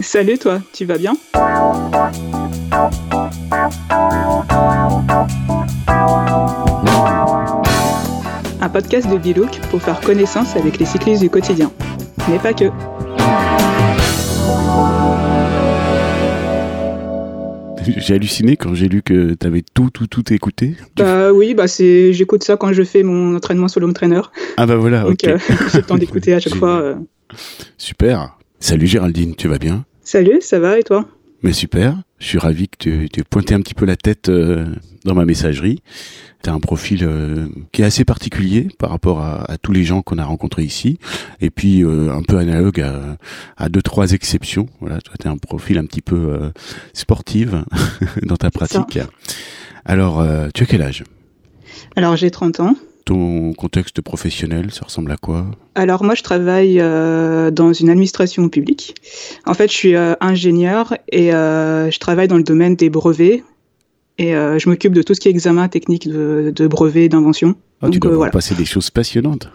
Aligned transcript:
Salut 0.00 0.38
toi, 0.38 0.60
tu 0.72 0.84
vas 0.84 0.98
bien? 0.98 1.14
Un 8.60 8.68
podcast 8.68 9.10
de 9.10 9.18
Bilouk 9.18 9.60
pour 9.70 9.82
faire 9.82 10.00
connaissance 10.00 10.56
avec 10.56 10.78
les 10.78 10.86
cyclistes 10.86 11.22
du 11.22 11.30
quotidien. 11.30 11.70
Mais 12.30 12.38
pas 12.38 12.52
que. 12.54 12.64
J'ai 17.98 18.14
halluciné 18.14 18.56
quand 18.56 18.74
j'ai 18.74 18.88
lu 18.88 19.02
que 19.02 19.34
tu 19.34 19.46
avais 19.46 19.62
tout, 19.74 19.90
tout, 19.90 20.06
tout 20.06 20.32
écouté. 20.32 20.74
Bah 20.96 21.32
oui, 21.32 21.52
bah 21.54 21.68
c'est, 21.68 22.14
j'écoute 22.14 22.42
ça 22.42 22.56
quand 22.56 22.72
je 22.72 22.82
fais 22.82 23.02
mon 23.02 23.36
entraînement 23.36 23.68
sur 23.68 23.80
l'home 23.80 23.92
trainer. 23.92 24.22
Ah 24.56 24.64
bah 24.64 24.76
voilà, 24.76 25.02
Donc 25.02 25.12
ok. 25.22 25.24
euh, 25.28 25.38
j'ai 25.72 25.78
le 25.78 25.84
temps 25.84 25.98
d'écouter 25.98 26.32
à 26.32 26.40
chaque 26.40 26.54
fois. 26.58 26.80
euh. 26.80 26.94
Super. 27.76 28.38
Salut 28.64 28.86
Géraldine, 28.86 29.34
tu 29.36 29.46
vas 29.46 29.58
bien? 29.58 29.84
Salut, 30.00 30.38
ça 30.40 30.58
va 30.58 30.78
et 30.78 30.82
toi? 30.82 31.06
Mais 31.42 31.52
super. 31.52 31.98
Je 32.18 32.26
suis 32.28 32.38
ravi 32.38 32.66
que 32.66 32.78
tu 32.78 33.10
tu 33.12 33.20
aies 33.20 33.24
pointé 33.28 33.52
un 33.52 33.60
petit 33.60 33.74
peu 33.74 33.84
la 33.84 33.96
tête 33.96 34.30
euh, 34.30 34.64
dans 35.04 35.14
ma 35.14 35.26
messagerie. 35.26 35.82
Tu 36.42 36.48
as 36.48 36.54
un 36.54 36.60
profil 36.60 37.00
euh, 37.02 37.46
qui 37.72 37.82
est 37.82 37.84
assez 37.84 38.06
particulier 38.06 38.68
par 38.78 38.88
rapport 38.88 39.20
à, 39.20 39.44
à 39.50 39.58
tous 39.58 39.72
les 39.72 39.84
gens 39.84 40.00
qu'on 40.00 40.16
a 40.16 40.24
rencontrés 40.24 40.62
ici. 40.62 40.98
Et 41.42 41.50
puis 41.50 41.84
euh, 41.84 42.10
un 42.10 42.22
peu 42.22 42.38
analogue 42.38 42.80
à, 42.80 43.18
à 43.58 43.68
deux, 43.68 43.82
trois 43.82 44.12
exceptions. 44.12 44.66
Voilà, 44.80 44.98
toi, 45.02 45.12
tu 45.20 45.28
as 45.28 45.30
un 45.30 45.36
profil 45.36 45.76
un 45.76 45.84
petit 45.84 46.00
peu 46.00 46.50
sportive 46.94 47.66
dans 48.22 48.38
ta 48.38 48.50
pratique. 48.50 48.98
Alors, 49.84 50.26
tu 50.54 50.62
as 50.62 50.66
quel 50.66 50.80
âge? 50.80 51.04
Alors 51.96 52.16
j'ai 52.16 52.30
30 52.30 52.60
ans. 52.60 52.76
Ton 53.04 53.52
contexte 53.52 54.00
professionnel, 54.00 54.70
ça 54.72 54.86
ressemble 54.86 55.10
à 55.12 55.16
quoi? 55.18 55.46
Alors 55.74 56.04
moi 56.04 56.14
je 56.14 56.22
travaille 56.22 56.80
euh, 56.80 57.50
dans 57.50 57.72
une 57.72 57.90
administration 57.90 58.48
publique. 58.48 58.94
En 59.44 59.52
fait 59.52 59.70
je 59.70 59.76
suis 59.76 59.94
euh, 59.94 60.14
ingénieur 60.20 60.94
et 61.12 61.34
euh, 61.34 61.90
je 61.90 61.98
travaille 61.98 62.28
dans 62.28 62.38
le 62.38 62.42
domaine 62.42 62.76
des 62.76 62.88
brevets. 62.88 63.44
Et 64.16 64.30
je 64.30 64.68
m'occupe 64.68 64.92
de 64.92 65.02
tout 65.02 65.12
ce 65.12 65.18
qui 65.18 65.26
est 65.26 65.32
examen 65.32 65.66
technique 65.66 66.06
de, 66.08 66.52
de 66.54 66.66
brevets, 66.68 67.08
d'invention. 67.08 67.56
Ah, 67.82 67.88
Tu 67.90 67.98
dois 67.98 68.14
voilà. 68.14 68.30
passer 68.30 68.54
des 68.54 68.64
choses 68.64 68.88
passionnantes. 68.88 69.48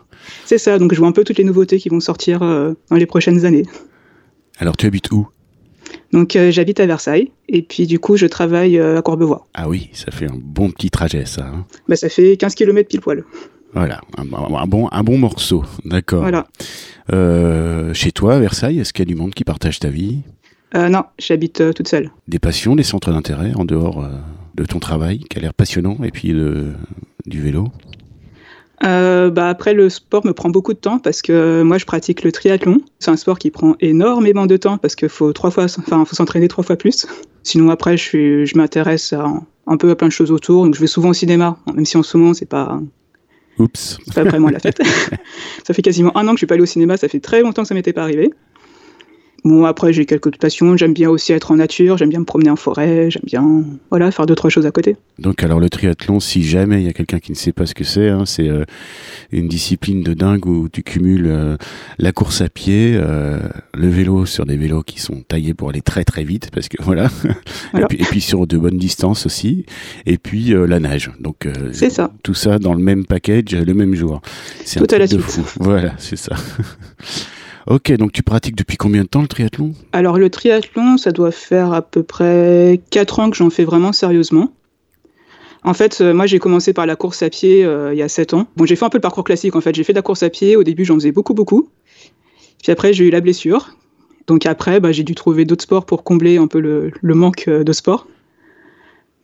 C'est 0.45 0.57
ça, 0.57 0.77
donc 0.77 0.93
je 0.93 0.99
vois 0.99 1.07
un 1.07 1.13
peu 1.13 1.23
toutes 1.23 1.37
les 1.37 1.45
nouveautés 1.45 1.79
qui 1.79 1.87
vont 1.87 2.01
sortir 2.01 2.41
dans 2.41 2.75
les 2.97 3.05
prochaines 3.05 3.45
années. 3.45 3.63
Alors, 4.57 4.75
tu 4.75 4.85
habites 4.85 5.09
où? 5.13 5.29
Donc 6.11 6.35
euh, 6.35 6.49
j'habite 6.51 6.79
à 6.79 6.85
Versailles 6.87 7.31
et 7.47 7.61
puis 7.61 7.85
du 7.85 7.99
coup 7.99 8.17
je 8.17 8.25
travaille 8.25 8.77
euh, 8.79 8.97
à 8.97 9.01
Courbevoie. 9.01 9.47
Ah 9.53 9.69
oui, 9.69 9.89
ça 9.93 10.11
fait 10.11 10.25
un 10.25 10.37
bon 10.41 10.71
petit 10.71 10.89
trajet, 10.89 11.25
ça. 11.25 11.45
hein. 11.47 11.65
Bah, 11.87 11.95
ça 11.95 12.09
fait 12.09 12.35
15 12.37 12.55
km 12.55 12.87
pile 12.89 13.01
poil. 13.01 13.23
Voilà, 13.73 14.01
un, 14.17 14.23
un 14.23 14.65
bon, 14.65 14.87
un 14.91 15.03
bon 15.03 15.17
morceau, 15.19 15.63
d'accord. 15.85 16.21
Voilà. 16.21 16.47
Euh, 17.13 17.93
chez 17.93 18.11
toi, 18.11 18.35
à 18.35 18.39
Versailles, 18.39 18.79
est-ce 18.79 18.93
qu'il 18.93 19.03
y 19.05 19.07
a 19.07 19.13
du 19.13 19.15
monde 19.15 19.33
qui 19.35 19.43
partage 19.43 19.77
ta 19.79 19.89
vie? 19.89 20.21
Euh, 20.75 20.89
non, 20.89 21.03
j'habite 21.19 21.73
toute 21.75 21.87
seule. 21.87 22.09
Des 22.27 22.39
passions, 22.39 22.75
des 22.75 22.81
centres 22.83 23.11
d'intérêt 23.11 23.51
en 23.55 23.65
dehors 23.65 24.07
de 24.55 24.65
ton 24.65 24.79
travail, 24.79 25.19
qui 25.19 25.37
a 25.37 25.41
l'air 25.41 25.53
passionnant, 25.53 25.97
et 26.03 26.09
puis 26.09 26.29
de, 26.33 26.73
du 27.27 27.41
vélo? 27.41 27.67
Euh, 28.83 29.29
bah, 29.29 29.49
après, 29.49 29.73
le 29.73 29.89
sport 29.89 30.25
me 30.25 30.33
prend 30.33 30.49
beaucoup 30.49 30.73
de 30.73 30.79
temps 30.79 30.99
parce 30.99 31.21
que 31.21 31.33
euh, 31.33 31.63
moi, 31.63 31.77
je 31.77 31.85
pratique 31.85 32.23
le 32.23 32.31
triathlon. 32.31 32.79
C'est 32.99 33.11
un 33.11 33.17
sport 33.17 33.37
qui 33.37 33.51
prend 33.51 33.75
énormément 33.79 34.45
de 34.45 34.57
temps 34.57 34.77
parce 34.77 34.95
qu'il 34.95 35.09
faut 35.09 35.33
trois 35.33 35.51
fois, 35.51 35.65
enfin, 35.65 36.05
faut 36.05 36.15
s'entraîner 36.15 36.47
trois 36.47 36.63
fois 36.63 36.75
plus. 36.75 37.05
Sinon, 37.43 37.69
après, 37.69 37.97
je, 37.97 38.03
suis, 38.03 38.45
je 38.45 38.57
m'intéresse 38.57 39.13
un 39.13 39.77
peu 39.77 39.89
à 39.89 39.95
plein 39.95 40.07
de 40.07 40.13
choses 40.13 40.31
autour. 40.31 40.65
Donc, 40.65 40.75
je 40.75 40.79
vais 40.79 40.87
souvent 40.87 41.09
au 41.09 41.13
cinéma, 41.13 41.57
même 41.73 41.85
si 41.85 41.97
en 41.97 42.03
ce 42.03 42.17
moment, 42.17 42.33
c'est 42.33 42.45
pas, 42.45 42.79
Oups. 43.59 43.97
c'est 44.05 44.15
pas 44.15 44.23
vraiment 44.23 44.49
la 44.49 44.59
fête. 44.59 44.81
ça 45.67 45.73
fait 45.73 45.81
quasiment 45.81 46.15
un 46.17 46.27
an 46.27 46.31
que 46.31 46.37
je 46.37 46.39
suis 46.39 46.47
pas 46.47 46.55
allé 46.55 46.63
au 46.63 46.67
cinéma. 46.67 46.95
Ça 46.95 47.09
fait 47.09 47.19
très 47.19 47.41
longtemps 47.41 47.63
que 47.63 47.67
ça 47.67 47.75
m'était 47.75 47.93
pas 47.93 48.03
arrivé. 48.03 48.31
Bon, 49.45 49.65
après, 49.65 49.93
j'ai 49.93 50.05
quelques 50.05 50.35
passions. 50.37 50.75
J'aime 50.75 50.93
bien 50.93 51.09
aussi 51.09 51.31
être 51.31 51.51
en 51.51 51.55
nature. 51.55 51.97
J'aime 51.97 52.09
bien 52.09 52.19
me 52.19 52.25
promener 52.25 52.49
en 52.49 52.55
forêt. 52.55 53.09
J'aime 53.09 53.23
bien, 53.25 53.63
voilà, 53.89 54.11
faire 54.11 54.25
deux, 54.25 54.35
trois 54.35 54.49
choses 54.49 54.65
à 54.65 54.71
côté. 54.71 54.95
Donc 55.17 55.43
alors 55.43 55.59
le 55.59 55.69
triathlon, 55.69 56.19
si 56.19 56.43
jamais 56.43 56.81
il 56.81 56.85
y 56.85 56.89
a 56.89 56.93
quelqu'un 56.93 57.19
qui 57.19 57.31
ne 57.31 57.37
sait 57.37 57.51
pas 57.51 57.65
ce 57.65 57.73
que 57.75 57.83
c'est, 57.83 58.09
hein, 58.09 58.25
c'est 58.25 58.47
euh, 58.47 58.63
une 59.31 59.47
discipline 59.47 60.01
de 60.03 60.13
dingue 60.13 60.45
où 60.45 60.69
tu 60.69 60.81
cumules 60.83 61.27
euh, 61.27 61.57
la 61.97 62.11
course 62.11 62.41
à 62.41 62.47
pied, 62.49 62.93
euh, 62.95 63.39
le 63.73 63.89
vélo 63.89 64.25
sur 64.25 64.45
des 64.45 64.55
vélos 64.57 64.83
qui 64.83 64.99
sont 64.99 65.21
taillés 65.27 65.53
pour 65.53 65.69
aller 65.69 65.81
très 65.81 66.03
très 66.05 66.23
vite 66.23 66.49
parce 66.53 66.69
que 66.69 66.77
voilà, 66.83 67.09
Voilà. 67.71 67.85
Et, 67.85 67.87
puis, 67.89 67.97
et 68.01 68.05
puis 68.05 68.21
sur 68.21 68.47
de 68.47 68.57
bonnes 68.57 68.77
distances 68.77 69.25
aussi, 69.25 69.65
et 70.05 70.17
puis 70.17 70.53
la 70.67 70.79
nage. 70.79 71.11
Donc 71.19 71.47
C'est 71.73 71.89
ça. 71.89 72.11
tout 72.23 72.33
ça 72.33 72.59
dans 72.59 72.73
le 72.73 72.81
même 72.81 73.05
package, 73.05 73.53
le 73.55 73.73
même 73.73 73.95
jour. 73.95 74.21
C'est 74.63 74.79
un 74.79 74.85
Tout 74.85 74.95
à 74.95 74.99
truc 74.99 74.99
la 74.99 75.07
de 75.17 75.21
suite. 75.21 75.45
fou. 75.45 75.59
Voilà, 75.59 75.93
c'est 75.97 76.15
ça. 76.17 76.35
ok, 77.67 77.91
donc 77.93 78.11
tu 78.11 78.23
pratiques 78.23 78.55
depuis 78.55 78.77
combien 78.77 79.03
de 79.03 79.07
temps 79.07 79.21
le 79.21 79.27
triathlon? 79.27 79.73
Alors 79.91 80.17
le 80.17 80.29
triathlon, 80.29 80.97
ça 80.97 81.11
doit 81.11 81.31
faire 81.31 81.73
à 81.73 81.81
peu 81.81 82.03
près 82.03 82.81
4 82.89 83.19
ans 83.19 83.29
que 83.29 83.37
j'en 83.37 83.49
fais 83.49 83.65
vraiment 83.65 83.93
sérieusement. 83.93 84.51
En 85.63 85.73
fait, 85.73 85.99
euh, 86.01 86.13
moi 86.13 86.25
j'ai 86.25 86.39
commencé 86.39 86.73
par 86.73 86.85
la 86.85 86.95
course 86.95 87.21
à 87.21 87.29
pied 87.29 87.65
euh, 87.65 87.93
il 87.93 87.99
y 87.99 88.01
a 88.01 88.09
7 88.09 88.33
ans. 88.33 88.47
Bon, 88.55 88.65
j'ai 88.65 88.75
fait 88.75 88.85
un 88.85 88.89
peu 88.89 88.97
le 88.97 89.01
parcours 89.01 89.23
classique 89.23 89.55
en 89.55 89.61
fait. 89.61 89.75
J'ai 89.75 89.83
fait 89.83 89.93
de 89.93 89.97
la 89.97 90.01
course 90.01 90.23
à 90.23 90.29
pied. 90.29 90.55
Au 90.55 90.63
début, 90.63 90.85
j'en 90.85 90.95
faisais 90.95 91.11
beaucoup, 91.11 91.33
beaucoup. 91.33 91.69
Puis 92.61 92.71
après, 92.71 92.93
j'ai 92.93 93.05
eu 93.05 93.09
la 93.09 93.21
blessure. 93.21 93.75
Donc 94.27 94.45
après, 94.45 94.79
bah, 94.79 94.91
j'ai 94.91 95.03
dû 95.03 95.15
trouver 95.15 95.43
d'autres 95.45 95.63
sports 95.63 95.85
pour 95.85 96.03
combler 96.03 96.37
un 96.37 96.47
peu 96.47 96.59
le, 96.59 96.91
manque 97.15 97.47
euh, 97.47 97.63
de 97.63 97.73
sport. 97.73 98.07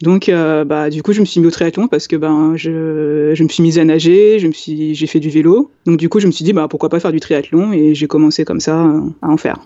Donc, 0.01 0.29
euh, 0.29 0.65
bah, 0.65 0.89
du 0.89 1.01
coup, 1.03 1.13
je 1.13 1.21
me 1.21 1.25
suis 1.25 1.39
mis 1.39 1.47
au 1.47 1.51
triathlon 1.51 1.87
parce 1.87 2.07
que 2.07 2.15
ben, 2.15 2.53
je, 2.55 3.31
je 3.33 3.43
me 3.43 3.47
suis 3.47 3.63
mise 3.63 3.79
à 3.79 3.85
nager, 3.85 4.39
je 4.39 4.47
me 4.47 4.51
suis, 4.51 4.93
j'ai 4.93 5.07
fait 5.07 5.19
du 5.19 5.29
vélo. 5.29 5.71
Donc, 5.85 5.97
du 5.97 6.09
coup, 6.09 6.19
je 6.19 6.27
me 6.27 6.31
suis 6.31 6.43
dit, 6.43 6.53
bah, 6.53 6.67
pourquoi 6.69 6.89
pas 6.89 6.99
faire 6.99 7.11
du 7.11 7.19
triathlon 7.19 7.71
Et 7.73 7.95
j'ai 7.95 8.07
commencé 8.07 8.43
comme 8.43 8.59
ça 8.59 8.85
euh, 8.85 9.01
à 9.21 9.29
en 9.29 9.37
faire. 9.37 9.59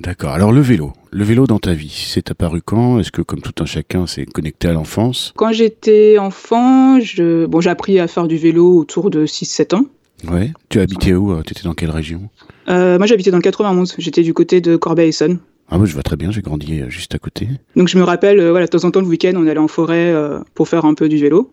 D'accord. 0.00 0.30
Alors 0.30 0.52
le 0.52 0.60
vélo, 0.60 0.92
le 1.10 1.24
vélo 1.24 1.48
dans 1.48 1.58
ta 1.58 1.72
vie, 1.72 2.06
c'est 2.06 2.30
apparu 2.30 2.62
quand? 2.64 3.00
Est-ce 3.00 3.10
que 3.10 3.20
comme 3.20 3.40
tout 3.40 3.52
un 3.60 3.66
chacun, 3.66 4.06
c'est 4.06 4.26
connecté 4.26 4.68
à 4.68 4.72
l'enfance? 4.72 5.32
Quand 5.36 5.50
j'étais 5.50 6.18
enfant, 6.18 7.00
je... 7.00 7.46
bon, 7.46 7.60
j'ai 7.60 7.70
appris 7.70 7.98
à 7.98 8.06
faire 8.06 8.28
du 8.28 8.36
vélo 8.36 8.78
autour 8.78 9.10
de 9.10 9.26
6-7 9.26 9.74
ans. 9.74 9.86
Ouais. 10.30 10.52
Tu 10.68 10.78
habitais 10.78 11.14
où 11.14 11.42
Tu 11.42 11.52
étais 11.52 11.64
dans 11.64 11.74
quelle 11.74 11.90
région? 11.90 12.28
Euh, 12.68 12.98
moi, 12.98 13.06
j'habitais 13.06 13.30
dans 13.30 13.38
le 13.38 13.42
91. 13.42 13.96
J'étais 13.98 14.22
du 14.22 14.34
côté 14.34 14.60
de 14.60 14.76
Corbeil-Essonne. 14.76 15.38
Ah 15.70 15.78
oui, 15.78 15.86
je 15.86 15.92
vois 15.92 16.02
très 16.02 16.16
bien, 16.16 16.30
j'ai 16.30 16.40
grandi 16.40 16.80
euh, 16.80 16.88
juste 16.88 17.14
à 17.14 17.18
côté. 17.18 17.46
Donc, 17.76 17.88
je 17.88 17.98
me 17.98 18.02
rappelle, 18.02 18.40
euh, 18.40 18.50
voilà, 18.50 18.66
de 18.66 18.70
temps 18.70 18.84
en 18.84 18.90
temps, 18.90 19.00
le 19.00 19.06
week-end, 19.06 19.32
on 19.36 19.46
allait 19.46 19.58
en 19.58 19.68
forêt 19.68 20.12
euh, 20.12 20.38
pour 20.54 20.66
faire 20.68 20.86
un 20.86 20.94
peu 20.94 21.08
du 21.08 21.18
vélo. 21.18 21.50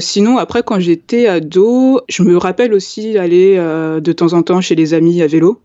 Sinon, 0.00 0.38
après, 0.38 0.62
quand 0.62 0.78
j'étais 0.78 1.26
ado, 1.26 2.00
je 2.08 2.22
me 2.22 2.36
rappelle 2.36 2.72
aussi 2.72 3.18
aller 3.18 3.56
de 3.56 4.12
temps 4.12 4.32
en 4.32 4.44
temps 4.44 4.60
chez 4.60 4.76
les 4.76 4.94
amis 4.94 5.20
à 5.22 5.26
vélo. 5.26 5.60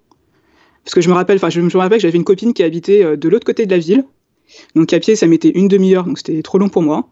Parce 0.84 0.96
que 0.96 1.02
je 1.02 1.10
me 1.10 1.14
rappelle, 1.14 1.38
enfin, 1.38 1.52
je 1.52 1.62
me 1.62 1.70
rappelle 1.78 2.00
que 2.00 2.02
j'avais 2.02 2.18
une 2.18 2.24
copine 2.24 2.56
qui 2.56 2.64
habitait 2.64 3.16
de 3.16 3.30
l'autre 3.30 3.46
côté 3.46 3.68
de 3.68 3.72
la 3.72 3.78
ville. 3.78 4.04
Donc, 4.76 4.92
à 4.92 5.00
pied, 5.00 5.16
ça 5.16 5.28
mettait 5.28 5.52
une 5.52 5.68
demi-heure, 5.68 6.06
donc 6.06 6.18
c'était 6.18 6.42
trop 6.42 6.58
long 6.58 6.68
pour 6.68 6.82
moi. 6.82 7.10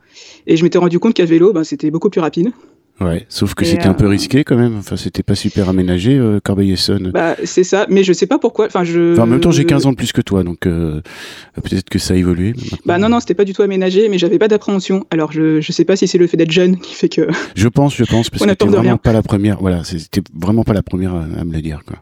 Et 0.47 0.57
je 0.57 0.63
m'étais 0.63 0.79
rendu 0.79 0.97
compte 0.97 1.13
qu'à 1.13 1.25
vélo, 1.25 1.53
ben, 1.53 1.63
c'était 1.63 1.91
beaucoup 1.91 2.09
plus 2.09 2.21
rapide. 2.21 2.51
Ouais, 3.01 3.25
sauf 3.27 3.55
que 3.55 3.65
c'était 3.65 3.87
un 3.87 3.95
peu 3.95 4.05
euh, 4.05 4.09
risqué 4.09 4.43
quand 4.43 4.55
même. 4.55 4.77
Enfin, 4.77 4.95
c'était 4.97 5.23
pas 5.23 5.33
super 5.35 5.67
aménagé, 5.67 6.15
euh, 6.17 6.39
Corbeil-Essonne. 6.41 7.09
Bah, 7.11 7.35
c'est 7.43 7.63
ça, 7.63 7.85
mais 7.89 8.03
je 8.03 8.13
sais 8.13 8.27
pas 8.27 8.37
pourquoi. 8.37 8.67
Enfin, 8.67 8.83
je. 8.83 9.13
Enfin, 9.13 9.23
en 9.23 9.27
même 9.27 9.39
temps, 9.39 9.51
j'ai 9.51 9.65
15 9.65 9.87
ans 9.87 9.91
de 9.91 9.97
plus 9.97 10.11
que 10.13 10.21
toi, 10.21 10.43
donc 10.43 10.67
euh, 10.67 11.01
peut-être 11.55 11.89
que 11.89 11.97
ça 11.99 12.13
a 12.13 12.17
évolué. 12.17 12.49
maintenant. 12.53 12.77
Bah 12.85 12.97
non, 12.99 13.09
non, 13.09 13.19
c'était 13.19 13.33
pas 13.33 13.45
du 13.45 13.53
tout 13.53 13.63
aménagé, 13.63 14.09
mais 14.09 14.17
j'avais 14.19 14.37
pas 14.39 14.47
d'appréhension. 14.47 15.05
Alors 15.09 15.31
je, 15.31 15.59
je 15.59 15.71
sais 15.71 15.85
pas 15.85 15.95
si 15.95 16.07
c'est 16.07 16.19
le 16.19 16.27
fait 16.27 16.37
d'être 16.37 16.51
jeune 16.51 16.77
qui 16.77 16.93
fait 16.93 17.09
que. 17.09 17.27
Je 17.55 17.67
pense, 17.67 17.95
je 17.95 18.03
pense, 18.03 18.29
parce 18.29 18.43
On 18.43 18.45
que 18.45 18.53
t'es 18.53 18.65
vraiment 18.65 18.81
rien. 18.81 18.97
pas 18.97 19.11
la 19.11 19.23
première. 19.23 19.57
Voilà, 19.59 19.83
c'était 19.83 20.21
vraiment 20.39 20.63
pas 20.63 20.73
la 20.73 20.83
première 20.83 21.15
à, 21.15 21.23
à 21.39 21.43
me 21.43 21.51
le 21.51 21.61
dire, 21.61 21.81
quoi. 21.85 21.97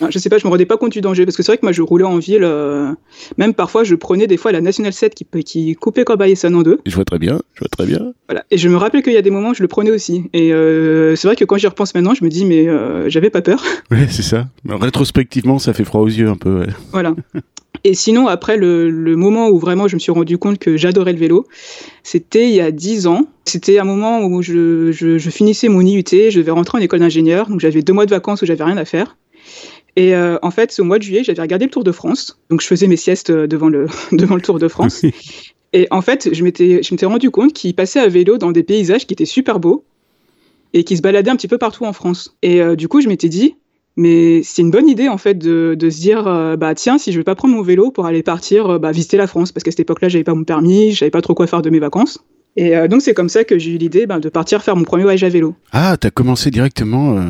Non, 0.00 0.08
je 0.10 0.18
sais 0.18 0.28
pas, 0.28 0.38
je 0.38 0.46
me 0.46 0.50
rendais 0.50 0.66
pas 0.66 0.76
compte 0.76 0.92
du 0.92 1.00
danger 1.00 1.24
parce 1.24 1.36
que 1.36 1.42
c'est 1.42 1.52
vrai 1.52 1.58
que 1.58 1.64
moi 1.64 1.72
je 1.72 1.80
roulais 1.82 2.04
en 2.04 2.18
ville, 2.18 2.42
euh, 2.42 2.90
même 3.38 3.54
parfois 3.54 3.84
je 3.84 3.94
prenais 3.94 4.26
des 4.26 4.36
fois 4.36 4.50
la 4.50 4.60
National 4.60 4.92
7 4.92 5.14
qui, 5.14 5.24
qui 5.44 5.74
coupait 5.76 6.04
Corbeil-Essonne 6.04 6.56
en 6.56 6.62
deux. 6.62 6.80
Je 6.84 6.94
vois 6.94 7.04
très 7.04 7.18
bien, 7.18 7.40
je 7.54 7.60
vois 7.60 7.68
très 7.68 7.86
bien. 7.86 8.12
Voilà. 8.28 8.44
Et 8.50 8.58
je 8.58 8.68
me 8.68 8.76
rappelle 8.76 9.02
qu'il 9.02 9.12
y 9.12 9.16
a 9.16 9.22
des 9.22 9.30
moments 9.30 9.50
où 9.50 9.54
je 9.54 9.62
le 9.62 9.68
prenais 9.68 9.90
aussi. 9.92 10.24
Et 10.32 10.52
euh, 10.52 11.14
c'est 11.16 11.28
vrai 11.28 11.36
que 11.36 11.44
quand 11.44 11.56
j'y 11.58 11.66
repense 11.68 11.94
maintenant, 11.94 12.14
je 12.14 12.24
me 12.24 12.28
dis 12.28 12.44
mais 12.44 12.68
euh, 12.68 13.08
j'avais 13.08 13.30
pas 13.30 13.42
peur. 13.42 13.62
Ouais, 13.90 14.06
c'est 14.10 14.22
ça. 14.22 14.46
Mais 14.64 14.74
Rétrospectivement, 14.74 15.58
ça 15.58 15.72
fait 15.72 15.84
froid 15.84 16.00
aux 16.00 16.08
yeux 16.08 16.28
un 16.28 16.36
peu. 16.36 16.60
ouais. 16.60 16.66
voilà. 16.90 17.14
Et 17.84 17.92
sinon, 17.94 18.28
après, 18.28 18.56
le, 18.56 18.88
le 18.88 19.14
moment 19.16 19.48
où 19.50 19.58
vraiment 19.58 19.88
je 19.88 19.94
me 19.94 20.00
suis 20.00 20.10
rendu 20.10 20.38
compte 20.38 20.58
que 20.58 20.76
j'adorais 20.76 21.12
le 21.12 21.18
vélo, 21.18 21.46
c'était 22.02 22.48
il 22.48 22.54
y 22.54 22.60
a 22.60 22.70
10 22.70 23.06
ans. 23.06 23.26
C'était 23.44 23.78
un 23.78 23.84
moment 23.84 24.22
où 24.24 24.40
je, 24.42 24.90
je, 24.90 25.18
je 25.18 25.30
finissais 25.30 25.68
mon 25.68 25.82
IUT, 25.82 26.02
je 26.10 26.38
devais 26.38 26.50
rentrer 26.50 26.78
en 26.78 26.80
école 26.80 27.00
d'ingénieur, 27.00 27.48
donc 27.48 27.60
j'avais 27.60 27.82
deux 27.82 27.92
mois 27.92 28.06
de 28.06 28.10
vacances 28.10 28.40
où 28.42 28.46
j'avais 28.46 28.64
rien 28.64 28.78
à 28.78 28.84
faire. 28.86 29.16
Et 29.96 30.14
euh, 30.14 30.38
en 30.42 30.50
fait, 30.50 30.74
au 30.78 30.84
mois 30.84 30.98
de 30.98 31.04
juillet, 31.04 31.22
j'avais 31.22 31.40
regardé 31.40 31.66
le 31.66 31.70
Tour 31.70 31.84
de 31.84 31.92
France, 31.92 32.40
donc 32.50 32.60
je 32.60 32.66
faisais 32.66 32.86
mes 32.86 32.96
siestes 32.96 33.30
euh, 33.30 33.46
devant 33.46 33.68
le, 33.68 33.86
devant 34.12 34.34
le 34.34 34.40
Tour 34.42 34.58
de 34.58 34.68
France. 34.68 35.02
Et 35.72 35.88
en 35.90 36.02
fait, 36.02 36.30
je 36.32 36.44
m'étais 36.44 37.06
rendu 37.06 37.30
compte 37.30 37.52
qu'il 37.52 37.74
passait 37.74 38.00
à 38.00 38.08
vélo 38.08 38.38
dans 38.38 38.52
des 38.52 38.62
paysages 38.62 39.06
qui 39.06 39.14
étaient 39.14 39.24
super 39.24 39.58
beaux 39.58 39.84
et 40.72 40.84
qui 40.84 40.96
se 40.96 41.02
baladaient 41.02 41.30
un 41.30 41.36
petit 41.36 41.48
peu 41.48 41.58
partout 41.58 41.84
en 41.84 41.92
France. 41.92 42.36
Et 42.42 42.60
euh, 42.60 42.76
du 42.76 42.88
coup, 42.88 43.00
je 43.00 43.08
m'étais 43.08 43.28
dit, 43.28 43.56
mais 43.96 44.42
c'est 44.42 44.62
une 44.62 44.70
bonne 44.70 44.88
idée 44.88 45.08
en 45.08 45.18
fait 45.18 45.34
de, 45.34 45.76
de 45.78 45.90
se 45.90 46.00
dire 46.00 46.26
euh, 46.26 46.56
bah 46.56 46.74
tiens 46.74 46.98
si 46.98 47.12
je 47.12 47.18
vais 47.18 47.24
pas 47.24 47.36
prendre 47.36 47.54
mon 47.54 47.62
vélo 47.62 47.92
pour 47.92 48.06
aller 48.06 48.24
partir 48.24 48.80
bah, 48.80 48.90
visiter 48.90 49.16
la 49.16 49.28
France 49.28 49.52
parce 49.52 49.62
qu'à 49.62 49.70
cette 49.70 49.78
époque-là 49.78 50.08
j'avais 50.08 50.24
pas 50.24 50.34
mon 50.34 50.42
permis, 50.42 50.90
je 50.90 50.98
savais 50.98 51.12
pas 51.12 51.22
trop 51.22 51.34
quoi 51.34 51.46
faire 51.46 51.62
de 51.62 51.70
mes 51.70 51.78
vacances. 51.78 52.18
Et 52.56 52.76
euh, 52.76 52.86
donc 52.86 53.02
c'est 53.02 53.14
comme 53.14 53.28
ça 53.28 53.42
que 53.42 53.58
j'ai 53.58 53.72
eu 53.72 53.78
l'idée 53.78 54.06
ben, 54.06 54.20
de 54.20 54.28
partir 54.28 54.62
faire 54.62 54.76
mon 54.76 54.84
premier 54.84 55.02
voyage 55.02 55.24
à 55.24 55.28
vélo. 55.28 55.54
Ah, 55.72 55.96
tu 56.00 56.06
as 56.06 56.10
commencé 56.10 56.50
directement, 56.50 57.16
euh, 57.16 57.20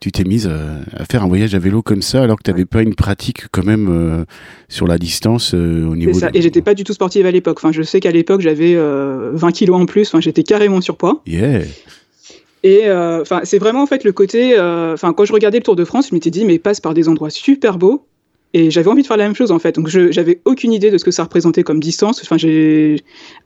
tu 0.00 0.12
t'es 0.12 0.24
mise 0.24 0.46
euh, 0.50 0.80
à 0.92 1.04
faire 1.06 1.22
un 1.22 1.28
voyage 1.28 1.54
à 1.54 1.58
vélo 1.58 1.80
comme 1.80 2.02
ça 2.02 2.22
alors 2.22 2.36
que 2.36 2.42
tu 2.42 2.50
n'avais 2.50 2.66
pas 2.66 2.82
une 2.82 2.94
pratique 2.94 3.44
quand 3.50 3.64
même 3.64 4.26
sur 4.68 4.86
la 4.86 4.98
distance 4.98 5.54
au 5.54 5.96
niveau... 5.96 6.12
Ça. 6.12 6.30
Et 6.34 6.42
j'étais 6.42 6.62
pas 6.62 6.74
du 6.74 6.84
tout 6.84 6.92
sportive 6.92 7.26
à 7.26 7.30
l'époque. 7.30 7.58
Enfin, 7.58 7.72
je 7.72 7.82
sais 7.82 8.00
qu'à 8.00 8.10
l'époque 8.10 8.42
j'avais 8.42 8.76
20 8.76 9.50
kilos 9.52 9.80
en 9.80 9.86
plus, 9.86 10.08
enfin, 10.08 10.20
j'étais 10.20 10.42
carrément 10.42 10.80
surpoids. 10.80 11.22
Yeah 11.26 11.62
et 12.62 12.90
enfin, 12.90 13.42
c'est 13.44 13.58
vraiment 13.58 13.82
en 13.82 13.86
fait 13.86 14.02
le 14.02 14.12
côté. 14.12 14.58
Enfin, 14.58 15.12
quand 15.12 15.24
je 15.24 15.32
regardais 15.32 15.58
le 15.58 15.64
Tour 15.64 15.76
de 15.76 15.84
France, 15.84 16.08
je 16.10 16.14
m'étais 16.14 16.30
dit, 16.30 16.44
mais 16.44 16.58
passe 16.58 16.80
par 16.80 16.94
des 16.94 17.08
endroits 17.08 17.30
super 17.30 17.78
beaux. 17.78 18.06
Et 18.58 18.70
j'avais 18.70 18.88
envie 18.88 19.02
de 19.02 19.06
faire 19.06 19.18
la 19.18 19.24
même 19.24 19.34
chose 19.34 19.52
en 19.52 19.58
fait. 19.58 19.74
Donc 19.74 19.86
j'avais 19.88 20.40
aucune 20.46 20.72
idée 20.72 20.90
de 20.90 20.96
ce 20.96 21.04
que 21.04 21.10
ça 21.10 21.22
représentait 21.24 21.62
comme 21.62 21.78
distance. 21.78 22.22
Enfin, 22.22 22.38
j'ai 22.38 22.96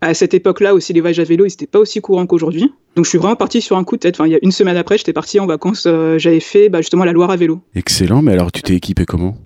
à 0.01 0.15
cette 0.15 0.35
époque-là 0.35 0.73
aussi 0.73 0.93
les 0.93 1.01
voyages 1.01 1.19
à 1.19 1.25
vélo, 1.25 1.47
ils 1.47 1.49
n'étaient 1.49 1.67
pas 1.67 1.81
aussi 1.81 2.01
courants 2.01 2.27
qu'aujourd'hui. 2.27 2.73
Donc 2.95 3.07
je 3.07 3.09
suis 3.09 3.19
vraiment 3.19 3.35
parti 3.35 3.61
sur 3.61 3.77
un 3.77 3.83
coup 3.83 3.97
de 3.97 4.03
tête. 4.03 4.15
Enfin, 4.15 4.29
il 4.29 4.33
y 4.33 4.37
a 4.37 4.39
une 4.41 4.53
semaine 4.53 4.77
après, 4.77 4.99
j'étais 4.99 5.13
parti 5.13 5.41
en 5.41 5.47
vacances. 5.47 5.83
Euh, 5.89 6.17
j'avais 6.17 6.39
fait 6.39 6.69
bah, 6.69 6.81
justement 6.81 7.05
la 7.05 7.11
Loire 7.11 7.33
à 7.33 7.37
vélo. 7.37 7.59
Excellent. 7.75 8.23
Mais 8.23 8.35
alors 8.35 8.53
tu 8.53 8.63
t'es 8.63 8.77
équipé 8.77 9.05
comment? 9.05 9.37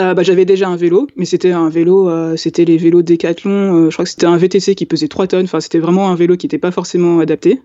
Euh, 0.00 0.12
bah, 0.12 0.24
j'avais 0.24 0.44
déjà 0.44 0.66
un 0.68 0.74
vélo, 0.74 1.06
mais 1.14 1.24
c'était 1.24 1.52
un 1.52 1.68
vélo, 1.68 2.10
euh, 2.10 2.34
c'était 2.34 2.64
les 2.64 2.76
vélos 2.76 3.02
Decathlon. 3.02 3.90
je 3.90 3.94
crois 3.94 4.04
que 4.04 4.10
c'était 4.10 4.26
un 4.26 4.36
VTC 4.36 4.74
qui 4.74 4.86
pesait 4.86 5.06
3 5.06 5.28
tonnes. 5.28 5.44
Enfin, 5.44 5.60
c'était 5.60 5.78
vraiment 5.78 6.10
un 6.10 6.16
vélo 6.16 6.36
qui 6.36 6.46
n'était 6.46 6.58
pas 6.58 6.72
forcément 6.72 7.20
adapté. 7.20 7.60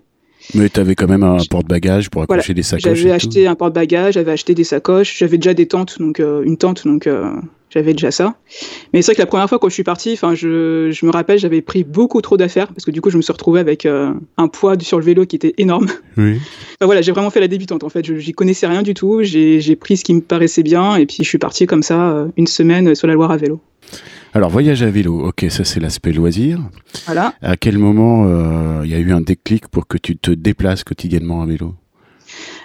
Mais 0.54 0.68
tu 0.68 0.80
avais 0.80 0.94
quand 0.94 1.08
même 1.08 1.22
un 1.22 1.38
porte-bagages 1.48 2.10
pour 2.10 2.22
accrocher 2.22 2.54
des 2.54 2.62
sacoches. 2.62 2.98
J'avais 2.98 3.12
acheté 3.12 3.46
un 3.46 3.54
porte-bagages, 3.54 4.14
j'avais 4.14 4.32
acheté 4.32 4.54
des 4.54 4.64
sacoches, 4.64 5.18
j'avais 5.18 5.38
déjà 5.38 5.54
des 5.54 5.66
tentes, 5.66 5.98
donc 5.98 6.18
une 6.18 6.56
tente, 6.56 6.86
donc 6.86 7.08
j'avais 7.70 7.92
déjà 7.92 8.10
ça. 8.10 8.34
Mais 8.92 9.00
c'est 9.00 9.12
vrai 9.12 9.16
que 9.16 9.22
la 9.22 9.26
première 9.26 9.48
fois 9.48 9.58
quand 9.58 9.68
je 9.68 9.74
suis 9.74 9.84
parti, 9.84 10.12
enfin, 10.12 10.34
je, 10.34 10.90
je, 10.90 11.06
me 11.06 11.10
rappelle, 11.10 11.38
j'avais 11.38 11.62
pris 11.62 11.84
beaucoup 11.84 12.20
trop 12.20 12.36
d'affaires 12.36 12.68
parce 12.68 12.84
que 12.84 12.90
du 12.90 13.00
coup, 13.00 13.10
je 13.10 13.16
me 13.16 13.22
suis 13.22 13.32
retrouvé 13.32 13.60
avec 13.60 13.86
euh, 13.86 14.12
un 14.36 14.48
poids 14.48 14.78
sur 14.80 14.98
le 14.98 15.04
vélo 15.04 15.24
qui 15.24 15.36
était 15.36 15.54
énorme. 15.56 15.86
Oui. 16.16 16.36
enfin, 16.36 16.86
voilà, 16.86 17.00
j'ai 17.00 17.12
vraiment 17.12 17.30
fait 17.30 17.40
la 17.40 17.48
débutante 17.48 17.84
en 17.84 17.88
fait. 17.88 18.04
Je 18.04 18.16
j'y 18.16 18.32
connaissais 18.32 18.66
rien 18.66 18.82
du 18.82 18.94
tout. 18.94 19.22
J'ai 19.22 19.76
pris 19.76 19.96
ce 19.96 20.04
qui 20.04 20.14
me 20.14 20.20
paraissait 20.20 20.64
bien 20.64 20.96
et 20.96 21.06
puis 21.06 21.18
je 21.20 21.28
suis 21.28 21.38
parti 21.38 21.66
comme 21.66 21.82
ça 21.82 22.10
euh, 22.10 22.26
une 22.36 22.48
semaine 22.48 22.94
sur 22.94 23.06
la 23.06 23.14
Loire 23.14 23.30
à 23.30 23.36
vélo. 23.36 23.60
Alors, 24.32 24.50
voyage 24.50 24.82
à 24.82 24.90
vélo, 24.90 25.26
ok, 25.26 25.46
ça 25.50 25.64
c'est 25.64 25.80
l'aspect 25.80 26.12
loisir. 26.12 26.60
Voilà. 27.06 27.34
À 27.42 27.56
quel 27.56 27.78
moment 27.78 28.26
euh, 28.26 28.82
il 28.84 28.90
y 28.90 28.94
a 28.94 28.98
eu 28.98 29.12
un 29.12 29.20
déclic 29.20 29.68
pour 29.68 29.86
que 29.86 29.98
tu 29.98 30.16
te 30.16 30.30
déplaces 30.30 30.84
quotidiennement 30.84 31.42
à 31.42 31.46
vélo? 31.46 31.74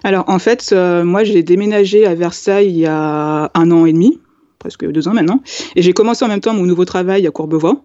Alors, 0.03 0.25
en 0.27 0.37
fait, 0.37 0.73
moi 0.73 1.23
j'ai 1.23 1.41
déménagé 1.41 2.05
à 2.05 2.13
Versailles 2.13 2.69
il 2.69 2.77
y 2.77 2.85
a 2.85 3.49
un 3.53 3.71
an 3.71 3.85
et 3.85 3.93
demi 3.93 4.19
presque 4.65 4.89
deux 4.91 5.07
ans 5.07 5.13
maintenant. 5.13 5.41
Et 5.75 5.83
j'ai 5.83 5.93
commencé 5.93 6.25
en 6.25 6.27
même 6.27 6.39
temps 6.39 6.55
mon 6.55 6.65
nouveau 6.65 6.85
travail 6.85 7.27
à 7.27 7.31
Courbevoie. 7.31 7.83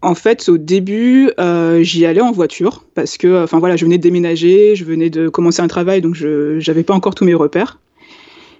En 0.00 0.14
fait, 0.14 0.48
au 0.48 0.56
début, 0.56 1.30
euh, 1.38 1.82
j'y 1.82 2.06
allais 2.06 2.22
en 2.22 2.32
voiture 2.32 2.84
parce 2.94 3.18
que, 3.18 3.44
enfin 3.44 3.58
voilà, 3.58 3.76
je 3.76 3.84
venais 3.84 3.98
de 3.98 4.02
déménager, 4.02 4.76
je 4.76 4.84
venais 4.84 5.10
de 5.10 5.28
commencer 5.28 5.60
un 5.60 5.68
travail, 5.68 6.00
donc 6.00 6.14
je 6.14 6.66
n'avais 6.66 6.84
pas 6.84 6.94
encore 6.94 7.14
tous 7.14 7.24
mes 7.24 7.34
repères. 7.34 7.80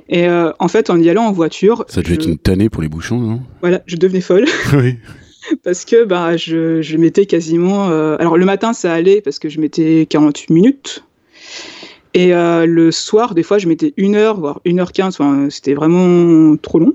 Et 0.08 0.28
euh, 0.28 0.52
en 0.58 0.68
fait, 0.68 0.90
en 0.90 1.00
y 1.00 1.08
allant 1.08 1.24
en 1.24 1.32
voiture, 1.32 1.84
ça 1.88 2.02
devait 2.02 2.14
être 2.14 2.26
une 2.26 2.38
tannée 2.38 2.68
pour 2.68 2.82
les 2.82 2.88
bouchons, 2.88 3.18
non? 3.18 3.40
Voilà, 3.60 3.82
je 3.86 3.96
devenais 3.96 4.20
folle. 4.20 4.44
oui. 4.74 4.96
parce 5.62 5.84
que 5.84 6.04
bah, 6.04 6.36
je, 6.36 6.82
je 6.82 6.96
mettais 6.96 7.26
quasiment. 7.26 7.88
Euh, 7.88 8.16
alors 8.18 8.36
le 8.36 8.44
matin, 8.44 8.72
ça 8.72 8.92
allait 8.92 9.20
parce 9.20 9.38
que 9.38 9.48
je 9.48 9.60
mettais 9.60 10.06
48 10.08 10.52
minutes 10.52 11.04
et 12.14 12.32
euh, 12.32 12.64
le 12.64 12.92
soir, 12.92 13.34
des 13.34 13.42
fois, 13.42 13.58
je 13.58 13.66
mettais 13.66 13.92
une 13.96 14.14
heure, 14.14 14.38
voire 14.38 14.60
une 14.64 14.78
heure 14.78 14.92
quinze. 14.92 15.16
Enfin, 15.18 15.48
c'était 15.50 15.74
vraiment 15.74 16.56
trop 16.56 16.78
long. 16.78 16.94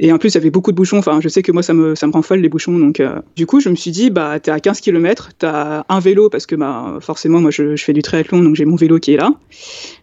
Et 0.00 0.12
en 0.12 0.18
plus, 0.18 0.30
il 0.30 0.34
y 0.34 0.38
avait 0.38 0.50
beaucoup 0.50 0.70
de 0.70 0.76
bouchons. 0.76 0.98
Enfin, 0.98 1.20
je 1.20 1.28
sais 1.28 1.42
que 1.42 1.50
moi, 1.52 1.62
ça 1.62 1.74
me, 1.74 1.94
ça 1.94 2.06
me 2.06 2.12
rend 2.12 2.22
folle 2.22 2.40
les 2.40 2.48
bouchons. 2.48 2.78
Donc, 2.78 3.00
euh, 3.00 3.20
du 3.36 3.46
coup, 3.46 3.60
je 3.60 3.68
me 3.68 3.74
suis 3.74 3.90
dit, 3.90 4.10
bah, 4.10 4.38
t'es 4.40 4.50
à 4.50 4.60
15 4.60 4.80
km, 4.80 5.30
t'as 5.38 5.84
un 5.88 6.00
vélo 6.00 6.28
parce 6.28 6.46
que, 6.46 6.54
bah, 6.54 6.98
forcément, 7.00 7.40
moi, 7.40 7.50
je, 7.50 7.74
je 7.76 7.84
fais 7.84 7.92
du 7.92 8.02
triathlon, 8.02 8.42
donc 8.42 8.54
j'ai 8.54 8.64
mon 8.64 8.76
vélo 8.76 8.98
qui 8.98 9.14
est 9.14 9.16
là. 9.16 9.32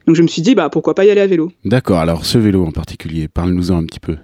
Donc, 0.07 0.15
je 0.15 0.21
me 0.21 0.27
suis 0.27 0.41
dit, 0.41 0.55
bah, 0.55 0.69
pourquoi 0.69 0.95
pas 0.95 1.05
y 1.05 1.11
aller 1.11 1.21
à 1.21 1.27
vélo. 1.27 1.51
D'accord. 1.63 1.99
Alors, 1.99 2.25
ce 2.25 2.37
vélo 2.37 2.65
en 2.65 2.71
particulier, 2.71 3.27
parle-nous-en 3.27 3.77
un 3.77 3.85
petit 3.85 3.99
peu. 3.99 4.17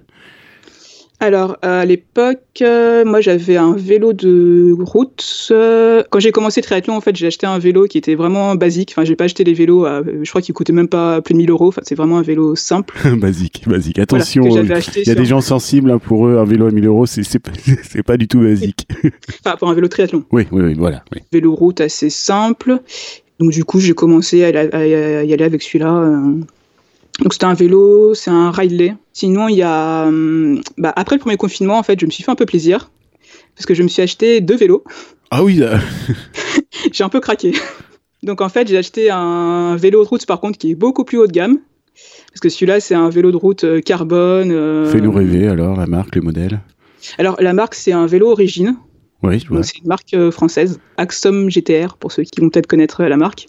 Alors, 1.21 1.57
à 1.61 1.85
l'époque, 1.85 2.41
euh, 2.63 3.05
moi 3.05 3.21
j'avais 3.21 3.55
un 3.55 3.75
vélo 3.75 4.11
de 4.11 4.75
route. 4.79 5.23
Euh, 5.51 6.01
quand 6.09 6.19
j'ai 6.19 6.31
commencé 6.31 6.61
le 6.61 6.65
triathlon, 6.65 6.95
en 6.95 7.01
fait, 7.01 7.15
j'ai 7.15 7.27
acheté 7.27 7.45
un 7.45 7.59
vélo 7.59 7.85
qui 7.85 7.99
était 7.99 8.15
vraiment 8.15 8.55
basique. 8.55 8.91
Enfin, 8.91 9.05
j'ai 9.05 9.15
pas 9.15 9.25
acheté 9.25 9.43
les 9.43 9.53
vélos, 9.53 9.85
je 9.85 10.27
crois 10.27 10.41
qu'il 10.41 10.55
coûtait 10.55 10.73
même 10.73 10.87
pas 10.87 11.21
plus 11.21 11.33
de 11.33 11.37
1000 11.37 11.51
euros. 11.51 11.67
Enfin, 11.67 11.83
c'est 11.85 11.93
vraiment 11.93 12.17
un 12.17 12.23
vélo 12.23 12.55
simple. 12.55 12.95
basique, 13.17 13.67
basique. 13.67 13.99
Attention, 13.99 14.43
il 14.45 15.05
y 15.05 15.11
a 15.11 15.15
des 15.15 15.25
gens 15.25 15.41
sensibles 15.41 15.91
hein, 15.91 15.99
pour 15.99 16.25
eux. 16.25 16.39
Un 16.39 16.43
vélo 16.43 16.65
à 16.65 16.71
1000 16.71 16.87
euros, 16.87 17.05
c'est 17.05 18.03
pas 18.03 18.17
du 18.17 18.27
tout 18.27 18.39
basique. 18.39 18.87
enfin, 19.45 19.57
pour 19.57 19.69
un 19.69 19.75
vélo 19.75 19.89
triathlon. 19.89 20.23
Oui, 20.31 20.47
oui, 20.51 20.63
oui 20.63 20.73
voilà. 20.73 21.03
Vélo 21.31 21.53
route 21.53 21.81
assez 21.81 22.09
simple. 22.09 22.79
Donc, 23.39 23.51
du 23.51 23.63
coup, 23.63 23.79
j'ai 23.79 23.93
commencé 23.93 24.43
à, 24.43 24.49
y 24.49 25.33
aller 25.33 25.43
avec 25.43 25.61
celui-là. 25.61 25.97
Euh, 25.97 26.33
donc 27.19 27.33
c'était 27.33 27.45
un 27.45 27.53
vélo, 27.53 28.13
c'est 28.13 28.31
un 28.31 28.51
Riley. 28.51 28.95
Sinon, 29.13 29.47
il 29.47 29.57
y 29.57 29.61
a, 29.61 30.05
hum, 30.07 30.61
bah, 30.77 30.93
après 30.95 31.15
le 31.15 31.19
premier 31.19 31.37
confinement, 31.37 31.77
en 31.77 31.83
fait, 31.83 31.99
je 31.99 32.05
me 32.05 32.11
suis 32.11 32.23
fait 32.23 32.31
un 32.31 32.35
peu 32.35 32.45
plaisir 32.45 32.89
parce 33.55 33.65
que 33.65 33.73
je 33.73 33.83
me 33.83 33.87
suis 33.87 34.01
acheté 34.01 34.41
deux 34.41 34.55
vélos. 34.55 34.83
Ah 35.29 35.43
oui. 35.43 35.61
j'ai 36.91 37.03
un 37.03 37.09
peu 37.09 37.19
craqué. 37.19 37.53
Donc 38.23 38.41
en 38.41 38.49
fait, 38.49 38.67
j'ai 38.67 38.77
acheté 38.77 39.09
un 39.09 39.75
vélo 39.75 40.03
de 40.03 40.07
route 40.07 40.25
par 40.25 40.39
contre 40.39 40.57
qui 40.57 40.71
est 40.71 40.75
beaucoup 40.75 41.03
plus 41.03 41.17
haut 41.17 41.27
de 41.27 41.31
gamme. 41.31 41.59
Parce 42.29 42.39
que 42.39 42.49
celui-là, 42.49 42.79
c'est 42.79 42.95
un 42.95 43.09
vélo 43.09 43.31
de 43.31 43.37
route 43.37 43.63
euh, 43.63 43.81
carbone. 43.81 44.51
Euh, 44.51 44.89
Fais-nous 44.89 45.11
rêver 45.11 45.47
alors, 45.47 45.77
la 45.77 45.87
marque, 45.87 46.15
le 46.15 46.21
modèle. 46.21 46.61
Alors 47.17 47.35
la 47.39 47.53
marque, 47.53 47.75
c'est 47.75 47.91
un 47.91 48.05
vélo 48.05 48.31
Origine. 48.31 48.77
Oui, 49.23 49.39
je 49.39 49.47
vois. 49.47 49.63
C'est 49.63 49.79
une 49.79 49.87
marque 49.87 50.13
euh, 50.13 50.31
française, 50.31 50.79
Axom 50.97 51.49
GTR, 51.49 51.97
pour 51.97 52.11
ceux 52.11 52.23
qui 52.23 52.41
vont 52.41 52.49
peut-être 52.49 52.67
connaître 52.67 53.03
la 53.03 53.17
marque. 53.17 53.47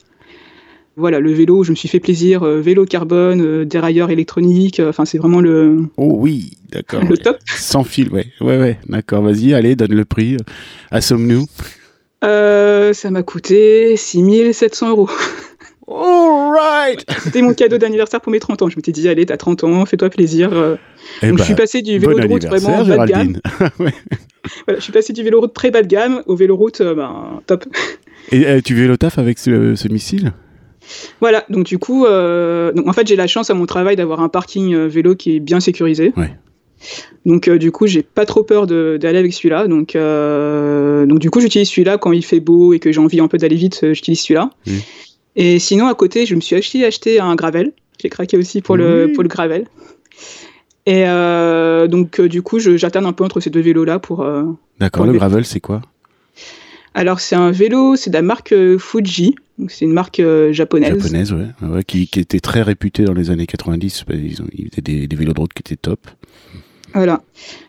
Voilà, 0.97 1.21
le 1.21 1.33
vélo, 1.33 1.65
je 1.65 1.71
me 1.71 1.75
suis 1.75 1.89
fait 1.89 2.01
plaisir, 2.01 2.43
euh, 2.43 2.61
vélo 2.61 2.85
carbone, 2.85 3.41
euh, 3.41 3.65
dérailleur 3.65 4.11
électronique, 4.11 4.79
euh, 4.79 4.91
enfin 4.91 5.07
c'est 5.07 5.17
vraiment 5.17 5.41
le. 5.41 5.87
Oh 5.97 6.17
oui, 6.19 6.51
d'accord. 6.71 7.03
Le 7.03 7.17
top. 7.17 7.39
Sans 7.47 7.83
fil, 7.83 8.11
ouais, 8.11 8.27
ouais, 8.43 8.59
ouais, 8.59 8.79
d'accord. 8.89 9.23
Vas-y, 9.23 9.55
allez, 9.55 9.75
donne 9.75 9.95
le 9.95 10.05
prix. 10.05 10.37
Assomme-nous. 10.91 11.47
ça 12.21 13.11
m'a 13.11 13.23
coûté 13.23 13.97
6700 13.97 14.91
euros. 14.91 15.09
right 15.89 17.05
C'était 17.21 17.41
mon 17.41 17.55
cadeau 17.55 17.79
d'anniversaire 17.79 18.21
pour 18.21 18.31
mes 18.31 18.39
30 18.39 18.61
ans. 18.61 18.69
Je 18.69 18.77
m'étais 18.77 18.93
dit, 18.93 19.09
allez, 19.09 19.25
t'as 19.25 19.39
30 19.39 19.65
ans, 19.65 19.87
fais-toi 19.87 20.11
plaisir. 20.11 20.51
Eh 21.23 21.29
Donc, 21.29 21.39
je 21.39 21.45
suis 21.45 21.55
bah, 21.55 21.63
passé 21.63 21.81
du 21.81 21.99
vélo 21.99 22.21
de 22.21 22.29
route 22.29 22.45
vraiment 22.45 22.85
bas 22.85 23.07
de 23.07 23.11
gamme. 23.11 23.41
voilà, 23.79 24.79
je 24.79 24.81
suis 24.81 24.93
passé 24.93 25.15
du 25.15 25.23
vélo 25.23 25.41
route 25.41 25.55
très 25.55 25.71
bas 25.71 25.81
de 25.81 25.89
gamme 25.89 26.23
au 26.27 26.37
vélo 26.37 26.55
route 26.55 26.83
ben, 26.83 27.41
top. 27.47 27.65
Et 28.31 28.61
tu 28.63 28.75
vélo 28.75 28.99
taf 28.99 29.19
avec 29.19 29.39
ce, 29.39 29.75
ce 29.75 29.89
missile? 29.89 30.33
Voilà, 31.21 31.45
donc 31.49 31.65
du 31.65 31.79
coup, 31.79 32.05
euh, 32.07 32.73
donc 32.73 32.89
en 32.89 32.93
fait, 32.93 33.07
j'ai 33.07 33.17
la 33.17 33.27
chance 33.27 33.51
à 33.51 33.55
mon 33.55 33.67
travail 33.67 33.97
d'avoir 33.97 34.21
un 34.21 34.29
parking 34.29 34.75
euh, 34.75 34.87
vélo 34.87 35.15
qui 35.15 35.37
est 35.37 35.41
bien 35.41 35.61
sécurisé. 35.61 36.13
Donc 37.25 37.47
euh, 37.49 37.59
du 37.59 37.71
coup, 37.71 37.87
j'ai 37.87 38.03
pas 38.03 38.27
trop 38.27 38.43
peur 38.43 38.67
d'aller 38.67 39.19
avec 39.19 39.33
celui-là. 39.33 39.69
Donc, 39.69 39.97
donc 39.97 41.19
du 41.19 41.31
coup, 41.31 41.41
j'utilise 41.41 41.69
celui-là 41.69 41.99
quand 41.99 42.13
il 42.13 42.25
fait 42.25 42.41
beau 42.41 42.73
et 42.73 42.79
que 42.79 42.91
j'ai 42.91 43.01
envie 43.01 43.21
un 43.21 43.29
peu 43.29 43.39
d'aller 43.39 43.57
vite, 43.57 43.93
j'utilise 43.93 44.21
celui-là. 44.21 44.51
Et 45.37 45.59
sinon, 45.59 45.87
à 45.87 45.95
côté, 45.95 46.27
je 46.27 46.35
me 46.35 46.41
suis 46.41 46.57
acheté, 46.57 46.85
acheté 46.85 47.21
un 47.21 47.35
gravel. 47.35 47.73
J'ai 48.01 48.09
craqué 48.09 48.37
aussi 48.37 48.61
pour, 48.61 48.77
le, 48.77 49.13
pour 49.15 49.23
le 49.23 49.29
gravel. 49.29 49.67
Et 50.87 51.05
donc 51.89 52.21
du 52.21 52.43
coup, 52.43 52.59
j'alterne 52.59 53.07
un 53.07 53.13
peu 53.13 53.25
entre 53.25 53.41
ces 53.41 53.51
deux 53.51 53.61
vélos-là 53.61 54.01
pour... 54.01 54.27
D'accord, 54.81 55.07
le 55.07 55.13
gravel, 55.13 55.45
c'est 55.45 55.61
quoi? 55.61 55.83
Alors 56.95 57.21
c'est 57.21 57.37
un 57.37 57.51
vélo, 57.51 57.97
c'est 57.97 58.11
de 58.11 58.15
la 58.15 58.23
marque 58.23 58.53
euh, 58.53 58.79
Fuji, 58.79 59.35
c'est 59.69 59.85
une 59.85 59.93
marque 59.93 60.21
euh, 60.21 60.53
japonaise. 60.53 60.95
Japonaise, 60.99 61.33
ouais, 61.33 61.85
qui, 61.85 62.09
était 62.17 62.41
très 62.41 62.63
réputée 62.63 63.05
dans 63.05 63.15
les 63.15 63.31
années 63.31 63.47
90. 63.47 64.05
Ils, 64.11 64.43
ont, 64.43 64.47
ils 64.53 64.69
des, 64.83 65.07
des, 65.07 65.17
vélos 65.17 65.33
de 65.33 65.41
route 65.41 65.53
qui 65.53 65.61
étaient 65.61 65.77
top. 65.77 66.01
Voilà. 66.95 67.23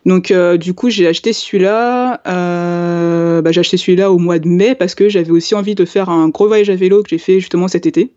Donc 0.06 0.32
euh, 0.32 0.58
du 0.58 0.74
coup 0.74 0.90
j'ai 0.90 1.08
acheté 1.08 1.32
celui-là. 1.32 2.22
bah, 2.26 3.52
j'ai 3.52 3.60
acheté 3.62 3.78
celui-là 3.78 4.12
au 4.12 4.18
mois 4.18 4.40
de 4.40 4.48
mai 4.50 4.76
parce 4.76 4.96
que 4.96 5.08
j'avais 5.08 5.32
aussi 5.32 5.56
envie 5.56 5.76
de 5.76 5.86
faire 5.86 6.10
un 6.10 6.28
gros 6.28 6.48
voyage 6.48 6.70
à 6.70 6.76
vélo 6.76 7.02
que 7.04 7.10
j'ai 7.10 7.18
fait 7.18 7.40
justement 7.40 7.70
cet 7.70 7.86
été, 7.86 8.12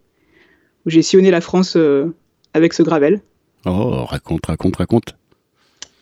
où 0.85 0.91
j'ai 0.91 1.03
sillonné 1.03 1.31
la 1.31 1.41
France 1.41 1.79
avec 2.55 2.73
ce 2.73 2.83
gravel. 2.83 3.21
Oh, 3.67 4.05
raconte, 4.05 4.47
raconte, 4.47 4.77
raconte. 4.77 5.17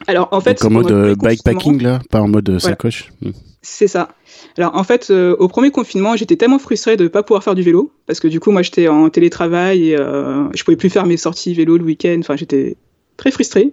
Alors 0.06 0.28
en 0.32 0.40
fait, 0.40 0.60
Donc, 0.60 0.70
en 0.70 0.74
mode 0.74 1.18
bikepacking 1.18 1.82
là, 1.82 2.00
pas 2.10 2.20
en 2.20 2.28
mode 2.28 2.58
sacoche. 2.58 3.10
Hmm. 3.22 3.30
C'est 3.64 3.88
ça. 3.88 4.10
Alors 4.58 4.76
en 4.76 4.84
fait, 4.84 5.08
euh, 5.10 5.34
au 5.38 5.48
premier 5.48 5.70
confinement, 5.70 6.16
j'étais 6.16 6.36
tellement 6.36 6.58
frustrée 6.58 6.96
de 6.96 7.04
ne 7.04 7.08
pas 7.08 7.22
pouvoir 7.22 7.42
faire 7.42 7.54
du 7.54 7.62
vélo, 7.62 7.90
parce 8.06 8.20
que 8.20 8.28
du 8.28 8.38
coup, 8.38 8.50
moi, 8.50 8.62
j'étais 8.62 8.88
en 8.88 9.08
télétravail 9.08 9.90
et 9.90 9.98
euh, 9.98 10.44
je 10.54 10.62
pouvais 10.64 10.76
plus 10.76 10.90
faire 10.90 11.06
mes 11.06 11.16
sorties 11.16 11.54
vélo 11.54 11.78
le 11.78 11.84
week-end. 11.84 12.16
Enfin, 12.20 12.36
j'étais 12.36 12.76
très 13.16 13.30
frustrée. 13.30 13.72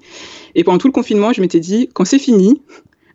Et 0.56 0.64
pendant 0.64 0.78
tout 0.78 0.88
le 0.88 0.94
confinement, 0.94 1.34
je 1.34 1.42
m'étais 1.42 1.60
dit, 1.60 1.90
quand 1.94 2.06
c'est 2.06 2.20
fini, 2.20 2.62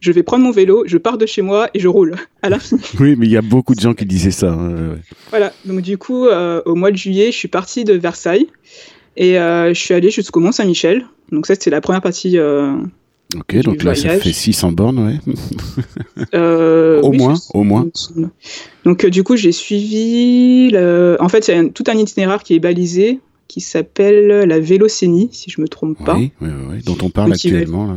je 0.01 0.13
vais 0.13 0.23
prendre 0.23 0.45
mon 0.45 0.51
vélo, 0.51 0.85
je 0.87 0.99
pars 0.99 1.17
de 1.17 1.25
chez 1.25 1.41
moi 1.41 1.71
et 1.73 1.81
je 1.81 1.89
roule 1.89 2.17
à 2.43 2.51
l'infini. 2.51 2.83
Oui, 3.01 3.17
mais 3.17 3.27
il 3.27 3.33
y 3.33 3.39
a 3.39 3.43
beaucoup 3.43 3.75
de 3.75 3.81
gens 3.81 3.95
qui 3.95 4.05
disaient 4.05 4.31
ça. 4.31 4.53
Hein, 4.53 4.97
voilà. 5.31 5.53
Donc 5.65 5.81
du 5.81 5.97
coup, 5.97 6.27
euh, 6.27 6.61
au 6.67 6.75
mois 6.75 6.91
de 6.91 6.97
juillet, 6.97 7.33
je 7.33 7.37
suis 7.37 7.49
partie 7.49 7.85
de 7.85 7.95
Versailles 7.95 8.49
et 9.16 9.35
je 9.35 9.73
suis 9.75 9.94
allée 9.94 10.11
jusqu'au 10.11 10.40
Mont 10.40 10.52
Saint-Michel. 10.52 11.04
Donc 11.32 11.46
ça, 11.46 11.54
c'était 11.54 11.70
la 11.70 11.80
première 11.80 12.02
partie 12.02 12.38
Ok, 13.35 13.56
donc 13.62 13.82
là, 13.82 13.94
ça 13.96 14.11
fait 14.20 14.32
600 14.32 14.70
bornes, 14.73 14.99
ouais. 15.00 15.35
Euh, 16.35 17.00
au 17.02 17.11
oui, 17.11 17.18
moins, 17.18 17.35
au 17.54 17.64
moins. 17.64 17.87
Donc 18.85 19.04
euh, 19.04 19.11
du 19.11 19.25
coup, 19.25 19.37
j'ai 19.37 19.50
suivi. 19.52 20.70
le- 20.70 21.16
En 21.20 21.28
fait, 21.28 21.49
il 21.49 21.50
y 21.50 21.54
a 21.54 21.61
un- 21.61 21.68
tout 21.68 21.82
un 21.88 21.99
itinéraire 21.99 22.42
qui 22.44 22.54
est 22.54 22.61
balisé, 22.61 23.18
qui 23.49 23.61
s'appelle 23.61 24.28
la 24.49 24.61
Vélocénie, 24.61 25.28
si 25.32 25.50
je 25.50 25.61
me 25.61 25.66
trompe 25.68 26.02
pas. 26.04 26.14
Oui, 26.16 26.30
oui, 26.40 26.49
oui, 26.70 26.82
dont 26.85 26.96
on 27.02 27.11
parle 27.11 27.30
Donc, 27.32 27.42
il 27.44 27.50
va- 27.52 27.58
actuellement. 27.58 27.87
Là. 27.88 27.94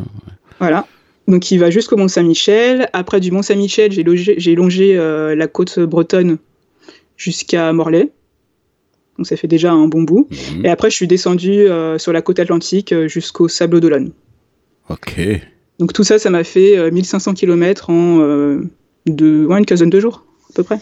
Voilà. 0.60 0.88
Donc 1.28 1.52
il 1.52 1.60
va 1.60 1.70
jusqu'au 1.70 1.96
Mont 1.96 2.08
Saint-Michel. 2.08 2.90
Après 2.94 3.20
du 3.20 3.32
Mont 3.32 3.44
Saint-Michel, 3.44 3.92
j'ai 3.92 4.56
longé 4.56 4.98
euh, 4.98 5.36
la 5.36 5.48
côte 5.48 5.80
bretonne 5.80 6.38
jusqu'à 7.18 7.72
Morlaix. 7.72 8.10
Donc 9.20 9.28
ça 9.28 9.36
fait 9.36 9.50
déjà 9.50 9.74
un 9.74 9.90
bon 9.90 10.04
bout. 10.04 10.30
Mhm. 10.32 10.66
Et 10.66 10.70
après, 10.70 10.90
je 10.90 10.96
suis 10.96 11.08
descendu 11.08 11.52
euh, 11.52 11.98
sur 11.98 12.14
la 12.14 12.22
côte 12.22 12.40
atlantique 12.40 12.94
euh, 12.94 13.10
jusqu'au 13.10 13.50
Sable 13.50 13.82
d'Olonne. 13.82 14.14
Ok. 14.88 15.20
Donc 15.78 15.92
tout 15.92 16.06
ça, 16.06 16.20
ça 16.20 16.30
m'a 16.30 16.46
fait 16.46 16.78
euh, 16.78 16.90
1500 16.90 17.34
km 17.34 17.90
en 17.90 18.22
euh, 18.22 18.62
de, 19.08 19.46
ouais, 19.46 19.60
une 19.60 19.66
quinzaine 19.66 19.90
de 19.90 20.00
jours, 20.00 20.24
à 20.52 20.54
peu 20.54 20.64
près. 20.64 20.80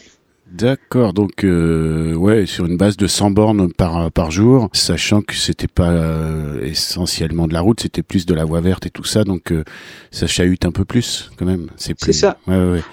D'accord, 0.52 1.14
donc 1.14 1.44
euh, 1.44 2.14
ouais, 2.14 2.46
sur 2.46 2.68
une 2.68 2.78
base 2.78 2.96
de 2.96 3.08
100 3.08 3.32
bornes 3.32 3.74
par, 3.74 4.12
par 4.12 4.30
jour, 4.30 4.70
sachant 4.72 5.24
que 5.24 5.34
c'était 5.34 5.68
pas 5.68 5.90
euh, 5.90 6.62
essentiellement 6.62 7.48
de 7.48 7.54
la 7.54 7.62
route, 7.62 7.82
c'était 7.82 8.04
plus 8.04 8.28
de 8.28 8.36
la 8.36 8.46
voie 8.46 8.62
verte 8.62 8.86
et 8.86 8.92
tout 8.92 9.04
ça, 9.04 9.24
donc 9.24 9.52
euh, 9.52 9.64
ça 10.12 10.28
chahute 10.28 10.64
un 10.64 10.72
peu 10.72 10.86
plus 10.86 11.32
quand 11.38 11.46
même. 11.46 11.70
C'est 11.76 11.96
plus. 11.96 12.14
Ça. 12.14 12.38
Ouais, 12.46 12.56
ouais, 12.56 12.72
ouais. 12.74 12.84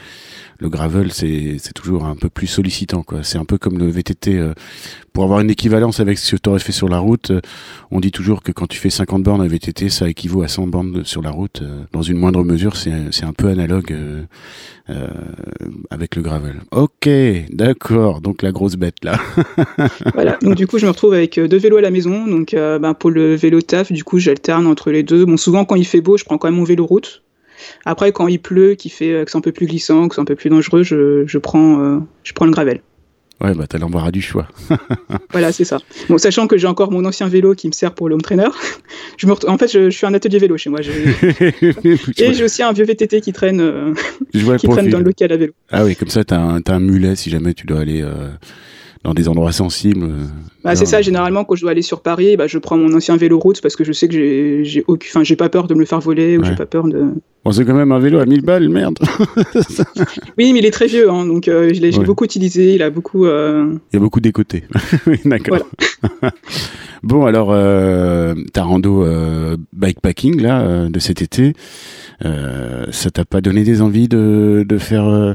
Le 0.60 0.68
gravel, 0.68 1.12
c'est 1.12 1.58
toujours 1.74 2.04
un 2.04 2.14
peu 2.14 2.28
plus 2.28 2.46
sollicitant, 2.46 3.02
quoi. 3.02 3.22
C'est 3.22 3.38
un 3.38 3.44
peu 3.44 3.58
comme 3.58 3.78
le 3.78 3.88
VTT. 3.88 4.38
euh, 4.38 4.54
pour 5.12 5.24
avoir 5.24 5.40
une 5.40 5.50
équivalence 5.50 6.00
avec 6.00 6.18
ce 6.18 6.34
que 6.36 6.40
tu 6.40 6.48
aurais 6.48 6.58
fait 6.58 6.72
sur 6.72 6.88
la 6.88 6.98
route, 6.98 7.30
euh, 7.30 7.40
on 7.90 8.00
dit 8.00 8.10
toujours 8.10 8.42
que 8.42 8.50
quand 8.52 8.66
tu 8.66 8.78
fais 8.78 8.90
50 8.90 9.22
bornes 9.22 9.42
à 9.42 9.46
VTT, 9.46 9.88
ça 9.88 10.08
équivaut 10.08 10.42
à 10.42 10.48
100 10.48 10.66
bornes 10.68 11.04
sur 11.04 11.22
la 11.22 11.30
route. 11.30 11.62
euh, 11.62 11.82
dans 11.92 12.02
une 12.02 12.18
moindre 12.18 12.42
mesure, 12.44 12.76
c'est 12.76 12.92
un 13.24 13.32
peu 13.32 13.48
analogue 13.48 13.94
avec 15.90 16.16
le 16.16 16.22
gravel. 16.22 16.60
Ok, 16.72 17.08
d'accord. 17.50 18.20
Donc 18.20 18.42
la 18.42 18.52
grosse 18.52 18.76
bête 18.76 19.04
là. 19.04 19.18
Voilà. 20.14 20.36
Donc 20.42 20.54
du 20.56 20.66
coup, 20.66 20.78
je 20.78 20.86
me 20.86 20.90
retrouve 20.90 21.14
avec 21.14 21.38
deux 21.38 21.56
vélos 21.58 21.76
à 21.78 21.80
la 21.80 21.90
maison. 21.90 22.26
Donc 22.26 22.52
ben, 22.54 22.94
pour 22.94 23.10
le 23.10 23.34
vélo 23.34 23.60
taf, 23.60 23.92
du 23.92 24.04
coup, 24.04 24.18
j'alterne 24.18 24.66
entre 24.66 24.90
les 24.90 25.02
deux. 25.02 25.24
Bon, 25.24 25.36
souvent 25.36 25.64
quand 25.64 25.76
il 25.76 25.86
fait 25.86 26.00
beau, 26.00 26.16
je 26.16 26.24
prends 26.24 26.38
quand 26.38 26.48
même 26.48 26.56
mon 26.58 26.64
vélo 26.64 26.86
route. 26.86 27.22
Après, 27.84 28.12
quand 28.12 28.28
il 28.28 28.38
pleut, 28.40 28.74
qui 28.74 28.88
fait 28.90 29.12
euh, 29.12 29.24
que 29.24 29.30
c'est 29.30 29.38
un 29.38 29.42
peu 29.42 29.52
plus 29.52 29.66
glissant, 29.66 30.08
que 30.08 30.14
c'est 30.14 30.20
un 30.20 30.24
peu 30.24 30.34
plus 30.36 30.50
dangereux, 30.50 30.82
je, 30.82 31.24
je 31.26 31.38
prends 31.38 31.80
euh, 31.80 31.98
je 32.22 32.32
prends 32.32 32.46
le 32.46 32.52
gravel. 32.52 32.80
Ouais, 33.40 33.52
bah 33.52 33.66
t'as 33.68 33.78
l'embarras 33.78 34.12
du 34.12 34.22
choix. 34.22 34.46
Voilà, 35.32 35.50
c'est 35.50 35.64
ça. 35.64 35.78
Bon, 36.08 36.16
sachant 36.16 36.46
que 36.46 36.56
j'ai 36.56 36.68
encore 36.68 36.92
mon 36.92 37.04
ancien 37.04 37.26
vélo 37.26 37.54
qui 37.56 37.66
me 37.66 37.72
sert 37.72 37.92
pour 37.92 38.08
le 38.08 38.14
home 38.14 38.22
trainer. 38.22 38.46
Je 39.18 39.26
me 39.26 39.32
ret- 39.32 39.48
En 39.48 39.58
fait, 39.58 39.66
je, 39.66 39.90
je 39.90 39.96
suis 39.96 40.06
un 40.06 40.14
atelier 40.14 40.38
vélo 40.38 40.56
chez 40.56 40.70
moi. 40.70 40.80
Je, 40.80 40.90
Et 42.22 42.32
j'ai 42.34 42.44
aussi 42.44 42.62
un 42.62 42.72
vieux 42.72 42.84
VTT 42.84 43.20
qui 43.20 43.32
traîne, 43.32 43.60
euh, 43.60 43.92
je 44.32 44.44
vois 44.44 44.54
le 44.54 44.58
qui 44.60 44.68
traîne 44.68 44.88
dans 44.88 44.98
le 44.98 45.04
local 45.04 45.32
à 45.32 45.36
vélo. 45.36 45.52
Ah 45.70 45.84
oui, 45.84 45.96
comme 45.96 46.08
ça 46.08 46.24
t'as 46.24 46.38
un, 46.38 46.80
mulet 46.80 47.16
si 47.16 47.30
jamais 47.30 47.54
tu 47.54 47.66
dois 47.66 47.80
aller 47.80 48.02
euh, 48.02 48.28
dans 49.04 49.14
des 49.14 49.28
endroits 49.28 49.52
sensibles. 49.52 50.08
Bah, 50.64 50.74
c'est 50.74 50.86
ça, 50.86 51.02
généralement, 51.02 51.44
quand 51.44 51.54
je 51.56 51.60
dois 51.60 51.72
aller 51.72 51.82
sur 51.82 52.00
Paris, 52.00 52.36
bah, 52.38 52.46
je 52.46 52.56
prends 52.58 52.78
mon 52.78 52.92
ancien 52.94 53.16
vélo 53.18 53.38
route 53.38 53.60
parce 53.60 53.76
que 53.76 53.84
je 53.84 53.92
sais 53.92 54.08
que 54.08 54.62
j'ai, 54.64 54.82
aucun... 54.88 55.06
enfin, 55.20 55.34
pas 55.36 55.50
peur 55.50 55.66
de 55.66 55.74
me 55.74 55.80
le 55.80 55.84
faire 55.86 56.00
voler 56.00 56.38
ou 56.38 56.40
Ouais. 56.40 56.48
j'ai 56.48 56.54
pas 56.56 56.64
peur 56.66 56.84
de. 56.88 57.04
Bon, 57.44 57.52
c'est 57.52 57.66
quand 57.66 57.74
même 57.74 57.92
un 57.92 57.98
vélo 57.98 58.18
à 58.18 58.24
1000 58.24 58.40
balles, 58.40 58.68
merde. 58.70 58.98
Oui, 60.38 60.52
mais 60.54 60.60
il 60.60 60.66
est 60.66 60.70
très 60.70 60.86
vieux, 60.86 61.10
hein, 61.10 61.26
donc 61.26 61.48
euh, 61.48 61.70
je 61.74 61.80
l'ai, 61.80 61.96
Ouais. 61.96 62.04
beaucoup 62.04 62.24
utilisé. 62.24 62.74
Il 62.74 62.82
a 62.82 62.88
beaucoup. 62.88 63.26
euh, 63.26 63.74
Il 63.92 63.96
y 63.96 63.98
a 63.98 64.00
beaucoup 64.00 64.20
d'écotés. 64.20 64.64
oui, 65.06 65.20
d'accord. 65.26 65.58
bon, 67.02 67.26
alors, 67.26 67.48
euh, 67.52 68.34
ta 68.54 68.62
rando 68.62 69.04
euh, 69.04 69.56
bikepacking, 69.74 70.40
là, 70.40 70.62
euh, 70.62 70.88
de 70.88 70.98
cet 70.98 71.20
été, 71.20 71.52
ça 72.22 73.10
t'a 73.12 73.26
pas 73.26 73.42
donné 73.42 73.64
des 73.64 73.82
envies 73.82 74.08
de, 74.08 74.64
de 74.66 74.78
faire 74.78 75.34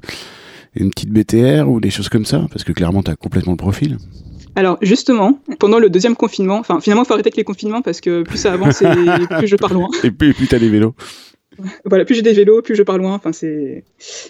une 0.75 0.89
petite 0.91 1.09
BTR 1.11 1.67
ou 1.69 1.79
des 1.79 1.89
choses 1.89 2.09
comme 2.09 2.25
ça 2.25 2.45
Parce 2.51 2.63
que 2.63 2.71
clairement, 2.71 3.03
t'as 3.03 3.15
complètement 3.15 3.53
le 3.53 3.57
profil. 3.57 3.97
Alors, 4.55 4.77
justement, 4.81 5.39
pendant 5.59 5.79
le 5.79 5.89
deuxième 5.89 6.15
confinement, 6.15 6.57
enfin, 6.59 6.79
finalement, 6.81 7.03
il 7.03 7.05
faut 7.07 7.13
arrêter 7.13 7.27
avec 7.27 7.37
les 7.37 7.43
confinements 7.43 7.81
parce 7.81 8.01
que 8.01 8.23
plus 8.23 8.37
ça 8.37 8.51
avance 8.53 8.81
et 8.81 8.87
plus 9.37 9.47
je 9.47 9.55
pars 9.55 9.73
loin. 9.73 9.87
Et 10.03 10.11
puis, 10.11 10.29
et 10.29 10.33
puis 10.33 10.47
t'as 10.47 10.59
des 10.59 10.69
vélos. 10.69 10.95
Voilà, 11.85 12.05
plus 12.05 12.15
j'ai 12.15 12.21
des 12.21 12.33
vélos, 12.33 12.61
plus 12.61 12.75
je 12.75 12.83
pars 12.83 12.97
loin. 12.97 13.13
Enfin, 13.13 13.31
c'est. 13.31 13.83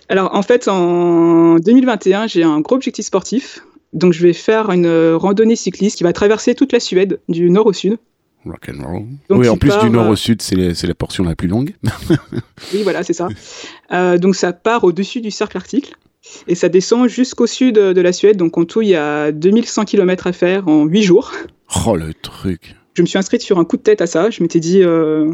Alors, 0.08 0.36
en 0.36 0.42
fait, 0.42 0.68
en 0.68 1.56
2021, 1.58 2.28
j'ai 2.28 2.44
un 2.44 2.60
gros 2.62 2.76
objectif 2.76 3.06
sportif. 3.06 3.64
Donc, 3.94 4.14
je 4.14 4.22
vais 4.22 4.34
faire 4.34 4.70
une 4.72 5.14
randonnée 5.16 5.56
cycliste 5.56 5.98
qui 5.98 6.04
va 6.04 6.14
traverser 6.14 6.54
toute 6.54 6.72
la 6.74 6.80
Suède, 6.80 7.20
du 7.28 7.50
nord 7.50 7.66
au 7.66 7.74
sud. 7.74 7.98
Rock 8.46 8.70
and 8.70 8.84
roll. 8.86 9.02
Donc, 9.30 9.40
oui, 9.40 9.46
tu 9.46 9.50
en 9.50 9.58
plus 9.58 9.78
du 9.80 9.90
nord 9.90 10.06
euh, 10.08 10.12
au 10.12 10.16
sud, 10.16 10.42
c'est 10.42 10.56
la- 10.56 10.74
c'est 10.76 10.88
la 10.88 10.96
portion 10.96 11.24
la 11.24 11.36
plus 11.36 11.48
longue. 11.48 11.74
Oui, 12.74 12.84
voilà, 12.84 13.04
c'est 13.04 13.14
ça. 13.14 13.28
Euh, 13.92 14.18
donc, 14.18 14.36
ça 14.36 14.54
part 14.54 14.84
au-dessus 14.84 15.22
du 15.22 15.32
cercle 15.32 15.58
arctique 15.58 15.94
et 16.48 16.56
ça 16.56 16.70
descend 16.70 17.08
jusqu'au 17.08 17.48
sud 17.48 17.76
de 17.76 18.02
la 18.02 18.12
Suède. 18.14 18.38
Donc, 18.38 18.58
en 18.58 18.66
tout, 18.66 18.82
il 18.82 18.90
y 18.90 18.96
a 18.96 19.32
2100 19.32 19.86
km 19.86 20.28
à 20.28 20.32
faire 20.34 20.68
en 20.68 20.86
8 20.86 21.04
jours. 21.04 21.32
Oh, 21.86 21.96
le 21.96 22.14
truc. 22.14 22.76
Je 22.96 23.02
me 23.02 23.08
suis 23.08 23.18
inscrite 23.18 23.42
sur 23.42 23.60
un 23.60 23.66
coup 23.66 23.78
de 23.78 23.82
tête 23.82 24.02
à 24.02 24.08
ça. 24.08 24.30
Je 24.30 24.42
m'étais 24.44 24.60
dit, 24.60 24.82
euh, 24.84 25.32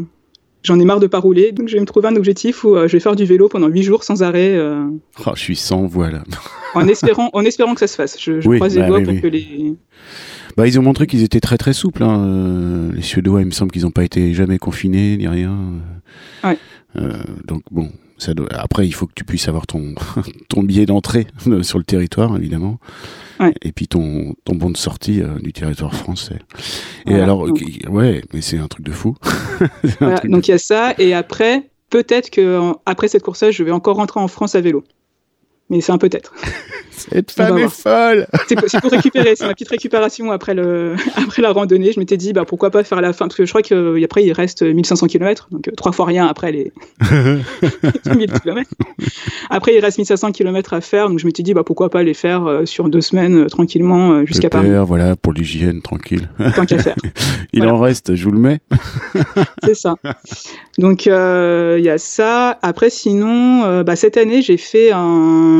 j'en 0.62 0.78
ai 0.78 0.84
marre 0.84 1.00
de 1.00 1.06
pas 1.06 1.18
rouler. 1.18 1.52
Donc, 1.52 1.68
je 1.68 1.74
vais 1.74 1.80
me 1.80 1.86
trouver 1.86 2.08
un 2.08 2.16
objectif 2.16 2.62
où 2.64 2.76
euh, 2.76 2.86
je 2.88 2.92
vais 2.92 3.00
faire 3.00 3.16
du 3.16 3.24
vélo 3.24 3.48
pendant 3.48 3.66
8 3.68 3.82
jours 3.82 4.04
sans 4.04 4.22
arrêt. 4.22 4.54
euh, 4.56 4.86
Oh, 5.26 5.30
je 5.34 5.40
suis 5.40 5.56
sans 5.56 5.86
voix 5.86 6.10
là. 6.10 6.22
en 6.74 6.86
espérant, 6.86 7.30
en 7.32 7.42
espérant 7.42 7.74
que 7.74 7.80
ça 7.80 7.86
se 7.88 7.96
fasse. 7.96 8.16
Je, 8.20 8.40
je 8.40 8.48
Oui, 8.48 8.56
croise 8.58 8.74
les 8.76 8.82
bah 8.82 8.88
doigts 8.88 8.98
oui, 8.98 9.04
pour 9.04 9.14
oui. 9.14 9.20
que 9.20 9.26
les. 9.26 9.74
Bah, 10.56 10.66
ils 10.66 10.78
ont 10.78 10.82
montré 10.82 11.06
qu'ils 11.06 11.22
étaient 11.22 11.40
très 11.40 11.58
très 11.58 11.72
souples. 11.72 12.02
Hein. 12.02 12.24
euh, 12.26 12.92
Les 12.94 13.02
Suédois, 13.02 13.40
il 13.42 13.46
me 13.46 13.50
semble 13.50 13.72
qu'ils 13.72 13.82
n'ont 13.82 13.90
pas 13.90 14.04
été 14.04 14.32
jamais 14.34 14.58
confinés 14.58 15.16
ni 15.16 15.26
rien. 15.28 15.54
Ouais. 16.44 16.56
Donc 17.44 17.62
bon, 17.70 17.90
ça 18.18 18.34
doit... 18.34 18.48
après 18.52 18.86
il 18.86 18.92
faut 18.92 19.06
que 19.06 19.12
tu 19.14 19.24
puisses 19.24 19.48
avoir 19.48 19.66
ton 19.66 19.94
ton 20.48 20.62
billet 20.62 20.86
d'entrée 20.86 21.26
euh, 21.46 21.62
sur 21.62 21.78
le 21.78 21.84
territoire 21.84 22.36
évidemment. 22.36 22.78
Ouais. 23.40 23.52
Et 23.62 23.72
puis 23.72 23.86
ton 23.88 24.34
ton 24.44 24.54
bon 24.54 24.70
de 24.70 24.76
sortie 24.76 25.20
euh, 25.22 25.38
du 25.40 25.52
territoire 25.52 25.94
français. 25.94 26.38
Et 27.06 27.10
Voilà, 27.10 27.24
alors, 27.24 27.46
donc- 27.46 27.62
ouais, 27.90 28.22
mais 28.32 28.40
c'est 28.40 28.58
un 28.58 28.68
truc 28.68 28.84
de 28.84 28.92
fou. 28.92 29.14
Voilà, 30.00 30.18
truc 30.18 30.30
donc 30.30 30.48
il 30.48 30.52
y 30.52 30.54
a 30.54 30.58
ça. 30.58 30.94
Et 30.98 31.14
après, 31.14 31.70
peut-être 31.90 32.30
que 32.30 32.72
après 32.86 33.08
cette 33.08 33.22
course-là, 33.22 33.50
je 33.50 33.62
vais 33.62 33.70
encore 33.70 33.96
rentrer 33.96 34.20
en 34.20 34.28
France 34.28 34.54
à 34.54 34.60
vélo. 34.60 34.84
Mais 35.68 35.80
c'est 35.80 35.92
un 35.92 35.98
peut-être. 35.98 36.32
Cette 36.92 37.30
femme 37.30 37.58
est 37.58 37.68
folle. 37.68 38.26
C'est 38.48 38.80
pour, 38.80 38.90
récupérer, 38.90 39.34
c'est 39.36 39.46
ma 39.46 39.52
petite 39.52 39.68
récupération 39.68 40.30
après, 40.30 40.54
le, 40.54 40.94
après 41.16 41.42
la 41.42 41.50
randonnée. 41.52 41.92
Je 41.92 42.00
m'étais 42.00 42.16
dit, 42.16 42.32
bah, 42.32 42.44
pourquoi 42.46 42.70
pas 42.70 42.84
faire 42.84 43.00
la 43.00 43.12
fin, 43.12 43.26
parce 43.26 43.36
que 43.36 43.44
je 43.44 43.50
crois 43.50 43.62
qu'après, 43.62 44.24
il 44.24 44.32
reste 44.32 44.62
1500 44.62 45.06
km, 45.08 45.48
donc 45.50 45.68
euh, 45.68 45.72
trois 45.76 45.92
fois 45.92 46.06
rien 46.06 46.26
après 46.26 46.52
les 46.52 46.72
1000 47.10 48.32
km. 48.40 48.70
Après, 49.50 49.74
il 49.74 49.80
reste 49.80 49.98
1500 49.98 50.32
km 50.32 50.72
à 50.72 50.80
faire, 50.80 51.08
donc 51.08 51.18
je 51.18 51.26
m'étais 51.26 51.42
dit, 51.42 51.52
bah, 51.52 51.64
pourquoi 51.64 51.90
pas 51.90 52.02
les 52.02 52.14
faire 52.14 52.46
euh, 52.46 52.64
sur 52.64 52.88
deux 52.88 53.00
semaines, 53.02 53.36
euh, 53.44 53.46
tranquillement, 53.46 54.12
euh, 54.12 54.26
jusqu'à 54.26 54.48
Paris, 54.48 54.70
voilà 54.86 55.16
pour 55.16 55.32
l'hygiène 55.32 55.82
tranquille. 55.82 56.30
tant 56.54 56.64
qu'à 56.64 56.78
faire. 56.78 56.96
Il 57.52 57.60
Voilà. 57.60 57.74
en 57.74 57.78
reste, 57.80 58.14
je 58.14 58.24
vous 58.24 58.30
le 58.32 58.38
mets. 58.38 58.60
C'est 59.64 59.74
ça. 59.74 59.96
Donc, 60.78 61.06
euh, 61.06 61.76
il 61.78 61.84
y 61.84 61.90
a 61.90 61.98
ça. 61.98 62.58
Après, 62.62 62.88
sinon, 62.90 63.64
euh, 63.64 63.82
bah, 63.84 63.96
cette 63.96 64.16
année, 64.16 64.42
j'ai 64.42 64.56
fait 64.56 64.92
un- 64.92 65.55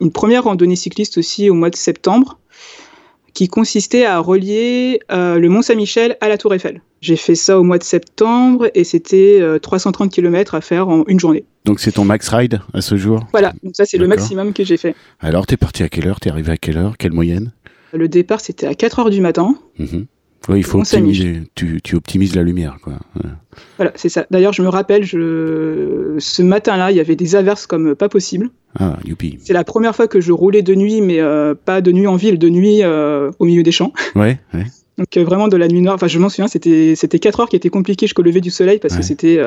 une 0.00 0.12
première 0.12 0.44
randonnée 0.44 0.76
cycliste 0.76 1.18
aussi 1.18 1.50
au 1.50 1.54
mois 1.54 1.70
de 1.70 1.76
septembre 1.76 2.38
qui 3.34 3.48
consistait 3.48 4.04
à 4.04 4.18
relier 4.18 5.00
euh, 5.10 5.38
le 5.38 5.48
Mont 5.48 5.62
Saint-Michel 5.62 6.16
à 6.20 6.28
la 6.28 6.36
Tour 6.36 6.54
Eiffel. 6.54 6.82
J'ai 7.00 7.16
fait 7.16 7.34
ça 7.34 7.58
au 7.58 7.62
mois 7.62 7.78
de 7.78 7.84
septembre 7.84 8.70
et 8.74 8.84
c'était 8.84 9.38
euh, 9.40 9.58
330 9.58 10.12
km 10.12 10.54
à 10.54 10.60
faire 10.60 10.88
en 10.88 11.04
une 11.06 11.20
journée. 11.20 11.44
Donc 11.64 11.80
c'est 11.80 11.92
ton 11.92 12.04
max 12.04 12.28
ride 12.28 12.60
à 12.74 12.80
ce 12.80 12.96
jour? 12.96 13.20
Voilà, 13.32 13.52
donc 13.62 13.76
ça 13.76 13.84
c'est 13.84 13.98
le 13.98 14.08
maximum 14.08 14.52
que 14.52 14.64
j'ai 14.64 14.76
fait. 14.76 14.94
Alors 15.20 15.46
t'es 15.46 15.56
parti 15.56 15.82
à 15.82 15.88
quelle 15.88 16.08
heure? 16.08 16.20
T'es 16.20 16.30
arrivé 16.30 16.52
à 16.52 16.56
quelle 16.56 16.76
heure? 16.76 16.96
Quelle 16.98 17.12
moyenne? 17.12 17.52
Le 17.92 18.08
départ 18.08 18.40
c'était 18.40 18.66
à 18.66 18.74
4 18.74 18.98
heures 19.00 19.10
du 19.10 19.20
matin. 19.20 19.54
Mhm. 19.78 20.06
Oui, 20.48 20.58
il 20.58 20.64
faut 20.64 20.78
optimiser. 20.78 21.42
Tu, 21.54 21.80
tu 21.82 21.96
optimises 21.96 22.34
la 22.34 22.42
lumière, 22.42 22.78
quoi. 22.82 22.94
Voilà, 23.76 23.92
c'est 23.94 24.08
ça. 24.08 24.26
D'ailleurs, 24.30 24.52
je 24.52 24.62
me 24.62 24.68
rappelle, 24.68 25.04
je... 25.04 26.14
ce 26.18 26.42
matin-là, 26.42 26.90
il 26.90 26.96
y 26.96 27.00
avait 27.00 27.16
des 27.16 27.36
averses 27.36 27.66
comme 27.66 27.94
pas 27.94 28.08
possible. 28.08 28.48
Ah, 28.78 28.98
youpi. 29.04 29.38
C'est 29.42 29.52
la 29.52 29.64
première 29.64 29.94
fois 29.94 30.08
que 30.08 30.20
je 30.20 30.32
roulais 30.32 30.62
de 30.62 30.74
nuit, 30.74 31.00
mais 31.02 31.20
euh, 31.20 31.54
pas 31.54 31.80
de 31.80 31.92
nuit 31.92 32.06
en 32.06 32.16
ville, 32.16 32.38
de 32.38 32.48
nuit 32.48 32.82
euh, 32.82 33.30
au 33.38 33.44
milieu 33.44 33.62
des 33.62 33.72
champs. 33.72 33.92
Ouais, 34.16 34.38
ouais. 34.54 34.64
Donc 34.98 35.16
euh, 35.16 35.24
vraiment 35.24 35.48
de 35.48 35.56
la 35.56 35.68
nuit 35.68 35.80
noire. 35.82 35.94
Enfin, 35.94 36.08
je 36.08 36.18
m'en 36.18 36.28
souviens, 36.28 36.48
c'était 36.48 36.94
c'était 36.96 37.18
quatre 37.18 37.40
heures 37.40 37.48
qui 37.48 37.56
étaient 37.56 37.70
compliquées 37.70 38.06
jusqu'au 38.06 38.22
lever 38.22 38.40
du 38.40 38.50
soleil 38.50 38.78
parce 38.78 38.94
Ouais. 38.94 39.00
que 39.00 39.06
c'était. 39.06 39.40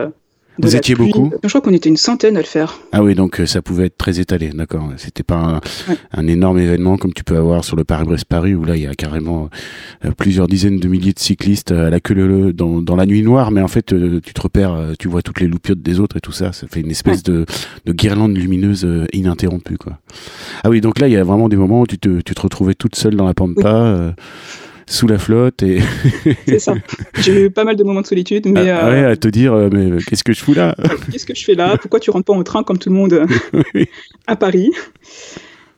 Euh, 0.60 0.68
Vous 0.68 0.76
étiez 0.76 0.96
pluie. 0.96 1.12
beaucoup 1.12 1.34
Je 1.44 1.48
crois 1.50 1.62
qu'on 1.62 1.74
était 1.74 1.90
une 1.90 1.98
centaine 1.98 2.38
à 2.38 2.40
le 2.40 2.46
faire. 2.46 2.80
Ah 2.92 3.04
oui, 3.04 3.16
donc 3.16 3.40
euh, 3.40 3.46
ça 3.46 3.62
pouvait 3.62 3.88
être 3.88 3.98
très 3.98 4.20
étalé, 4.20 4.50
d'accord. 4.54 4.90
C'était 4.98 5.24
pas 5.24 5.36
un, 5.36 5.56
Ouais. 5.90 5.98
un 6.12 6.28
énorme 6.28 6.60
événement 6.60 6.98
comme 6.98 7.14
tu 7.14 7.24
peux 7.24 7.36
avoir 7.38 7.64
sur 7.66 7.76
le 7.76 7.84
Paris-Brest-Paris 7.84 8.54
où 8.56 8.64
là 8.66 8.76
il 8.76 8.84
y 8.84 8.88
a 8.88 8.94
carrément 8.94 9.50
euh, 10.06 10.12
plusieurs 10.18 10.48
dizaines 10.48 10.80
de 10.80 10.88
milliers 10.88 11.14
de 11.14 11.20
cyclistes 11.20 11.72
à 11.72 11.90
la 11.90 12.00
queue 12.00 12.14
leu 12.14 12.54
dans, 12.54 12.82
dans 12.82 12.96
la 12.96 13.06
nuit 13.06 13.22
noire, 13.24 13.52
mais 13.52 13.62
en 13.62 13.68
fait 13.68 13.94
euh, 13.94 14.20
tu 14.24 14.34
te 14.34 14.42
repères, 14.42 14.74
euh, 14.74 14.94
tu 14.98 15.08
vois 15.08 15.22
toutes 15.22 15.40
les 15.40 15.48
loupiottes 15.48 15.82
des 15.82 16.00
autres 16.00 16.18
et 16.18 16.22
tout 16.22 16.32
ça, 16.32 16.54
ça 16.54 16.68
fait 16.68 16.82
une 16.82 16.92
espèce 16.92 17.24
de, 17.24 17.46
de 17.86 17.94
guirlande 17.94 18.38
lumineuse 18.38 18.86
euh, 18.86 19.06
ininterrompue 19.14 19.78
quoi. 19.78 20.00
Ah 20.64 20.70
oui, 20.70 20.82
donc 20.82 21.00
là 21.00 21.08
il 21.08 21.14
y 21.14 21.18
a 21.18 21.24
vraiment 21.24 21.50
des 21.50 21.58
moments 21.58 21.82
où 21.82 21.88
tu 21.88 21.98
te, 21.98 22.22
tu 22.22 22.34
te 22.36 22.42
retrouvais 22.42 22.74
toute 22.76 22.96
seule 22.96 23.16
dans 23.16 23.26
la 23.26 23.34
pampa. 23.34 24.06
Oui. 24.08 24.24
Euh, 24.90 24.92
sous 24.92 25.08
la 25.08 25.18
flotte 25.18 25.64
et. 25.64 25.80
c'est 26.48 26.60
ça. 26.60 26.76
J'ai 27.22 27.46
eu 27.46 27.50
pas 27.50 27.64
mal 27.64 27.76
de 27.76 27.84
moments 27.84 28.02
de 28.02 28.08
solitude, 28.08 28.46
mais. 28.48 28.70
Ah, 28.70 28.90
ouais, 28.90 29.04
à 29.04 29.16
te 29.16 29.28
dire, 29.28 29.56
mais 29.72 29.98
qu'est-ce 30.08 30.24
que 30.24 30.34
je 30.34 30.44
fous 30.44 30.54
là 30.54 30.76
Qu'est-ce 31.12 31.26
que 31.26 31.36
je 31.36 31.44
fais 31.44 31.56
là? 31.56 31.78
Pourquoi 31.78 32.00
tu 32.00 32.12
rentres 32.12 32.26
pas 32.26 32.34
en 32.34 32.44
train 32.44 32.64
comme 32.64 32.78
tout 32.78 32.90
le 32.90 32.96
monde 32.96 33.26
à 34.28 34.36
Paris? 34.36 34.72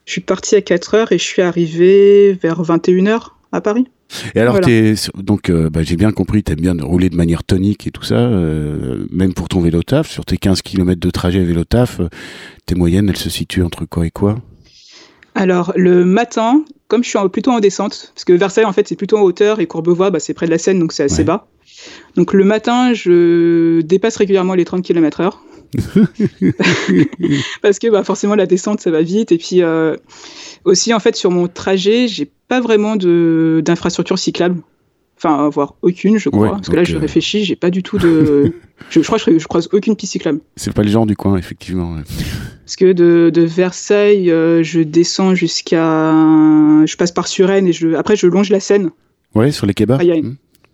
Je 0.05 0.11
suis 0.11 0.21
partie 0.21 0.55
à 0.55 0.61
4 0.61 0.93
heures 0.93 1.11
et 1.11 1.17
je 1.17 1.23
suis 1.23 1.41
arrivée 1.41 2.33
vers 2.33 2.61
21 2.61 3.05
h 3.05 3.21
à 3.51 3.61
Paris. 3.61 3.87
Et 4.35 4.39
alors, 4.39 4.59
donc, 5.17 5.49
euh, 5.49 5.69
bah, 5.69 5.81
j'ai 5.83 5.95
bien 5.95 6.11
compris, 6.11 6.43
tu 6.43 6.51
aimes 6.51 6.61
bien 6.61 6.75
rouler 6.79 7.09
de 7.09 7.15
manière 7.15 7.43
tonique 7.43 7.87
et 7.87 7.91
tout 7.91 8.03
ça, 8.03 8.15
euh, 8.15 9.05
même 9.11 9.33
pour 9.33 9.49
ton 9.49 9.61
vélo 9.61 9.81
taf. 9.83 10.11
Sur 10.11 10.25
tes 10.25 10.37
15 10.37 10.61
km 10.61 10.99
de 10.99 11.09
trajet 11.09 11.43
vélo 11.43 11.63
taf, 11.63 11.99
euh, 11.99 12.09
tes 12.65 12.75
moyennes, 12.75 13.09
elles 13.09 13.17
se 13.17 13.29
situent 13.29 13.63
entre 13.63 13.85
quoi 13.85 14.05
et 14.05 14.11
quoi? 14.11 14.35
Alors, 15.35 15.73
le 15.75 16.05
matin, 16.05 16.63
comme 16.87 17.03
je 17.03 17.09
suis 17.09 17.19
plutôt 17.29 17.51
en 17.51 17.59
descente, 17.59 18.11
parce 18.15 18.23
que 18.23 18.33
Versailles, 18.33 18.65
en 18.65 18.73
fait, 18.73 18.87
c'est 18.87 18.95
plutôt 18.95 19.17
en 19.17 19.21
hauteur 19.21 19.59
et 19.59 19.67
Courbevoie, 19.67 20.09
bah, 20.09 20.19
c'est 20.19 20.33
près 20.33 20.45
de 20.45 20.51
la 20.51 20.57
Seine, 20.57 20.79
donc 20.79 20.93
c'est 20.93 21.03
assez 21.03 21.23
bas. 21.23 21.47
Donc, 22.15 22.33
le 22.33 22.45
matin, 22.45 22.93
je 22.93 23.81
dépasse 23.81 24.15
régulièrement 24.15 24.55
les 24.55 24.65
30 24.65 24.81
km/h. 24.83 25.31
parce 27.61 27.79
que 27.79 27.89
bah, 27.89 28.03
forcément, 28.03 28.35
la 28.35 28.45
descente, 28.45 28.79
ça 28.79 28.91
va 28.91 29.01
vite. 29.01 29.33
Et 29.33 29.37
puis, 29.37 29.61
aussi, 30.63 30.93
en 30.93 30.99
fait, 30.99 31.15
sur 31.15 31.31
mon 31.31 31.47
trajet, 31.47 32.07
j'ai 32.07 32.31
pas 32.47 32.61
vraiment 32.61 32.95
d'infrastructure 32.95 34.17
cyclable. 34.17 34.61
Enfin, 35.25 35.49
voire 35.49 35.75
aucune, 35.81 36.17
je 36.17 36.29
crois. 36.29 36.51
parce 36.51 36.69
que 36.69 36.75
là, 36.75 36.83
je 36.83 36.97
réfléchis, 36.97 37.45
j'ai 37.45 37.55
pas 37.55 37.69
du 37.69 37.83
tout 37.83 37.97
de. 37.97 38.53
je, 38.89 38.99
crois 39.01 39.17
que 39.17 39.37
je, 39.37 39.47
croise 39.47 39.69
aucune 39.73 39.95
piste 39.95 40.13
cyclable. 40.13 40.39
C'est 40.55 40.73
pas 40.73 40.83
le 40.83 40.89
genre 40.89 41.05
du 41.05 41.15
coin, 41.15 41.37
effectivement. 41.37 41.95
Parce 42.63 42.75
que 42.75 42.93
de, 42.93 43.31
de 43.33 43.41
Versailles, 43.41 44.31
euh, 44.31 44.63
je 44.63 44.81
descends 44.81 45.35
jusqu'à. 45.35 46.11
Je 46.85 46.95
passe 46.95 47.11
par 47.11 47.27
Suresnes 47.27 47.67
et 47.67 47.73
je... 47.73 47.95
après, 47.95 48.15
je 48.15 48.27
longe 48.27 48.49
la 48.49 48.59
Seine. 48.59 48.91
Ouais, 49.33 49.51
sur 49.51 49.65
les 49.65 49.73
kebabs. 49.73 50.01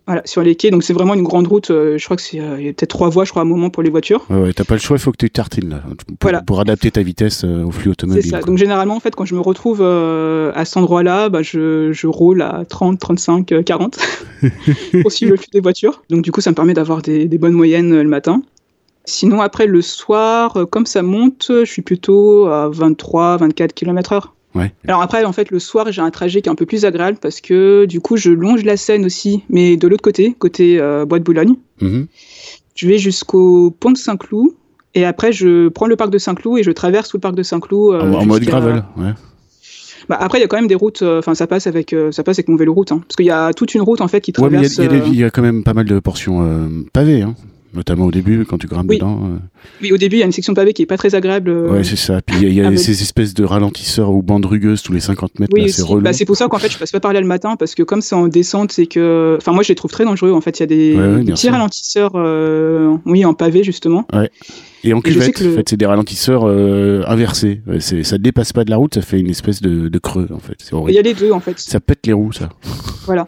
Voilà, 0.06 0.22
sur 0.24 0.42
les 0.42 0.56
quais. 0.56 0.70
Donc 0.70 0.82
c'est 0.82 0.92
vraiment 0.92 1.14
une 1.14 1.22
grande 1.22 1.46
route. 1.46 1.70
Euh, 1.70 1.96
je 1.96 2.04
crois 2.04 2.16
que 2.16 2.22
c'est 2.22 2.40
euh, 2.40 2.60
y 2.60 2.68
a 2.68 2.72
peut-être 2.72 2.90
trois 2.90 3.08
voies, 3.08 3.24
je 3.24 3.30
crois, 3.30 3.42
à 3.42 3.44
un 3.44 3.48
moment 3.48 3.70
pour 3.70 3.84
les 3.84 3.90
voitures. 3.90 4.24
Ouais, 4.30 4.40
ouais 4.40 4.52
t'as 4.52 4.64
pas 4.64 4.74
le 4.74 4.80
choix. 4.80 4.96
Il 4.96 5.00
faut 5.00 5.12
que 5.12 5.16
tu 5.16 5.30
tartines 5.30 5.70
là 5.70 5.82
pour, 6.06 6.16
voilà. 6.20 6.42
pour 6.42 6.60
adapter 6.60 6.90
ta 6.90 7.02
vitesse 7.02 7.44
euh, 7.44 7.64
au 7.64 7.70
flux 7.70 7.90
automobile. 7.92 8.22
C'est 8.22 8.30
ça. 8.30 8.40
Donc 8.40 8.58
généralement, 8.58 8.96
en 8.96 9.00
fait, 9.00 9.14
quand 9.14 9.24
je 9.24 9.34
me 9.34 9.40
retrouve 9.40 9.82
à 9.82 10.64
cet 10.64 10.76
endroit-là, 10.76 11.28
bah, 11.28 11.42
je, 11.42 11.92
je, 11.92 12.06
roule 12.08 12.42
à 12.42 12.64
30, 12.68 12.98
35, 12.98 13.64
40 13.64 13.98
pour 15.02 15.12
suivre 15.12 15.32
le 15.32 15.36
flux 15.36 15.48
des 15.52 15.60
voitures. 15.60 16.02
Donc 16.10 16.22
du 16.22 16.32
coup, 16.32 16.40
ça 16.40 16.50
me 16.50 16.56
permet 16.56 16.74
d'avoir 16.74 17.02
des, 17.02 17.26
des, 17.26 17.38
bonnes 17.38 17.52
moyennes 17.52 18.00
le 18.00 18.08
matin. 18.08 18.42
Sinon, 19.04 19.40
après 19.40 19.66
le 19.66 19.82
soir, 19.82 20.66
comme 20.70 20.86
ça 20.86 21.02
monte, 21.02 21.46
je 21.48 21.64
suis 21.64 21.82
plutôt 21.82 22.46
à 22.46 22.68
23, 22.68 23.36
24 23.38 23.72
km/h. 23.72 24.22
Alors 24.86 25.02
après, 25.02 25.24
en 25.24 25.32
fait, 25.32 25.50
le 25.50 25.58
soir, 25.58 25.90
j'ai 25.90 26.02
un 26.02 26.10
trajet 26.10 26.42
qui 26.42 26.48
est 26.48 26.52
un 26.52 26.56
peu 26.56 26.66
plus 26.66 26.84
agréable 26.84 27.18
parce 27.20 27.40
que 27.40 27.86
du 27.86 28.00
coup, 28.00 28.16
je 28.16 28.30
longe 28.30 28.64
la 28.64 28.76
Seine 28.76 29.04
aussi, 29.04 29.42
mais 29.48 29.76
de 29.76 29.88
l'autre 29.88 30.02
côté, 30.02 30.34
côté 30.38 30.78
euh, 30.80 31.04
Bois 31.04 31.18
de 31.18 31.24
Boulogne. 31.24 31.56
Mhm. 31.80 32.06
Je 32.74 32.88
vais 32.88 32.98
jusqu'au 32.98 33.70
pont 33.70 33.90
de 33.90 33.98
Saint-Cloud 33.98 34.50
et 34.94 35.04
après, 35.04 35.32
je 35.32 35.68
prends 35.68 35.86
le 35.86 35.96
parc 35.96 36.10
de 36.10 36.18
Saint-Cloud 36.18 36.58
et 36.58 36.62
je 36.62 36.70
traverse 36.70 37.08
tout 37.08 37.16
le 37.16 37.22
parc 37.22 37.34
de 37.34 37.42
Saint-Cloud. 37.42 37.94
Euh, 37.94 38.12
en, 38.12 38.26
mode 38.26 38.44
gravel, 38.44 38.84
ouais. 38.96 39.12
Bah 40.08 40.16
après, 40.20 40.38
il 40.38 40.40
y 40.40 40.44
a 40.44 40.48
quand 40.48 40.56
même 40.56 40.66
des 40.66 40.74
routes. 40.74 41.02
Euh, 41.02 41.20
enfin, 41.20 41.34
ça 41.34 41.46
passe 41.46 41.68
avec 41.68 41.94
ça 42.10 42.24
passe 42.24 42.36
avec 42.36 42.48
mon 42.48 42.56
vélo 42.56 42.74
route, 42.74 42.90
hein, 42.90 43.00
parce 43.06 43.14
qu'il 43.14 43.26
y 43.26 43.30
a 43.30 43.52
toute 43.52 43.74
une 43.74 43.82
route 43.82 44.00
en 44.00 44.08
fait 44.08 44.20
qui 44.20 44.32
traverse. 44.32 44.78
Ouais, 44.78 44.88
il 45.06 45.14
y, 45.14 45.18
y, 45.18 45.24
a 45.24 45.30
quand 45.30 45.42
même 45.42 45.62
pas 45.62 45.74
mal 45.74 45.86
de 45.86 46.00
portions 46.00 46.68
pavées. 46.92 47.22
Hein 47.22 47.36
notamment 47.74 48.06
au 48.06 48.10
début 48.10 48.44
quand 48.44 48.58
tu 48.58 48.66
grimpes 48.66 48.90
dedans. 48.90 49.20
Euh. 49.24 49.38
Oui, 49.80 49.92
au 49.92 49.96
début, 49.96 50.16
il 50.16 50.18
y 50.20 50.22
a 50.22 50.26
une 50.26 50.32
section 50.32 50.54
pavée 50.54 50.72
qui 50.72 50.82
est 50.82 50.86
pas 50.86 50.96
très 50.96 51.14
agréable. 51.14 51.50
Euh. 51.50 51.72
Ouais, 51.72 51.84
c'est 51.84 51.96
ça. 51.96 52.20
Puis 52.20 52.36
il 52.42 52.52
y 52.52 52.60
a, 52.60 52.76
ces 52.76 53.02
espèces 53.02 53.34
de 53.34 53.44
ralentisseurs 53.44 54.10
ou 54.10 54.22
bandes 54.22 54.46
rugueuses 54.46 54.82
tous 54.82 54.92
les 54.92 55.00
50 55.00 55.38
mètres. 55.38 55.52
Oui, 55.54 55.70
c'est 55.70 55.82
bah, 56.00 56.12
C'est 56.12 56.24
pour 56.24 56.36
ça 56.36 56.48
qu'en 56.48 56.58
fait, 56.58 56.70
je 56.70 56.78
passe 56.78 56.92
pas 56.92 57.00
par 57.00 57.12
là 57.12 57.20
le 57.20 57.26
matin 57.26 57.56
parce 57.56 57.74
que 57.74 57.82
comme 57.82 58.00
c'est 58.00 58.14
en 58.14 58.28
descente, 58.28 58.72
c'est 58.72 58.86
que. 58.86 59.36
Enfin, 59.38 59.52
moi, 59.52 59.62
je 59.62 59.68
les 59.68 59.74
trouve 59.74 59.90
très 59.90 60.04
dangereux. 60.04 60.32
En 60.32 60.40
fait, 60.40 60.58
il 60.58 60.60
y 60.60 60.64
a 60.64 60.66
des, 60.66 61.32
petits 61.32 61.48
ralentisseurs, 61.48 62.12
euh, 62.14 62.96
oui, 63.06 63.24
en 63.24 63.34
pavé 63.34 63.62
justement. 63.64 64.06
Ouais. 64.12 64.30
Et 64.84 64.92
en 64.92 65.00
cuvette, 65.00 65.40
en 65.40 65.54
fait, 65.54 65.68
c'est 65.68 65.76
des 65.76 65.86
ralentisseurs 65.86 66.42
euh, 66.44 67.02
inversés. 67.06 67.60
Ça 67.78 68.18
dépasse 68.18 68.52
pas 68.52 68.64
de 68.64 68.70
la 68.70 68.76
route, 68.76 68.94
ça 68.94 69.02
fait 69.02 69.20
une 69.20 69.30
espèce 69.30 69.62
de, 69.62 69.88
de 69.88 69.98
creux, 69.98 70.28
en 70.32 70.40
fait. 70.40 70.70
Il 70.88 70.94
y 70.94 70.98
a 70.98 71.02
les 71.02 71.14
deux, 71.14 71.30
en 71.30 71.40
fait. 71.40 71.58
Ça 71.58 71.78
pète 71.78 72.06
les 72.06 72.12
roues, 72.12 72.32
ça. 72.32 72.48
Voilà. 73.06 73.26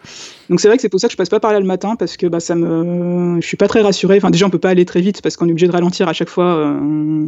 Donc 0.49 0.59
c'est 0.59 0.67
vrai 0.67 0.77
que 0.77 0.81
c'est 0.81 0.89
pour 0.89 0.99
ça 0.99 1.07
que 1.07 1.11
je 1.11 1.17
passe 1.17 1.29
pas 1.29 1.39
par 1.39 1.51
là 1.51 1.59
le 1.59 1.65
matin 1.65 1.95
parce 1.95 2.17
que 2.17 2.27
bah 2.27 2.39
ça 2.39 2.55
me, 2.55 3.39
je 3.41 3.45
suis 3.45 3.57
pas 3.57 3.67
très 3.67 3.81
rassuré. 3.81 4.17
Enfin 4.17 4.29
déjà 4.29 4.45
on 4.45 4.49
peut 4.49 4.59
pas 4.59 4.69
aller 4.69 4.85
très 4.85 5.01
vite 5.01 5.21
parce 5.21 5.37
qu'on 5.37 5.47
est 5.47 5.51
obligé 5.51 5.67
de 5.67 5.71
ralentir 5.71 6.07
à 6.07 6.13
chaque 6.13 6.29
fois 6.29 6.57
euh, 6.57 7.25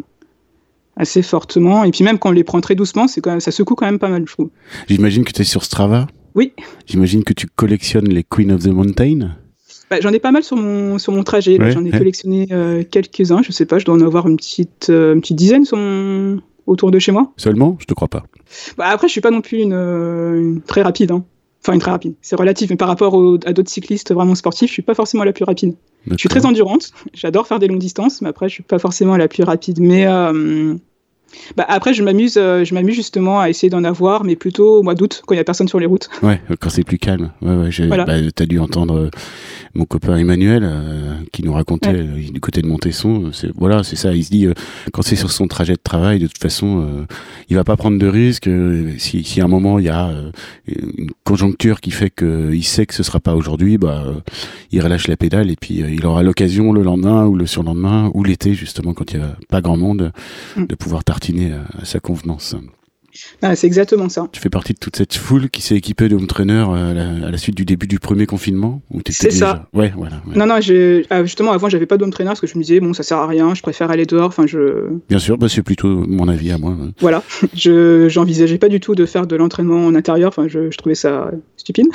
assez 0.95 1.21
fortement. 1.21 1.83
Et 1.83 1.91
puis 1.91 2.03
même 2.03 2.19
quand 2.19 2.29
on 2.29 2.33
les 2.33 2.43
prend 2.43 2.61
très 2.61 2.75
doucement, 2.75 3.07
c'est 3.07 3.21
quand 3.21 3.31
même, 3.31 3.39
ça 3.39 3.51
secoue 3.51 3.75
quand 3.75 3.85
même 3.85 3.99
pas 3.99 4.09
mal, 4.09 4.23
je 4.25 4.33
trouve. 4.33 4.49
J'imagine 4.87 5.23
que 5.23 5.31
tu 5.31 5.41
es 5.41 5.45
sur 5.45 5.63
Strava. 5.63 6.07
Oui. 6.35 6.53
J'imagine 6.85 7.23
que 7.23 7.33
tu 7.33 7.47
collectionnes 7.47 8.09
les 8.09 8.23
Queen 8.23 8.51
of 8.51 8.63
the 8.63 8.67
Mountain. 8.67 9.35
Bah, 9.89 9.97
j'en 10.01 10.11
ai 10.11 10.19
pas 10.19 10.31
mal 10.31 10.43
sur 10.43 10.57
mon, 10.57 10.97
sur 10.97 11.13
mon 11.13 11.23
trajet. 11.23 11.57
J'en 11.71 11.83
ai 11.85 11.91
collectionné 11.91 12.47
euh, 12.51 12.83
quelques-uns. 12.83 13.41
Je 13.41 13.51
sais 13.51 13.65
pas, 13.65 13.79
je 13.79 13.85
dois 13.85 13.95
en 13.95 14.01
avoir 14.01 14.27
une 14.27 14.37
petite, 14.37 14.89
euh, 14.89 15.13
une 15.13 15.21
petite 15.21 15.37
dizaine 15.37 15.65
sur 15.65 15.77
autour 16.65 16.91
de 16.91 16.99
chez 16.99 17.13
moi. 17.13 17.31
Seulement? 17.37 17.77
Je 17.79 17.85
te 17.85 17.93
crois 17.93 18.09
pas. 18.09 18.23
Bah, 18.77 18.87
après, 18.89 19.07
je 19.07 19.13
suis 19.13 19.21
pas 19.21 19.31
non 19.31 19.41
plus 19.41 19.59
une, 19.59 19.73
une 19.73 20.61
très 20.61 20.81
rapide. 20.81 21.11
Hein. 21.11 21.23
Enfin, 21.61 21.73
une 21.73 21.79
très 21.79 21.91
rapide. 21.91 22.15
C'est 22.21 22.35
relatif, 22.35 22.69
mais 22.69 22.75
par 22.75 22.87
rapport 22.87 23.15
à 23.45 23.53
d'autres 23.53 23.69
cyclistes 23.69 24.13
vraiment 24.13 24.35
sportifs, 24.35 24.69
je 24.69 24.73
suis 24.73 24.81
pas 24.81 24.93
forcément 24.93 25.23
la 25.23 25.33
plus 25.33 25.43
rapide. 25.43 25.75
Je 26.09 26.17
suis 26.17 26.29
très 26.29 26.45
endurante. 26.45 26.91
J'adore 27.13 27.47
faire 27.47 27.59
des 27.59 27.67
longues 27.67 27.79
distances, 27.79 28.21
mais 28.21 28.29
après, 28.29 28.47
je 28.47 28.53
suis 28.53 28.63
pas 28.63 28.79
forcément 28.79 29.17
la 29.17 29.27
plus 29.27 29.43
rapide. 29.43 29.79
Mais 29.79 30.07
euh, 30.07 30.75
bah, 31.55 31.65
après, 31.67 31.93
je 31.93 32.03
m'amuse, 32.03 32.37
euh, 32.37 32.63
je 32.63 32.73
m'amuse 32.73 32.95
justement 32.95 33.39
à 33.39 33.49
essayer 33.49 33.69
d'en 33.69 33.83
avoir, 33.83 34.23
mais 34.23 34.35
plutôt 34.35 34.79
au 34.79 34.83
mois 34.83 34.95
d'août, 34.95 35.23
quand 35.25 35.33
il 35.35 35.37
y 35.37 35.41
a 35.41 35.43
personne 35.43 35.67
sur 35.67 35.79
les 35.79 35.85
routes. 35.85 36.09
Ouais, 36.23 36.41
quand 36.59 36.69
c'est 36.69 36.83
plus 36.83 36.97
calme. 36.97 37.31
Ouais, 37.41 37.55
ouais. 37.55 37.87
Voilà. 37.87 38.05
Bah, 38.05 38.13
t'as 38.33 38.45
dû 38.45 38.59
entendre 38.59 38.97
euh, 38.97 39.09
mon 39.73 39.85
copain 39.85 40.15
Emmanuel 40.17 40.63
euh, 40.63 41.13
qui 41.31 41.43
nous 41.43 41.53
racontait 41.53 42.03
du 42.03 42.39
côté 42.39 42.61
de 42.61 42.67
Montesson. 42.67 43.31
Voilà, 43.55 43.83
c'est 43.83 43.95
ça. 43.95 44.13
Il 44.13 44.23
se 44.23 44.29
dit 44.29 44.47
quand 44.93 45.01
c'est 45.01 45.15
sur 45.15 45.31
son 45.31 45.47
trajet 45.47 45.73
de 45.73 45.81
travail, 45.81 46.19
de 46.19 46.27
toute 46.27 46.41
façon, 46.41 47.05
il 47.49 47.55
va 47.55 47.63
pas 47.63 47.77
prendre 47.77 47.97
de 47.97 48.07
risques. 48.07 48.49
si, 48.97 49.23
si 49.23 49.41
à 49.41 49.45
un 49.45 49.47
moment 49.47 49.79
il 49.79 49.85
y 49.85 49.89
a 49.89 50.11
une 50.67 51.11
conjoncture 51.23 51.81
qui 51.81 51.91
fait 51.91 52.09
qu'il 52.09 52.63
sait 52.63 52.85
que 52.85 52.93
ce 52.93 53.03
sera 53.03 53.19
pas 53.19 53.35
aujourd'hui, 53.35 53.77
bah, 53.77 54.03
il 54.71 54.81
relâche 54.81 55.07
la 55.07 55.17
pédale 55.17 55.51
et 55.51 55.55
puis 55.55 55.75
il 55.75 56.05
aura 56.05 56.23
l'occasion 56.23 56.73
le 56.73 56.81
lendemain 56.83 57.25
ou 57.25 57.35
le 57.35 57.45
surlendemain 57.45 58.11
ou 58.13 58.23
l'été 58.23 58.53
justement 58.53 58.93
quand 58.93 59.11
il 59.11 59.19
y 59.19 59.23
a 59.23 59.35
pas 59.49 59.61
grand 59.61 59.77
monde 59.77 60.11
mm. 60.55 60.65
de 60.65 60.75
pouvoir 60.75 61.03
tartiner 61.17 61.53
à, 61.53 61.85
sa 61.85 61.99
convenance. 61.99 62.55
Ah, 63.41 63.55
c'est 63.55 63.65
exactement 63.65 64.09
ça. 64.09 64.27
Tu 64.31 64.39
fais 64.39 64.51
partie 64.51 64.73
de 64.73 64.77
toute 64.77 64.95
cette 64.95 65.15
foule 65.15 65.49
qui 65.49 65.63
s'est 65.63 65.75
équipée 65.75 66.07
de 66.07 66.15
home 66.15 66.27
trainer 66.27 66.65
euh, 66.69 67.25
à 67.25 67.31
la, 67.31 67.37
suite 67.39 67.55
du 67.55 67.65
début 67.65 67.87
du 67.87 67.97
premier 67.97 68.27
confinement 68.27 68.83
C'est 69.09 69.31
ça. 69.31 69.67
Ouais, 69.73 69.91
voilà. 69.97 70.21
Non, 70.35 70.45
non, 70.45 70.59
ah, 71.09 71.23
justement, 71.23 71.51
avant, 71.53 71.67
j'avais 71.67 71.87
pas 71.87 71.97
de 71.97 72.03
home 72.03 72.11
trainer 72.11 72.27
parce 72.27 72.41
que 72.41 72.45
je 72.45 72.55
me 72.55 72.61
disais, 72.61 72.79
bon, 72.79 72.93
ça 72.93 73.01
sert 73.01 73.17
à 73.17 73.25
rien, 73.25 73.55
je 73.55 73.63
préfère 73.63 73.89
aller 73.89 74.05
dehors. 74.05 74.27
Enfin, 74.27 74.45
je... 74.45 74.99
Bien 75.09 75.17
sûr, 75.17 75.39
bah, 75.39 75.49
c'est 75.49 75.63
plutôt 75.63 75.87
mon 75.87 76.27
avis 76.27 76.51
à 76.51 76.59
moi. 76.59 76.75
Voilà. 76.99 77.23
Je 77.55 78.07
j'envisageais 78.07 78.59
pas 78.59 78.69
du 78.69 78.79
tout 78.79 78.93
de 78.93 79.07
faire 79.07 79.25
de 79.25 79.35
l'entraînement 79.35 79.87
en 79.87 79.95
intérieur. 79.95 80.29
Enfin, 80.29 80.47
je, 80.47 80.69
je 80.69 80.77
trouvais 80.77 80.93
ça 80.93 81.31
stupide. 81.55 81.87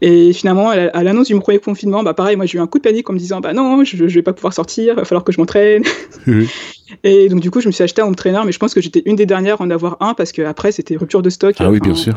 Et 0.00 0.32
finalement, 0.32 0.70
à 0.70 1.02
l'annonce 1.02 1.26
du 1.26 1.38
premier 1.38 1.58
confinement, 1.58 2.02
bah 2.02 2.14
pareil, 2.14 2.36
moi 2.36 2.46
j'ai 2.46 2.56
eu 2.56 2.60
un 2.60 2.66
coup 2.66 2.78
de 2.78 2.82
panique 2.82 3.10
en 3.10 3.12
me 3.12 3.18
disant 3.18 3.40
bah 3.40 3.52
non, 3.52 3.84
je, 3.84 3.96
je 3.96 4.14
vais 4.14 4.22
pas 4.22 4.32
pouvoir 4.32 4.54
sortir, 4.54 4.94
il 4.94 4.96
va 4.96 5.04
falloir 5.04 5.24
que 5.24 5.32
je 5.32 5.38
m'entraîne. 5.38 5.84
Et 7.04 7.28
donc 7.28 7.40
du 7.40 7.50
coup, 7.50 7.60
je 7.60 7.66
me 7.66 7.72
suis 7.72 7.84
acheté 7.84 8.02
un 8.02 8.06
home 8.06 8.16
trainer, 8.16 8.40
mais 8.44 8.52
je 8.52 8.58
pense 8.58 8.74
que 8.74 8.80
j'étais 8.80 9.02
une 9.06 9.16
des 9.16 9.26
dernières 9.26 9.60
à 9.60 9.64
en 9.64 9.70
avoir 9.70 9.96
un 10.00 10.14
parce 10.14 10.32
qu'après 10.32 10.72
c'était 10.72 10.96
rupture 10.96 11.22
de 11.22 11.30
stock. 11.30 11.56
Ah 11.58 11.70
oui, 11.70 11.80
bien 11.80 11.94
sûr. 11.94 12.14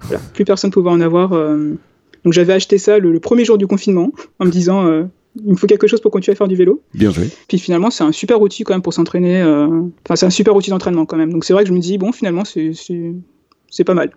Voilà, 0.00 0.22
plus 0.32 0.44
personne 0.44 0.70
pouvait 0.70 0.90
en 0.90 1.00
avoir. 1.00 1.32
Euh. 1.32 1.78
Donc 2.24 2.32
j'avais 2.32 2.52
acheté 2.52 2.78
ça 2.78 2.98
le, 2.98 3.20
premier 3.20 3.44
jour 3.44 3.58
du 3.58 3.66
confinement 3.66 4.10
en 4.38 4.46
me 4.46 4.50
disant 4.50 4.86
euh, 4.86 5.04
il 5.44 5.52
me 5.52 5.56
faut 5.56 5.66
quelque 5.66 5.86
chose 5.86 6.00
pour 6.00 6.10
continuer 6.10 6.34
à 6.34 6.36
faire 6.36 6.48
du 6.48 6.56
vélo. 6.56 6.82
Bien 6.94 7.10
joué. 7.10 7.28
Puis 7.48 7.58
finalement, 7.58 7.90
c'est 7.90 8.04
un 8.04 8.12
super 8.12 8.40
outil 8.40 8.64
quand 8.64 8.72
même 8.72 8.82
pour 8.82 8.94
s'entraîner. 8.94 9.42
Euh. 9.42 9.82
Enfin, 10.04 10.16
c'est 10.16 10.26
un 10.26 10.30
super 10.30 10.54
outil 10.54 10.70
d'entraînement 10.70 11.06
quand 11.06 11.16
même. 11.16 11.32
Donc 11.32 11.44
c'est 11.44 11.52
vrai 11.52 11.64
que 11.64 11.68
je 11.68 11.74
me 11.74 11.80
dis 11.80 11.98
bon, 11.98 12.12
finalement, 12.12 12.44
c'est 12.44 13.84
pas 13.84 13.94
mal. 13.94 14.10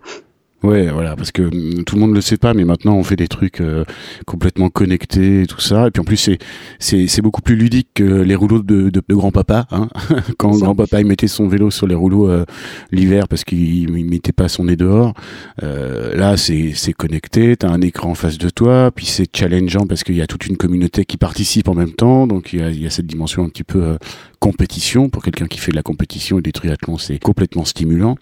Ouais, 0.64 0.90
voilà, 0.90 1.14
parce 1.14 1.30
que 1.30 1.42
mm, 1.42 1.84
tout 1.84 1.94
le 1.94 2.00
monde 2.00 2.10
ne 2.10 2.16
le 2.16 2.20
sait 2.20 2.36
pas, 2.36 2.52
mais 2.52 2.64
maintenant 2.64 2.96
on 2.96 3.04
fait 3.04 3.14
des 3.14 3.28
trucs 3.28 3.60
euh, 3.60 3.84
complètement 4.26 4.70
connectés 4.70 5.42
et 5.42 5.46
tout 5.46 5.60
ça. 5.60 5.86
Et 5.86 5.90
puis 5.92 6.00
en 6.00 6.04
plus, 6.04 6.16
c'est 6.16 6.38
c'est 6.80 7.06
c'est 7.06 7.22
beaucoup 7.22 7.42
plus 7.42 7.54
ludique 7.54 7.88
que 7.94 8.02
les 8.02 8.34
rouleaux 8.34 8.62
de 8.62 8.90
de, 8.90 9.02
grand-papa. 9.08 9.66
Hein 9.70 9.88
Quand 10.38 10.50
grand-papa 10.50 11.00
il 11.00 11.06
mettait 11.06 11.28
son 11.28 11.46
vélo 11.46 11.70
sur 11.70 11.86
les 11.86 11.94
rouleaux 11.94 12.28
euh, 12.28 12.44
l'hiver 12.90 13.28
parce 13.28 13.44
qu'il 13.44 13.92
mettait 13.92 14.32
pas 14.32 14.48
son 14.48 14.64
nez 14.64 14.74
dehors. 14.74 15.14
Euh, 15.62 16.16
là, 16.16 16.36
c'est 16.36 16.72
c'est 16.74 16.92
connecté. 16.92 17.56
T'as 17.56 17.70
un 17.70 17.80
écran 17.80 18.10
en 18.10 18.14
face 18.14 18.38
de 18.38 18.50
toi, 18.50 18.90
puis 18.92 19.06
c'est 19.06 19.28
challengeant 19.34 19.86
parce 19.86 20.02
qu'il 20.02 20.16
y 20.16 20.22
a 20.22 20.26
toute 20.26 20.46
une 20.46 20.56
communauté 20.56 21.04
qui 21.04 21.18
participe 21.18 21.68
en 21.68 21.74
même 21.74 21.92
temps. 21.92 22.26
Donc 22.26 22.52
il 22.52 22.58
y 22.58 22.62
a, 22.62 22.70
il 22.70 22.82
y 22.82 22.86
a 22.86 22.90
cette 22.90 23.06
dimension 23.06 23.44
un 23.44 23.48
petit 23.48 23.64
peu 23.64 23.80
euh, 23.80 23.96
compétition 24.40 25.08
pour 25.08 25.22
quelqu'un 25.22 25.46
qui 25.46 25.58
fait 25.58 25.70
de 25.70 25.76
la 25.76 25.82
compétition 25.82 26.38
et 26.38 26.42
des 26.42 26.52
triathlons, 26.52 26.98
c'est 26.98 27.18
complètement 27.18 27.64
stimulant. 27.64 28.16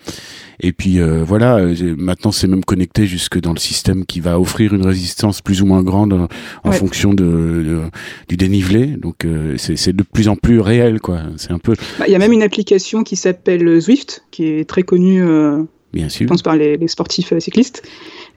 Et 0.61 0.72
puis 0.72 0.98
voilà, 1.00 1.61
maintenant 1.96 2.33
c'est 2.33 2.46
même 2.46 2.64
connecté 2.64 3.07
jusque 3.07 3.38
dans 3.40 3.52
le 3.52 3.59
système 3.59 4.07
qui 4.07 4.20
va 4.20 4.40
offrir 4.40 4.74
une 4.74 4.87
résistance 4.87 5.42
plus 5.42 5.62
ou 5.62 5.66
moins 5.66 5.83
grande 5.83 6.29
en 6.64 6.72
fonction 6.72 7.14
de, 7.14 7.83
du 8.29 8.37
dénivelé. 8.37 8.87
Donc 8.87 9.24
euh, 9.24 9.57
c'est 9.59 9.94
de 9.94 10.02
plus 10.02 10.29
en 10.29 10.37
plus 10.37 10.61
réel, 10.61 11.00
quoi. 11.00 11.22
C'est 11.37 11.50
un 11.50 11.59
peu. 11.59 11.74
Bah, 11.98 12.07
il 12.09 12.12
y 12.12 12.14
a 12.14 12.18
même 12.18 12.33
une 12.33 12.42
application 12.42 13.05
qui 13.05 13.16
s'appelle 13.16 13.81
Zwift, 13.81 14.24
qui 14.31 14.46
est 14.46 14.68
très 14.68 14.83
connue. 14.83 15.22
Euh, 15.22 15.62
Bien 15.92 16.09
sûr. 16.09 16.24
Je 16.24 16.29
pense 16.29 16.42
par 16.42 16.57
les, 16.57 16.76
les 16.76 16.88
sportifs 16.88 17.33
euh, 17.33 17.40
cyclistes. 17.40 17.83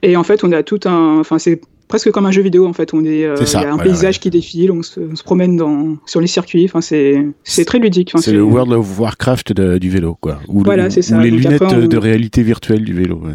Et 0.02 0.16
en 0.16 0.24
fait, 0.24 0.44
on 0.44 0.52
a 0.52 0.62
tout 0.62 0.80
un. 0.84 1.18
Enfin, 1.20 1.38
c'est 1.38 1.60
presque 1.90 2.10
comme 2.10 2.24
un 2.24 2.30
jeu 2.30 2.40
vidéo 2.40 2.66
en 2.66 2.72
fait. 2.72 2.94
On 2.94 3.04
est, 3.04 3.24
euh, 3.24 3.36
C'est 3.36 3.44
ça, 3.46 3.60
il 3.60 3.64
y 3.64 3.66
a 3.66 3.74
un 3.74 3.76
paysage 3.78 4.14
ouais. 4.14 4.20
qui 4.20 4.30
défile, 4.30 4.72
on 4.72 4.82
se, 4.82 4.98
on 5.12 5.14
se 5.16 5.22
promène 5.22 5.56
dans, 5.58 5.96
sur 6.06 6.20
les 6.22 6.26
circuits. 6.26 6.64
Enfin, 6.64 6.80
c'est, 6.80 7.26
c'est 7.44 7.66
très 7.66 7.78
ludique. 7.78 8.12
Enfin, 8.14 8.22
C'est 8.22 8.32
le 8.32 8.42
World 8.42 8.72
of 8.72 8.98
Warcraft 8.98 9.52
de- 9.52 9.76
du 9.76 9.90
vélo, 9.90 10.16
quoi. 10.18 10.38
Ou, 10.48 10.62
Voilà, 10.62 10.88
c'est 10.88 11.02
ça. 11.02 11.18
ou 11.18 11.20
les 11.20 11.30
Donc 11.30 11.40
lunettes 11.40 11.60
après, 11.62 11.76
on- 11.76 11.86
de 11.86 11.96
réalité 11.98 12.42
virtuelle 12.42 12.82
du 12.84 12.94
vélo. 12.94 13.16
ouais. 13.22 13.34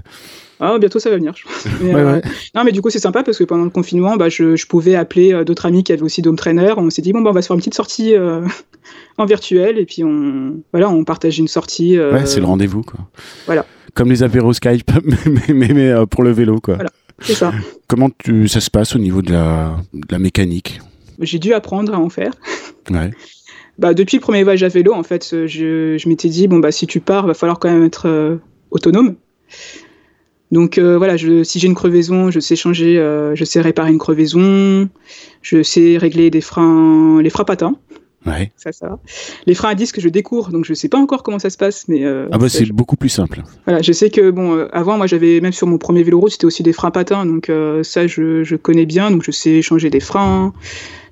Ah, 0.61 0.77
bientôt 0.79 0.99
ça 0.99 1.09
va 1.09 1.17
venir. 1.17 1.33
Je 1.35 1.43
pense. 1.43 1.65
Mais, 1.81 1.93
Ouais, 1.93 1.99
euh, 2.01 2.13
ouais. 2.15 2.21
Non, 2.55 2.63
mais 2.63 2.71
du 2.71 2.81
coup, 2.81 2.89
c'est 2.89 2.99
sympa 2.99 3.23
parce 3.23 3.37
que 3.37 3.43
pendant 3.43 3.65
le 3.65 3.69
confinement, 3.69 4.15
bah, 4.15 4.29
je, 4.29 4.55
je 4.55 4.65
pouvais 4.67 4.95
appeler 4.95 5.33
euh, 5.33 5.43
d'autres 5.43 5.65
amis 5.65 5.83
qui 5.83 5.91
avaient 5.91 6.01
aussi 6.01 6.21
Dome 6.21 6.37
Trainer. 6.37 6.73
On 6.77 6.89
s'est 6.89 7.01
dit, 7.01 7.11
bon, 7.11 7.21
bah, 7.21 7.31
on 7.31 7.33
va 7.33 7.41
se 7.41 7.47
faire 7.47 7.55
une 7.55 7.59
petite 7.59 7.73
sortie 7.73 8.15
euh, 8.15 8.39
en 9.17 9.25
virtuel 9.25 9.77
et 9.77 9.85
puis 9.85 10.05
on, 10.05 10.53
voilà, 10.71 10.89
on 10.89 11.03
partage 11.03 11.39
une 11.39 11.49
sortie. 11.49 11.99
Ouais, 11.99 12.25
c'est 12.25 12.39
le 12.39 12.45
rendez-vous, 12.45 12.83
quoi. 12.83 12.99
voilà. 13.47 13.65
Comme 13.95 14.09
les 14.09 14.23
apéros 14.23 14.53
Skype, 14.53 14.89
mais, 15.03 15.53
mais, 15.53 15.73
mais, 15.73 16.05
pour 16.09 16.23
le 16.23 16.31
vélo, 16.31 16.59
quoi. 16.61 16.75
Voilà. 16.75 16.89
C'est 17.19 17.33
ça. 17.35 17.53
Comment 17.87 18.09
tu, 18.17 18.47
ça 18.47 18.59
se 18.59 18.69
passe 18.69 18.95
au 18.95 18.99
niveau 18.99 19.21
de 19.21 19.31
la, 19.31 19.77
de 19.93 20.07
la 20.09 20.19
mécanique? 20.19 20.81
J'ai 21.19 21.39
dû 21.39 21.53
apprendre 21.53 21.93
à 21.93 21.99
en 21.99 22.09
faire. 22.09 22.33
Ouais. 22.89 23.11
Bah, 23.77 23.93
depuis 23.93 24.17
le 24.17 24.21
premier 24.21 24.43
voyage 24.43 24.63
à 24.63 24.67
vélo, 24.67 24.93
en 24.93 25.03
fait, 25.03 25.47
je, 25.47 25.97
je 25.97 26.09
m'étais 26.09 26.29
dit, 26.29 26.47
bon, 26.47 26.59
bah, 26.59 26.71
si 26.71 26.87
tu 26.87 26.99
pars, 26.99 27.25
va 27.25 27.33
falloir 27.33 27.59
quand 27.59 27.69
même 27.69 27.83
être 27.83 28.07
euh, 28.07 28.37
autonome. 28.71 29.15
Donc 30.51 30.77
euh, 30.77 30.97
voilà, 30.97 31.17
je, 31.17 31.43
si 31.43 31.59
j'ai 31.59 31.67
une 31.67 31.75
crevaison, 31.75 32.29
je 32.29 32.39
sais 32.39 32.55
changer, 32.55 32.99
euh, 32.99 33.35
je 33.35 33.43
sais 33.43 33.59
réparer 33.61 33.89
une 33.89 33.97
crevaison, 33.97 34.87
je 35.41 35.63
sais 35.63 35.97
régler 35.97 36.29
des 36.29 36.39
freins, 36.39 37.19
les 37.21 37.31
freins 37.31 37.45
patins, 37.45 37.75
Ouais. 38.25 38.51
ça, 38.57 38.71
ça 38.71 38.89
va. 38.89 38.99
Les 39.45 39.53
freins 39.53 39.69
à 39.69 39.75
disque, 39.75 39.99
je 39.99 40.09
découvre, 40.09 40.49
donc 40.51 40.65
je 40.65 40.73
sais 40.73 40.89
pas 40.89 40.97
encore 40.97 41.21
comment 41.23 41.39
ça 41.39 41.49
se 41.49 41.57
passe, 41.57 41.87
mais 41.87 42.03
euh, 42.05 42.27
Ah 42.31 42.37
bah 42.37 42.49
c'est 42.49 42.65
beaucoup 42.71 42.95
plus 42.95 43.09
simple. 43.09 43.43
voilà, 43.65 43.81
je 43.81 43.91
sais 43.91 44.09
que 44.09 44.31
bon, 44.31 44.55
euh, 44.55 44.67
avant, 44.73 44.97
moi, 44.97 45.07
j'avais 45.07 45.39
même 45.41 45.53
sur 45.53 45.67
mon 45.67 45.77
premier 45.77 46.03
vélo 46.03 46.19
route, 46.19 46.31
c'était 46.31 46.45
aussi 46.45 46.63
des 46.63 46.73
freins 46.73 46.91
patins, 46.91 47.25
donc 47.25 47.49
euh, 47.49 47.83
ça, 47.83 48.07
je, 48.07 48.43
je 48.43 48.55
connais 48.55 48.85
bien, 48.85 49.11
donc 49.11 49.23
je 49.23 49.31
sais 49.31 49.61
changer 49.61 49.89
des 49.89 49.99
freins, 49.99 50.53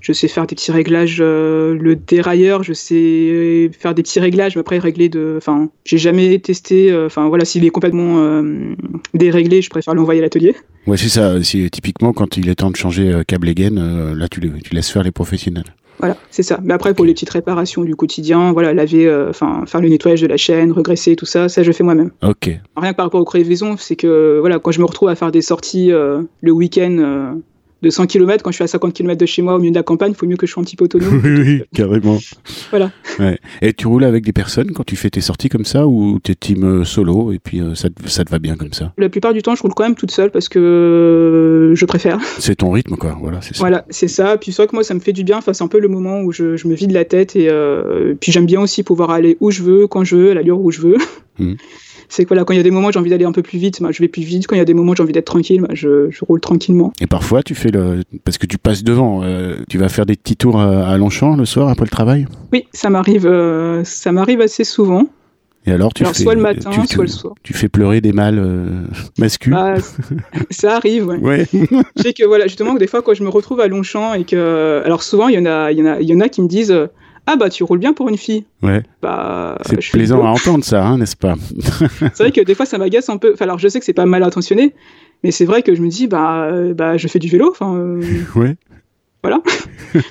je 0.03 0.13
sais 0.13 0.27
faire 0.27 0.45
des 0.45 0.53
petits 0.53 0.71
réglages, 0.71 1.17
euh, 1.21 1.75
le 1.79 1.95
dérailleur, 1.95 2.61
je 2.61 2.73
sais 2.73 3.71
faire 3.79 3.95
des 3.95 4.03
petits 4.03 4.19
réglages, 4.19 4.55
mais 4.55 4.59
après 4.59 4.77
régler 4.77 5.09
de, 5.09 5.35
enfin, 5.37 5.69
j'ai 5.85 5.97
jamais 5.97 6.37
testé, 6.39 6.91
euh, 6.91 7.07
enfin 7.07 7.27
voilà, 7.29 7.45
s'il 7.45 7.65
est 7.65 7.69
complètement 7.71 8.19
euh, 8.19 8.75
déréglé, 9.15 9.61
je 9.61 9.69
préfère 9.71 9.95
l'envoyer 9.95 10.19
à 10.19 10.23
l'atelier. 10.23 10.55
Ouais, 10.85 10.97
c'est 10.97 11.09
ça. 11.09 11.41
C'est 11.41 11.69
typiquement 11.71 12.13
quand 12.13 12.37
il 12.37 12.49
est 12.49 12.55
temps 12.55 12.69
de 12.69 12.75
changer 12.75 13.21
câble 13.27 13.47
et 13.49 13.55
gaine, 13.55 14.13
là 14.13 14.27
tu, 14.27 14.41
le- 14.41 14.59
tu 14.61 14.75
laisses 14.75 14.89
faire 14.91 15.03
les 15.03 15.11
professionnels. 15.11 15.73
Voilà, 15.99 16.17
c'est 16.31 16.43
ça. 16.43 16.59
Mais 16.63 16.73
après, 16.73 16.93
pour 16.93 17.05
les 17.05 17.13
petites 17.13 17.29
réparations 17.29 17.83
du 17.83 17.95
quotidien, 17.95 18.51
voilà, 18.51 18.73
laver, 18.73 19.07
euh, 19.07 19.29
enfin, 19.29 19.63
faire 19.67 19.79
le 19.79 19.87
nettoyage 19.87 20.21
de 20.21 20.27
la 20.27 20.35
chaîne, 20.37 20.71
regresser, 20.73 21.15
tout 21.15 21.27
ça, 21.27 21.47
ça, 21.47 21.63
je 21.63 21.71
fais 21.71 21.83
moi-même. 21.83 22.09
Ok. 22.23 22.49
Rien 22.75 22.91
que 22.91 22.97
par 22.97 23.05
rapport 23.05 23.21
aux 23.21 23.25
crevaisons, 23.25 23.77
c'est 23.77 23.95
que 23.95 24.39
voilà, 24.41 24.59
quand 24.59 24.71
je 24.71 24.79
me 24.81 24.85
retrouve 24.85 25.07
à 25.09 25.15
faire 25.15 25.31
des 25.31 25.41
sorties 25.41 25.91
euh, 25.93 26.23
le 26.41 26.51
week-end 26.51 26.97
euh, 26.99 27.31
de 27.83 27.89
100 27.91 28.07
km, 28.07 28.43
quand 28.43 28.49
je 28.51 28.55
suis 28.55 28.63
à 28.63 28.67
50 28.67 28.93
km 28.93 29.19
de 29.19 29.25
chez 29.27 29.41
moi 29.43 29.55
au 29.55 29.59
milieu 29.59 29.71
de 29.71 29.75
la 29.75 29.83
campagne, 29.83 30.11
il 30.13 30.15
faut 30.15 30.25
mieux 30.25 30.37
que 30.37 30.47
je 30.47 30.51
sois 30.51 30.61
un 30.61 30.63
petit 30.63 30.75
peu 30.75 30.85
autonome. 30.85 31.21
oui, 31.23 31.31
oui, 31.39 31.61
carrément. 31.75 32.17
Voilà. 32.71 32.91
Ouais. 33.19 33.37
Et 33.61 33.73
tu 33.73 33.85
roules 33.87 34.03
avec 34.05 34.23
des 34.25 34.33
personnes 34.33 34.71
quand 34.71 34.83
tu 34.85 34.95
fais 34.95 35.09
tes 35.09 35.21
sorties 35.21 35.49
comme 35.49 35.65
ça 35.65 35.85
ou 35.85 36.19
t'es 36.23 36.33
team 36.35 36.63
euh, 36.63 36.83
solo 36.83 37.31
et 37.31 37.39
puis 37.39 37.59
euh, 37.61 37.75
ça, 37.75 37.89
te- 37.89 38.09
ça 38.09 38.23
te 38.25 38.31
va 38.31 38.39
bien 38.39 38.55
comme 38.55 38.73
ça? 38.73 38.93
La 38.97 39.09
plupart 39.09 39.33
du 39.33 39.41
temps, 39.43 39.53
je 39.55 39.61
roule 39.61 39.73
quand 39.75 39.83
même 39.83 39.95
toute 39.95 40.11
seule 40.11 40.31
parce 40.31 40.49
que 40.49 40.59
euh, 40.59 41.75
je 41.75 41.85
préfère. 41.85 42.19
C'est 42.39 42.55
ton 42.55 42.71
rythme 42.71 42.95
quoi. 42.95 43.17
Voilà, 43.21 43.41
c'est 43.41 43.53
ça. 43.55 43.59
Voilà, 43.59 43.85
c'est 43.89 44.07
ça. 44.07 44.37
Puis 44.37 44.51
c'est 44.51 44.61
vrai 44.63 44.67
que 44.67 44.75
moi, 44.75 44.83
ça 44.83 44.93
me 44.93 44.99
fait 44.99 45.13
du 45.13 45.23
bien. 45.23 45.37
Enfin, 45.37 45.53
c'est 45.53 45.63
un 45.63 45.67
peu 45.67 45.79
le 45.79 45.87
moment 45.87 46.21
où 46.21 46.31
je, 46.31 46.55
je 46.57 46.67
me 46.67 46.73
vide 46.75 46.91
la 46.91 47.05
tête 47.05 47.35
et 47.35 47.49
euh, 47.49 48.15
puis 48.19 48.31
j'aime 48.31 48.45
bien 48.45 48.61
aussi 48.61 48.83
pouvoir 48.83 49.11
aller 49.11 49.37
où 49.39 49.51
je 49.51 49.61
veux, 49.63 49.87
quand 49.87 50.03
je 50.03 50.15
veux, 50.15 50.31
à 50.31 50.33
l'allure 50.33 50.59
où 50.59 50.71
je 50.71 50.81
veux. 50.81 50.97
Mhm. 51.39 51.57
C'est 52.09 52.23
que 52.23 52.29
voilà, 52.29 52.43
quand 52.43 52.53
il 52.53 52.57
y 52.57 52.59
a 52.59 52.63
des 52.63 52.71
moments 52.71 52.87
où 52.87 52.91
j'ai 52.91 52.99
envie 52.99 53.09
d'aller 53.09 53.25
un 53.25 53.31
peu 53.31 53.41
plus 53.41 53.57
vite, 53.59 53.81
bah, 53.81 53.89
je 53.91 53.99
vais 54.01 54.07
plus 54.07 54.23
vite. 54.23 54.47
Quand 54.47 54.55
il 54.55 54.59
y 54.59 54.61
a 54.61 54.65
des 54.65 54.73
moments 54.73 54.91
où 54.91 54.95
j'ai 54.95 55.03
envie 55.03 55.13
d'être 55.13 55.25
tranquille, 55.25 55.61
bah, 55.61 55.69
je, 55.73 56.09
je 56.09 56.25
roule 56.25 56.39
tranquillement. 56.41 56.93
Et 57.01 57.07
parfois 57.07 57.43
tu 57.43 57.55
fais 57.55 57.69
le 57.71 58.01
parce 58.25 58.37
que 58.37 58.45
tu 58.45 58.57
passes 58.57 58.83
devant. 58.83 59.21
euh, 59.23 59.55
tu 59.69 59.77
vas 59.77 59.89
faire 59.89 60.05
des 60.05 60.15
petits 60.15 60.35
tours 60.35 60.59
à, 60.59 60.97
Longchamp 60.97 61.35
le 61.35 61.45
soir 61.45 61.69
après 61.69 61.85
le 61.85 61.89
travail? 61.91 62.27
Oui, 62.51 62.65
ça 62.73 62.89
m'arrive, 62.89 63.25
euh, 63.25 63.83
ça 63.83 64.11
m'arrive 64.11 64.41
assez 64.41 64.63
souvent. 64.63 65.07
Et 65.65 65.71
alors 65.71 65.93
tu 65.93 66.03
Alors 66.03 66.13
fais 66.13 66.23
soit 66.23 66.35
le 66.35 66.41
matin, 66.41 66.69
tu, 66.71 66.81
tu- 66.81 66.95
soit 66.95 67.05
le 67.05 67.09
soir. 67.09 67.33
tu 67.41 67.53
fais 67.53 67.69
pleurer 67.69 68.01
des 68.01 68.11
mâles 68.11 68.37
euh, 68.37 68.83
masculins? 69.17 69.75
Bah, 69.75 69.81
ça 70.51 70.75
arrive. 70.75 71.07
Ouais. 71.07 71.17
Ouais. 71.21 71.47
Je 71.53 72.01
sais 72.01 72.11
que 72.13 72.25
voilà, 72.25 72.47
justement, 72.47 72.73
que 72.73 72.79
des 72.79 72.87
fois, 72.87 73.01
quand 73.01 73.13
je 73.13 73.23
me 73.23 73.29
retrouve 73.29 73.61
à 73.61 73.67
Longchamp 73.69 74.13
et 74.13 74.25
que, 74.25 74.81
alors 74.83 75.03
souvent, 75.03 75.29
il 75.29 75.35
y 75.35 75.39
en 75.39 75.45
a, 75.45 75.71
il 75.71 75.77
y 75.79 75.81
en 75.81 75.85
a, 75.85 76.01
il 76.01 76.07
y 76.09 76.13
en 76.13 76.19
a 76.19 76.27
qui 76.27 76.41
me 76.41 76.49
disent, 76.49 76.75
ah 77.25 77.35
bah 77.37 77.49
tu 77.49 77.63
roules 77.63 77.79
bien 77.79 77.93
pour 77.93 78.09
une 78.09 78.17
fille. 78.17 78.45
ouais. 78.61 78.83
Bah, 79.01 79.57
C'est 79.65 79.77
plaisant 79.91 80.25
à 80.25 80.29
entendre 80.29 80.63
ça, 80.63 80.85
hein, 80.85 80.97
n'est-ce 80.97 81.15
pas? 81.15 81.35
C'est 82.01 82.17
vrai 82.19 82.31
que 82.31 82.41
des 82.41 82.55
fois, 82.55 82.65
ça 82.65 82.77
m'agace 82.77 83.09
un 83.09 83.17
peu. 83.17 83.31
Enfin, 83.33 83.45
alors, 83.45 83.59
je 83.59 83.67
sais 83.67 83.79
que 83.79 83.85
c'est 83.85 83.93
pas 83.93 84.05
mal 84.05 84.23
intentionné, 84.23 84.73
mais 85.23 85.31
c'est 85.31 85.45
vrai 85.45 85.61
que 85.63 85.73
je 85.73 85.81
me 85.81 85.87
dis, 85.87 86.07
bah, 86.07 86.43
euh, 86.45 86.73
bah 86.73 86.97
je 86.97 87.07
fais 87.07 87.19
du 87.19 87.29
vélo. 87.29 87.49
Enfin, 87.49 87.75
euh, 87.75 88.01
Ouais. 88.35 88.55
Voilà. 89.23 89.41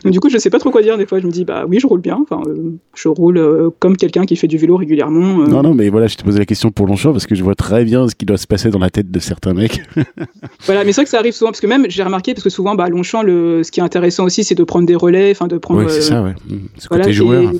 Donc, 0.04 0.12
du 0.12 0.20
coup, 0.20 0.30
je 0.30 0.38
sais 0.38 0.48
pas 0.48 0.58
trop 0.58 0.70
quoi 0.70 0.80
dire. 0.80 0.96
Des 0.96 1.04
fois, 1.04 1.20
je 1.20 1.26
me 1.26 1.30
dis, 1.30 1.44
bah 1.44 1.66
oui, 1.68 1.78
je 1.78 1.86
roule 1.86 2.00
bien. 2.00 2.18
Enfin, 2.22 2.40
euh, 2.46 2.72
je 2.94 3.08
roule 3.08 3.36
euh, 3.36 3.68
comme 3.78 3.98
quelqu'un 3.98 4.24
qui 4.24 4.36
fait 4.36 4.48
du 4.48 4.56
vélo 4.56 4.76
régulièrement. 4.76 5.42
euh. 5.42 5.46
Non, 5.46 5.62
non, 5.62 5.74
mais 5.74 5.90
voilà, 5.90 6.06
je 6.06 6.16
te 6.16 6.24
posais 6.24 6.38
la 6.38 6.46
question 6.46 6.70
pour 6.70 6.86
Longchamp 6.86 7.12
parce 7.12 7.26
que 7.26 7.34
je 7.34 7.44
vois 7.44 7.54
très 7.54 7.84
bien 7.84 8.08
ce 8.08 8.14
qui 8.14 8.24
doit 8.24 8.38
se 8.38 8.46
passer 8.46 8.70
dans 8.70 8.78
la 8.78 8.88
tête 8.88 9.10
de 9.10 9.18
certains 9.18 9.52
mecs. 9.52 9.82
Voilà, 10.64 10.84
mais 10.84 10.92
c'est 10.92 11.00
vrai 11.00 11.04
que 11.04 11.10
ça 11.10 11.18
arrive 11.18 11.32
souvent 11.32 11.50
parce 11.50 11.60
que 11.60 11.66
même 11.66 11.86
j'ai 11.88 12.02
remarqué 12.02 12.34
parce 12.34 12.44
que 12.44 12.50
souvent, 12.50 12.74
bah, 12.74 12.88
Longchamp, 12.88 13.22
le, 13.22 13.62
ce 13.64 13.70
qui 13.70 13.80
est 13.80 13.82
intéressant 13.82 14.24
aussi, 14.24 14.44
c'est 14.44 14.54
de 14.54 14.64
prendre 14.64 14.86
des 14.86 14.94
relais, 14.94 15.30
enfin, 15.32 15.48
de 15.48 15.58
prendre. 15.58 15.82
Ouais, 15.82 15.88
c'est 15.88 16.02
ça, 16.02 16.22
ouais. 16.22 16.34
Mm. 16.48 16.56
Ce 16.78 16.88
voilà, 16.88 17.04
côté 17.04 17.12
joueur. 17.12 17.52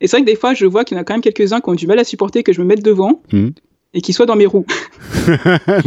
Et, 0.00 0.06
c'est 0.06 0.16
vrai 0.16 0.24
que 0.24 0.30
des 0.30 0.36
fois, 0.36 0.54
je 0.54 0.64
vois 0.64 0.84
qu'il 0.84 0.96
y 0.96 0.98
en 0.98 1.02
a 1.02 1.04
quand 1.04 1.14
même 1.14 1.20
quelques-uns 1.20 1.60
qui 1.60 1.68
ont 1.68 1.74
du 1.74 1.86
mal 1.86 1.98
à 1.98 2.04
supporter 2.04 2.44
que 2.44 2.52
je 2.52 2.60
me 2.60 2.66
mette 2.66 2.84
devant. 2.84 3.22
Mhm. 3.32 3.52
Et 3.94 4.02
qui 4.02 4.12
soient 4.12 4.26
dans 4.26 4.36
mes 4.36 4.46
roues. 4.46 4.66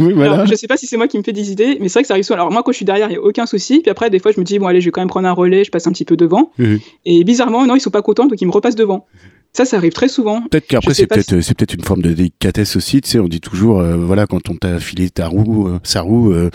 oui, 0.00 0.12
voilà. 0.12 0.32
Alors, 0.32 0.46
je 0.46 0.54
sais 0.56 0.66
pas 0.66 0.76
si 0.76 0.86
c'est 0.86 0.96
moi 0.96 1.06
qui 1.06 1.16
me 1.18 1.22
fais 1.22 1.32
des 1.32 1.52
idées, 1.52 1.78
mais 1.80 1.88
c'est 1.88 1.94
vrai 1.94 2.02
que 2.02 2.08
ça 2.08 2.14
arrive 2.14 2.24
souvent. 2.24 2.40
Alors, 2.40 2.50
moi, 2.50 2.62
quand 2.64 2.72
je 2.72 2.76
suis 2.76 2.84
derrière, 2.84 3.08
il 3.08 3.12
n'y 3.12 3.16
a 3.16 3.22
aucun 3.22 3.46
souci. 3.46 3.80
Puis 3.80 3.90
après, 3.90 4.10
des 4.10 4.18
fois, 4.18 4.32
je 4.32 4.40
me 4.40 4.44
dis, 4.44 4.58
bon, 4.58 4.66
allez, 4.66 4.80
je 4.80 4.86
vais 4.86 4.90
quand 4.90 5.00
même 5.00 5.08
prendre 5.08 5.28
un 5.28 5.32
relais, 5.32 5.62
je 5.62 5.70
passe 5.70 5.86
un 5.86 5.92
petit 5.92 6.04
peu 6.04 6.16
devant. 6.16 6.50
Mhm. 6.58 6.80
Et 7.04 7.22
bizarrement, 7.22 7.64
non, 7.64 7.76
ils 7.76 7.80
sont 7.80 7.90
pas 7.90 8.02
contents, 8.02 8.26
donc 8.26 8.40
ils 8.40 8.46
me 8.46 8.52
repassent 8.52 8.74
devant. 8.74 9.06
Ça, 9.54 9.64
ça 9.66 9.76
arrive 9.76 9.92
très 9.92 10.08
souvent. 10.08 10.42
Peut-être 10.50 10.66
qu'après 10.66 10.94
sais 10.94 11.02
c'est 11.02 11.06
peut-être 11.06 11.40
c'est 11.42 11.54
peut-être 11.56 11.74
une 11.74 11.84
forme 11.84 12.00
de 12.00 12.12
délicatesse 12.12 12.74
aussi, 12.76 13.02
tu 13.02 13.10
sais, 13.10 13.18
on 13.18 13.28
dit 13.28 13.40
toujours 13.40 13.80
euh, 13.80 13.96
voilà 13.96 14.26
quand 14.26 14.48
on 14.48 14.54
t'a 14.56 14.78
filé 14.80 15.10
ta 15.10 15.26
roue 15.28 15.68
euh, 15.68 15.78
sa 15.82 16.00
roue 16.00 16.32
euh, 16.32 16.48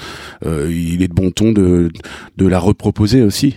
euh, 0.45 0.67
il 0.71 1.03
est 1.03 1.07
de 1.07 1.13
bon 1.13 1.29
ton 1.29 1.51
de 1.51 1.91
de 2.37 2.47
la 2.47 2.59
reproposer 2.59 3.21
aussi 3.21 3.55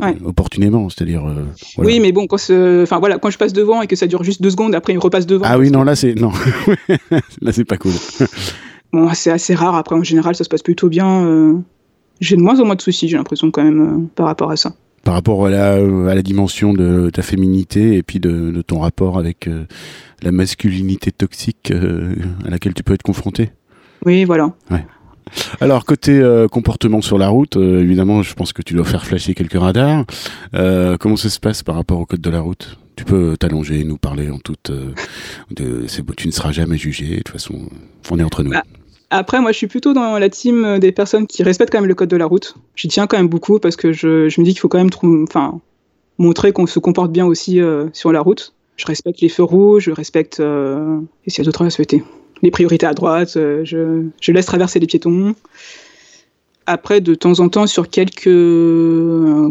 Ouais. 0.00 0.14
opportunément, 0.26 0.90
c'est-à-dire 0.90 1.26
euh, 1.26 1.46
voilà. 1.76 1.90
Oui, 1.90 1.98
mais 1.98 2.12
bon, 2.12 2.26
quand, 2.26 2.36
enfin, 2.36 2.98
voilà, 2.98 3.16
quand 3.18 3.30
je 3.30 3.38
passe 3.38 3.54
devant 3.54 3.80
et 3.80 3.86
que 3.86 3.96
ça 3.96 4.06
dure 4.06 4.22
juste 4.22 4.42
deux 4.42 4.50
secondes, 4.50 4.74
après, 4.74 4.92
ils 4.92 4.96
me 4.96 5.00
repassent 5.00 5.24
devant. 5.26 5.46
Ah 5.48 5.58
oui, 5.58 5.70
non 5.70 5.82
là 5.82 5.96
c'est 5.96 6.14
non. 6.14 6.30
là 7.40 7.52
c'est 7.52 7.64
pas 7.64 7.78
cool. 7.78 7.92
Bon, 8.92 9.08
c'est 9.14 9.30
assez 9.30 9.54
rare. 9.54 9.74
Après, 9.74 9.94
en 9.96 10.02
général, 10.02 10.34
ça 10.34 10.44
se 10.44 10.50
passe 10.50 10.62
plutôt 10.62 10.90
bien. 10.90 11.24
euh, 11.24 11.54
J'ai 12.20 12.36
de 12.36 12.42
moins 12.42 12.60
en 12.60 12.66
moins 12.66 12.74
de 12.74 12.82
soucis, 12.82 13.08
j'ai 13.08 13.16
l'impression, 13.16 13.50
quand 13.50 13.64
même, 13.64 13.80
euh, 13.80 14.06
par 14.14 14.26
rapport 14.26 14.50
à 14.50 14.56
ça. 14.58 14.74
Par 15.04 15.14
rapport 15.14 15.46
à 15.46 15.50
la 15.50 15.72
à 15.74 16.14
la 16.14 16.22
dimension 16.22 16.74
de 16.74 17.10
ta 17.10 17.22
féminité 17.22 17.96
et 17.96 18.02
puis 18.02 18.20
de, 18.20 18.50
de 18.50 18.62
ton 18.62 18.80
rapport 18.80 19.18
avec 19.18 19.48
euh, 19.48 19.64
la 20.22 20.30
masculinité 20.30 21.10
toxique 21.10 21.72
euh, 21.72 22.14
à 22.46 22.50
laquelle 22.50 22.74
tu 22.74 22.82
peux 22.82 22.94
être 22.94 23.02
confronté. 23.02 23.50
Oui, 24.06 24.24
voilà. 24.24 24.54
Alors 25.60 25.84
côté 25.84 26.18
euh, 26.18 26.46
comportement 26.46 27.00
sur 27.00 27.18
la 27.18 27.28
route, 27.28 27.56
évidemment, 27.56 28.22
je 28.22 28.34
pense 28.34 28.52
que 28.52 28.62
tu 28.62 28.74
dois 28.74 28.84
faire 28.84 29.04
flasher 29.04 29.34
quelques 29.34 29.58
radars. 29.58 30.04
Comment 30.52 31.16
ça 31.16 31.30
se 31.30 31.40
passe 31.40 31.62
par 31.62 31.74
rapport 31.74 31.98
au 31.98 32.06
code 32.06 32.20
de 32.20 32.30
la 32.30 32.40
route? 32.40 32.78
Tu 32.94 33.04
peux 33.04 33.36
t'allonger, 33.36 33.84
nous 33.84 33.96
parler 33.96 34.30
en 34.30 34.38
toute. 34.38 34.70
de, 35.50 35.86
tu 36.16 36.26
ne 36.28 36.32
seras 36.32 36.52
jamais 36.52 36.76
jugé. 36.76 37.08
De 37.08 37.16
toute 37.16 37.30
façon, 37.30 37.68
on 38.10 38.18
est 38.18 38.22
entre 38.22 38.42
nous. 38.42 38.50
Bah, 38.50 38.62
Après, 39.14 39.40
moi, 39.42 39.52
je 39.52 39.58
suis 39.58 39.66
plutôt 39.66 39.92
dans 39.92 40.18
la 40.18 40.28
team 40.30 40.78
des 40.78 40.90
personnes 40.90 41.26
qui 41.26 41.42
respectent 41.42 41.70
quand 41.70 41.80
même 41.80 41.88
le 41.88 41.94
code 41.94 42.08
de 42.08 42.16
la 42.16 42.24
route. 42.24 42.54
J'y 42.76 42.88
tiens 42.88 43.06
quand 43.06 43.18
même 43.18 43.28
beaucoup 43.28 43.58
parce 43.58 43.76
que 43.76 43.92
je, 43.92 44.28
je 44.30 44.40
me 44.40 44.44
dis 44.46 44.52
qu'il 44.52 44.60
faut 44.60 44.68
quand 44.68 44.78
même 44.78 44.90
enfin, 45.28 45.60
montrer 46.18 46.52
qu'on 46.52 46.66
se 46.66 46.78
comporte 46.78 47.12
bien 47.12 47.26
aussi 47.26 47.60
euh, 47.60 47.88
sur 47.92 48.10
la 48.10 48.22
route. 48.22 48.54
Je 48.76 48.86
respecte 48.86 49.20
les 49.20 49.28
feux 49.28 49.42
rouges, 49.42 49.84
je 49.84 49.90
respecte. 49.90 50.40
Euh, 50.40 50.98
et 51.26 51.30
s'il 51.30 51.42
y 51.42 51.42
a 51.42 51.44
d'autres 51.44 51.64
à 51.66 51.68
souhaiter 51.70 52.02
Les 52.42 52.50
priorités 52.50 52.86
à 52.86 52.94
droite, 52.94 53.34
euh, 53.36 53.60
je, 53.64 54.02
je 54.20 54.32
laisse 54.32 54.46
traverser 54.46 54.80
les 54.80 54.86
piétons. 54.86 55.34
Après, 56.64 57.00
de 57.00 57.14
temps 57.14 57.40
en 57.40 57.48
temps, 57.48 57.66
sur 57.66 57.90
quelques. 57.90 58.22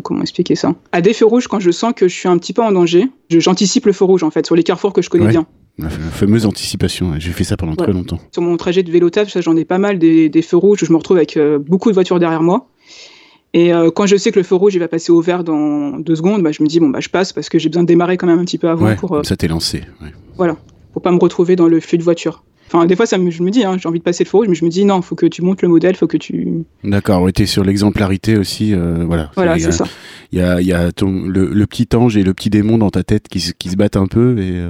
comment 0.02 0.22
expliquer 0.22 0.56
ça? 0.56 0.74
À 0.92 1.02
des 1.02 1.14
feux 1.14 1.26
rouges, 1.26 1.48
quand 1.48 1.60
je 1.60 1.70
sens 1.70 1.94
que 1.96 2.08
je 2.08 2.16
suis 2.16 2.30
un 2.30 2.38
petit 2.38 2.54
peu 2.54 2.62
en 2.64 2.72
danger, 2.72 3.10
j'anticipe 3.30 3.86
le 3.86 3.92
feu 3.94 4.06
rouge 4.06 4.24
en 4.24 4.32
fait, 4.32 4.46
sur 4.46 4.56
les 4.56 4.64
carrefours 4.64 4.94
que 4.94 5.02
je 5.02 5.10
connais 5.10 5.26
Ouais. 5.26 5.32
bien. 5.32 5.46
La 5.78 5.90
fameuse 5.90 6.46
anticipation. 6.46 7.14
J'ai 7.18 7.32
fait 7.32 7.44
ça 7.44 7.58
pendant 7.58 7.76
très 7.76 7.92
longtemps. 7.92 8.20
Sur 8.32 8.42
mon 8.44 8.56
trajet 8.58 8.84
de 8.84 8.92
vélo 8.92 9.10
taf, 9.10 9.36
j'en 9.42 9.56
ai 9.56 9.66
pas 9.66 9.78
mal 9.80 9.98
des, 10.00 10.30
des 10.30 10.42
feux 10.42 10.58
rouges 10.58 10.84
où 10.84 10.86
je 10.86 10.92
me 10.92 10.98
retrouve 10.98 11.18
avec 11.18 11.38
euh, 11.38 11.58
beaucoup 11.60 11.90
de 11.90 11.94
voitures 11.96 12.20
derrière 12.20 12.44
moi. 12.44 12.68
Et 13.54 13.74
euh, 13.74 13.90
quand 13.90 14.06
je 14.06 14.16
sais 14.16 14.32
que 14.32 14.40
le 14.40 14.44
feu 14.44 14.56
rouge 14.56 14.76
il 14.76 14.80
va 14.80 14.88
passer 14.88 15.12
au 15.12 15.20
vert 15.22 15.44
dans 15.44 15.98
deux 16.00 16.16
secondes, 16.16 16.42
bah, 16.44 16.52
je 16.52 16.64
me 16.64 16.68
dis 16.68 16.80
bon 16.80 16.90
bah 16.90 17.00
je 17.02 17.10
passe 17.10 17.34
parce 17.34 17.50
que 17.50 17.60
j'ai 17.60 17.68
besoin 17.68 17.84
de 17.84 17.88
démarrer 17.88 18.16
quand 18.18 18.28
même 18.28 18.40
un 18.40 18.46
petit 18.46 18.58
peu 18.58 18.70
avant 18.70 18.86
Ouais, 18.86 18.96
pour 18.96 19.14
euh, 19.16 19.24
ça 19.24 19.36
t'es 19.36 19.48
lancé. 19.50 19.82
ouais. 20.02 20.54
pour 20.94 21.02
pas 21.02 21.12
me 21.12 21.18
retrouver 21.20 21.56
dans 21.58 21.68
le 21.68 21.80
flux 21.82 21.98
de 21.98 22.04
voiture. 22.04 22.44
Enfin 22.68 22.86
des 22.86 22.96
fois 22.96 23.06
ça 23.06 23.18
me, 23.18 23.30
je 23.30 23.44
me 23.44 23.50
dis 23.52 23.66
hein, 23.66 23.76
j'ai 23.78 23.90
envie 23.90 24.00
de 24.00 24.04
passer 24.06 24.24
le 24.24 24.30
feu 24.30 24.38
rouge 24.38 24.48
mais 24.48 24.56
je 24.56 24.64
me 24.64 24.70
dis 24.70 24.86
non 24.86 25.02
faut 25.02 25.16
que 25.16 25.26
tu 25.26 25.42
montes 25.42 25.62
le 25.62 25.68
modèle 25.68 25.98
faut 25.98 26.08
que 26.08 26.16
tu 26.16 26.64
D'accord. 26.86 27.24
Ouais, 27.24 27.34
t'es 27.34 27.46
sur 27.46 27.66
l'exemplarité 27.66 28.38
aussi. 28.38 28.74
euh, 28.74 29.04
voilà. 29.06 29.32
voilà 29.36 29.58
Il 29.58 29.62
c'est 29.64 29.74
ça. 29.74 29.86
Il 30.32 30.40
y 30.40 30.42
a, 30.42 30.62
il 30.62 30.68
y 30.68 30.72
a 30.72 30.94
ton, 30.94 31.12
le, 31.28 31.48
le 31.50 31.66
petit 31.68 31.90
ange 31.94 32.16
et 32.16 32.24
le 32.24 32.34
petit 32.34 32.50
démon 32.50 32.78
dans 32.78 32.90
ta 32.90 33.04
tête 33.04 33.28
qui, 33.28 33.42
se- 33.42 33.52
qui 33.52 33.68
se 33.70 33.76
battent 33.76 33.98
un 33.98 34.08
peu 34.08 34.40
et, 34.40 34.62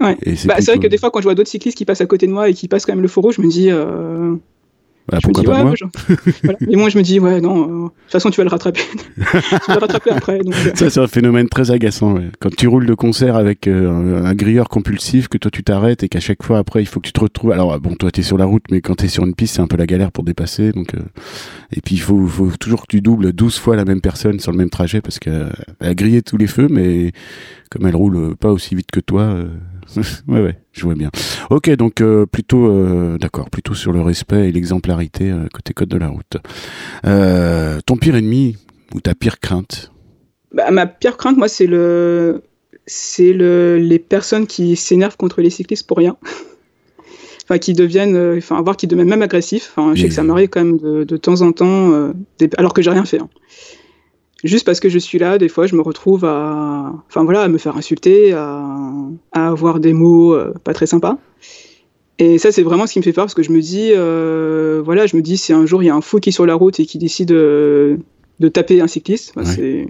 Bah, 0.00 0.14
c'est 0.24 0.66
vrai 0.66 0.78
que 0.78 0.86
des 0.86 0.98
fois, 0.98 1.10
quand 1.10 1.20
je 1.20 1.24
vois 1.24 1.34
d'autres 1.34 1.50
cyclistes 1.50 1.76
qui 1.76 1.84
passent 1.84 2.00
à 2.00 2.06
côté 2.06 2.26
de 2.26 2.32
moi 2.32 2.48
et 2.48 2.54
qui 2.54 2.68
passent 2.68 2.86
quand 2.86 2.92
même 2.92 3.02
le 3.02 3.08
faux 3.08 3.22
je 3.30 3.40
me 3.40 3.48
dis, 3.48 3.70
euh, 3.70 4.34
bah, 5.08 5.18
pourquoi 5.20 5.42
pas 5.42 5.64
moi 5.64 5.74
Et 6.70 6.76
moi, 6.76 6.88
je 6.88 6.96
me 6.96 7.02
dis, 7.02 7.18
ouais, 7.18 7.40
non, 7.40 7.62
euh, 7.62 7.66
de 7.66 7.88
toute 7.88 8.12
façon, 8.12 8.30
tu 8.30 8.36
vas 8.38 8.44
le 8.44 8.50
rattraper. 8.50 8.80
tu 9.16 9.22
vas 9.22 9.74
le 9.74 9.80
rattraper 9.80 10.10
après. 10.10 10.38
Donc, 10.38 10.54
euh. 10.54 10.70
Ça, 10.74 10.90
c'est 10.90 11.00
un 11.00 11.08
phénomène 11.08 11.48
très 11.48 11.72
agaçant. 11.72 12.14
Ouais. 12.14 12.30
Quand 12.38 12.54
tu 12.54 12.68
roules 12.68 12.86
de 12.86 12.94
concert 12.94 13.34
avec 13.34 13.66
euh, 13.66 14.24
un 14.24 14.34
grilleur 14.34 14.68
compulsif, 14.68 15.26
que 15.26 15.38
toi, 15.38 15.50
tu 15.50 15.64
t'arrêtes 15.64 16.04
et 16.04 16.08
qu'à 16.08 16.20
chaque 16.20 16.44
fois, 16.44 16.58
après, 16.58 16.82
il 16.82 16.86
faut 16.86 17.00
que 17.00 17.06
tu 17.06 17.12
te 17.12 17.20
retrouves. 17.20 17.50
Alors, 17.50 17.78
bon, 17.80 17.94
toi, 17.96 18.12
tu 18.12 18.20
es 18.20 18.22
sur 18.22 18.38
la 18.38 18.44
route, 18.44 18.64
mais 18.70 18.80
quand 18.80 18.94
tu 18.94 19.06
es 19.06 19.08
sur 19.08 19.24
une 19.24 19.34
piste, 19.34 19.56
c'est 19.56 19.62
un 19.62 19.66
peu 19.66 19.76
la 19.76 19.86
galère 19.86 20.12
pour 20.12 20.22
dépasser. 20.22 20.70
Donc, 20.70 20.94
Et 21.76 21.80
puis, 21.80 21.96
il 21.96 22.00
faut, 22.00 22.24
faut, 22.28 22.50
toujours 22.58 22.82
que 22.82 22.88
tu 22.88 23.00
doubles 23.00 23.32
12 23.32 23.58
fois 23.58 23.74
la 23.74 23.84
même 23.84 24.00
personne 24.00 24.38
sur 24.38 24.52
le 24.52 24.58
même 24.58 24.70
trajet 24.70 25.00
parce 25.00 25.18
qu'elle 25.18 25.52
a 25.80 25.94
grillé 25.94 26.22
tous 26.22 26.36
les 26.36 26.46
feux, 26.46 26.68
mais 26.70 27.10
comme 27.70 27.86
elle 27.86 27.96
roule 27.96 28.36
pas 28.36 28.52
aussi 28.52 28.74
vite 28.74 28.90
que 28.92 29.00
toi 29.00 29.36
ouais, 30.28 30.40
ouais, 30.40 30.58
je 30.72 30.82
vois 30.82 30.94
bien. 30.94 31.10
Ok, 31.50 31.70
donc 31.70 32.00
euh, 32.00 32.26
plutôt, 32.26 32.66
euh, 32.66 33.18
d'accord, 33.18 33.50
plutôt 33.50 33.74
sur 33.74 33.92
le 33.92 34.00
respect 34.00 34.48
et 34.48 34.52
l'exemplarité 34.52 35.30
euh, 35.30 35.46
côté 35.52 35.74
code 35.74 35.88
de 35.88 35.98
la 35.98 36.08
route. 36.08 36.36
ton 37.86 37.96
pire 37.96 38.16
ennemi 38.16 38.56
ou 38.94 39.00
ta 39.00 39.14
pire 39.14 39.40
crainte? 39.40 39.92
Bah, 40.52 40.70
Ma 40.70 40.86
pire 40.86 41.16
crainte, 41.16 41.36
moi, 41.36 41.48
c'est 41.48 41.66
le, 41.66 42.42
c'est 42.86 43.32
le, 43.32 43.78
les 43.78 43.98
personnes 43.98 44.46
qui 44.46 44.76
s'énervent 44.76 45.16
contre 45.16 45.40
les 45.40 45.50
cyclistes 45.50 45.86
pour 45.86 45.98
rien. 45.98 46.16
enfin, 47.44 47.58
qui 47.58 47.72
deviennent, 47.72 48.36
enfin, 48.36 48.60
voire 48.62 48.76
qui 48.76 48.86
deviennent 48.86 49.08
même 49.08 49.22
agressifs. 49.22 49.72
Enfin, 49.74 49.94
je 49.94 50.02
sais 50.02 50.08
que 50.08 50.14
ça 50.14 50.22
m'arrive 50.22 50.48
quand 50.48 50.64
même 50.64 50.78
de, 50.78 51.04
de, 51.04 51.16
temps 51.16 51.40
en 51.42 51.52
temps, 51.52 52.12
alors 52.56 52.74
que 52.74 52.82
j'ai 52.82 52.90
rien 52.90 53.04
fait. 53.04 53.20
Hein 53.20 53.28
juste 54.44 54.66
parce 54.66 54.80
que 54.80 54.88
je 54.88 54.98
suis 54.98 55.18
là, 55.18 55.38
des 55.38 55.48
fois, 55.48 55.66
je 55.66 55.76
me 55.76 55.82
retrouve 55.82 56.24
à, 56.24 56.92
enfin 57.08 57.24
voilà, 57.24 57.42
à 57.42 57.48
me 57.48 57.58
faire 57.58 57.76
insulter, 57.76 58.32
à, 58.32 58.64
avoir 59.32 59.80
des 59.80 59.92
mots 59.92 60.34
euh, 60.34 60.52
pas 60.64 60.74
très 60.74 60.86
sympas. 60.86 61.18
Et 62.18 62.38
ça, 62.38 62.52
c'est 62.52 62.62
vraiment 62.62 62.86
ce 62.86 62.92
qui 62.92 62.98
me 62.98 63.04
fait 63.04 63.12
peur 63.12 63.24
parce 63.24 63.34
que 63.34 63.42
je 63.42 63.50
me 63.50 63.60
dis, 63.60 63.90
euh, 63.92 64.82
voilà, 64.84 65.06
je 65.06 65.16
me 65.16 65.22
dis, 65.22 65.36
si 65.36 65.52
un 65.52 65.66
jour 65.66 65.82
il 65.82 65.86
y 65.86 65.90
a 65.90 65.94
un 65.94 66.00
fou 66.00 66.20
qui 66.20 66.28
est 66.28 66.32
sur 66.32 66.46
la 66.46 66.54
route 66.54 66.78
et 66.78 66.86
qui 66.86 66.98
décide 66.98 67.28
de, 67.28 67.98
taper 68.52 68.80
un 68.80 68.86
cycliste, 68.86 69.32
bah, 69.34 69.44
c'est 69.44 69.86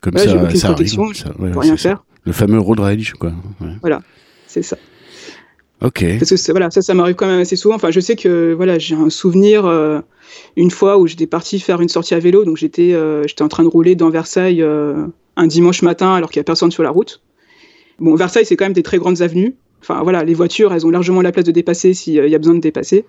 comme 0.00 0.16
ça, 0.16 0.42
aucune 0.42 0.56
ça 0.56 0.68
protection, 0.68 1.04
arrive, 1.04 1.16
ça, 1.16 1.30
peux 1.30 1.58
rien 1.58 1.76
faire. 1.76 2.04
Le 2.24 2.32
fameux 2.32 2.58
road 2.58 2.80
rage, 2.80 3.14
quoi. 3.14 3.32
Voilà, 3.82 4.02
c'est 4.46 4.62
ça. 4.62 4.76
Ok. 5.82 6.04
Parce 6.18 6.30
que 6.30 6.50
voilà, 6.52 6.70
ça, 6.70 6.80
ça 6.80 6.94
m'arrive 6.94 7.16
quand 7.16 7.26
même 7.26 7.40
assez 7.40 7.56
souvent. 7.56 7.74
Enfin, 7.74 7.90
je 7.90 8.00
sais 8.00 8.16
que 8.16 8.54
voilà, 8.54 8.78
j'ai 8.78 8.94
un 8.94 9.10
souvenir 9.10 9.66
euh, 9.66 10.00
une 10.56 10.70
fois 10.70 10.98
où 10.98 11.06
j'étais 11.06 11.26
parti 11.26 11.60
faire 11.60 11.80
une 11.80 11.88
sortie 11.88 12.14
à 12.14 12.18
vélo, 12.18 12.44
donc 12.44 12.56
j'étais 12.56 12.94
euh, 12.94 13.26
j'étais 13.26 13.42
en 13.42 13.48
train 13.48 13.62
de 13.62 13.68
rouler 13.68 13.94
dans 13.94 14.08
Versailles 14.08 14.62
euh, 14.62 15.06
un 15.36 15.46
dimanche 15.46 15.82
matin 15.82 16.14
alors 16.14 16.30
qu'il 16.30 16.40
y 16.40 16.40
a 16.40 16.44
personne 16.44 16.70
sur 16.70 16.82
la 16.82 16.90
route. 16.90 17.20
Bon, 17.98 18.14
Versailles, 18.14 18.46
c'est 18.46 18.56
quand 18.56 18.64
même 18.64 18.72
des 18.72 18.82
très 18.82 18.98
grandes 18.98 19.20
avenues. 19.20 19.54
Enfin 19.82 20.02
voilà, 20.02 20.24
les 20.24 20.34
voitures, 20.34 20.72
elles 20.72 20.86
ont 20.86 20.90
largement 20.90 21.20
la 21.20 21.30
place 21.30 21.44
de 21.44 21.52
dépasser 21.52 21.92
s'il 21.92 22.14
y 22.14 22.34
a 22.34 22.38
besoin 22.38 22.54
de 22.54 22.60
dépasser. 22.60 23.04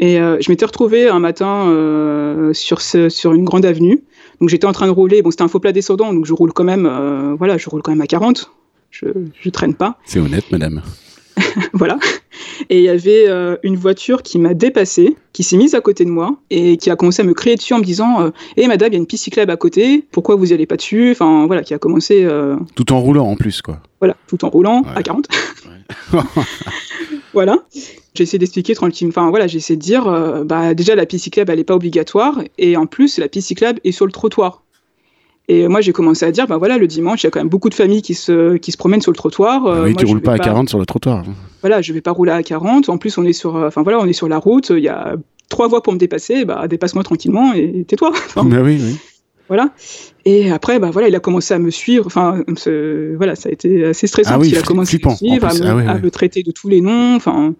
Et 0.00 0.16
je 0.16 0.50
m'étais 0.50 0.64
retrouvé 0.64 1.08
un 1.08 1.18
matin 1.18 2.52
sur, 2.52 2.80
ce, 2.80 3.08
sur 3.08 3.32
une 3.32 3.44
grande 3.44 3.64
avenue. 3.64 4.02
Donc 4.40 4.48
j'étais 4.48 4.66
en 4.66 4.72
train 4.72 4.86
de 4.86 4.92
rouler. 4.92 5.22
Bon, 5.22 5.30
c'était 5.30 5.42
un 5.42 5.48
faux 5.48 5.60
plat 5.60 5.72
descendant, 5.72 6.12
donc 6.12 6.24
je 6.24 6.32
roule 6.32 6.52
quand 6.52 6.64
même, 6.64 7.36
voilà, 7.38 7.56
je 7.56 7.68
roule 7.68 7.82
quand 7.82 7.92
même 7.92 8.00
à 8.00 8.06
40. 8.06 8.50
Je, 8.90 9.06
je 9.40 9.50
traîne 9.50 9.74
pas. 9.74 9.98
C'est 10.04 10.18
honnête, 10.18 10.50
madame. 10.50 10.82
voilà. 11.72 11.98
Et 12.70 12.78
il 12.78 12.84
y 12.84 12.88
avait 12.88 13.28
euh, 13.28 13.56
une 13.62 13.76
voiture 13.76 14.22
qui 14.22 14.38
m'a 14.38 14.54
dépassé, 14.54 15.16
qui 15.32 15.42
s'est 15.42 15.56
mise 15.56 15.74
à 15.74 15.80
côté 15.80 16.04
de 16.04 16.10
moi 16.10 16.36
et 16.50 16.76
qui 16.76 16.90
a 16.90 16.96
commencé 16.96 17.22
à 17.22 17.24
me 17.24 17.34
crier 17.34 17.56
dessus 17.56 17.74
en 17.74 17.78
me 17.78 17.84
disant 17.84 18.26
Hé 18.56 18.64
euh, 18.64 18.68
madame, 18.68 18.90
il 18.90 18.94
y 18.94 18.96
a 18.96 18.98
une 18.98 19.06
piste 19.06 19.24
cyclable 19.24 19.50
à 19.50 19.56
côté, 19.56 20.04
pourquoi 20.10 20.36
vous 20.36 20.46
n'y 20.46 20.52
allez 20.52 20.66
pas 20.66 20.76
dessus? 20.76 21.10
Enfin 21.12 21.46
voilà, 21.46 21.62
qui 21.62 21.74
a 21.74 21.78
commencé. 21.78 22.24
Euh, 22.24 22.56
tout 22.74 22.92
en 22.92 23.00
roulant 23.00 23.26
en 23.26 23.36
plus, 23.36 23.62
quoi. 23.62 23.78
Voilà, 24.00 24.16
tout 24.26 24.44
en 24.44 24.50
roulant 24.50 24.82
à 24.94 25.02
40. 25.02 25.28
voilà. 27.32 27.58
J'ai 28.14 28.24
essayé 28.24 28.38
d'expliquer 28.38 28.74
tranquillement. 28.74 29.10
Enfin 29.10 29.30
voilà, 29.30 29.46
j'ai 29.46 29.58
essayé 29.58 29.76
de 29.76 29.82
dire 29.82 30.04
bah, 30.44 30.74
déjà, 30.74 30.94
la 30.94 31.06
piste 31.06 31.24
cyclable, 31.24 31.52
elle 31.52 31.58
n'est 31.58 31.64
pas 31.64 31.74
obligatoire 31.74 32.40
et 32.58 32.76
en 32.76 32.86
plus, 32.86 33.18
la 33.18 33.28
piste 33.28 33.48
cyclable 33.48 33.80
est 33.84 33.92
sur 33.92 34.06
le 34.06 34.12
trottoir. 34.12 34.62
Et 35.50 35.66
moi, 35.66 35.80
j'ai 35.80 35.92
commencé 35.92 36.26
à 36.26 36.30
dire, 36.30 36.46
ben 36.46 36.58
voilà, 36.58 36.76
le 36.76 36.86
dimanche, 36.86 37.22
il 37.22 37.26
y 37.26 37.28
a 37.28 37.30
quand 37.30 37.40
même 37.40 37.48
beaucoup 37.48 37.70
de 37.70 37.74
familles 37.74 38.02
qui 38.02 38.14
se, 38.14 38.56
qui 38.58 38.70
se 38.70 38.76
promènent 38.76 39.00
sur 39.00 39.12
le 39.12 39.16
trottoir. 39.16 39.66
Ah 39.66 39.82
oui, 39.82 39.94
tu 39.94 40.04
roules 40.04 40.20
pas 40.20 40.34
à 40.34 40.38
40 40.38 40.68
sur 40.68 40.78
le 40.78 40.84
trottoir. 40.84 41.24
Voilà, 41.62 41.80
je 41.80 41.92
vais 41.94 42.02
pas 42.02 42.10
rouler 42.10 42.32
à 42.32 42.42
40. 42.42 42.90
En 42.90 42.98
plus, 42.98 43.16
on 43.16 43.24
est 43.24 43.32
sur, 43.32 43.54
enfin 43.54 43.82
voilà, 43.82 43.98
on 43.98 44.06
est 44.06 44.12
sur 44.12 44.28
la 44.28 44.38
route. 44.38 44.70
Il 44.70 44.82
y 44.82 44.88
a 44.88 45.16
trois 45.48 45.68
voies 45.68 45.82
pour 45.82 45.94
me 45.94 45.98
dépasser. 45.98 46.44
Bah, 46.44 46.68
dépasse-moi 46.68 47.02
tranquillement 47.02 47.54
et 47.54 47.84
tais-toi. 47.88 48.10
Enfin, 48.10 48.44
bah 48.46 48.58
oui, 48.62 48.78
oui. 48.80 48.96
Voilà. 49.48 49.70
Et 50.26 50.50
après, 50.50 50.78
bah 50.78 50.90
voilà, 50.90 51.08
il 51.08 51.16
a 51.16 51.20
commencé 51.20 51.54
à 51.54 51.58
me 51.58 51.70
suivre. 51.70 52.06
Enfin, 52.06 52.44
voilà, 53.16 53.34
ça 53.34 53.48
a 53.48 53.52
été 53.52 53.86
assez 53.86 54.06
stressant. 54.06 54.32
Ah 54.34 54.38
oui, 54.38 54.50
il 54.50 54.58
a 54.58 54.62
commencé 54.62 54.98
à 55.02 55.08
me 55.08 55.14
suivre, 55.14 55.46
à, 55.46 55.54
me, 55.54 55.88
ah 55.88 56.10
traiter 56.10 56.42
de 56.42 56.50
tous 56.50 56.68
les 56.68 56.82
noms. 56.82 57.16
Enfin, 57.16 57.54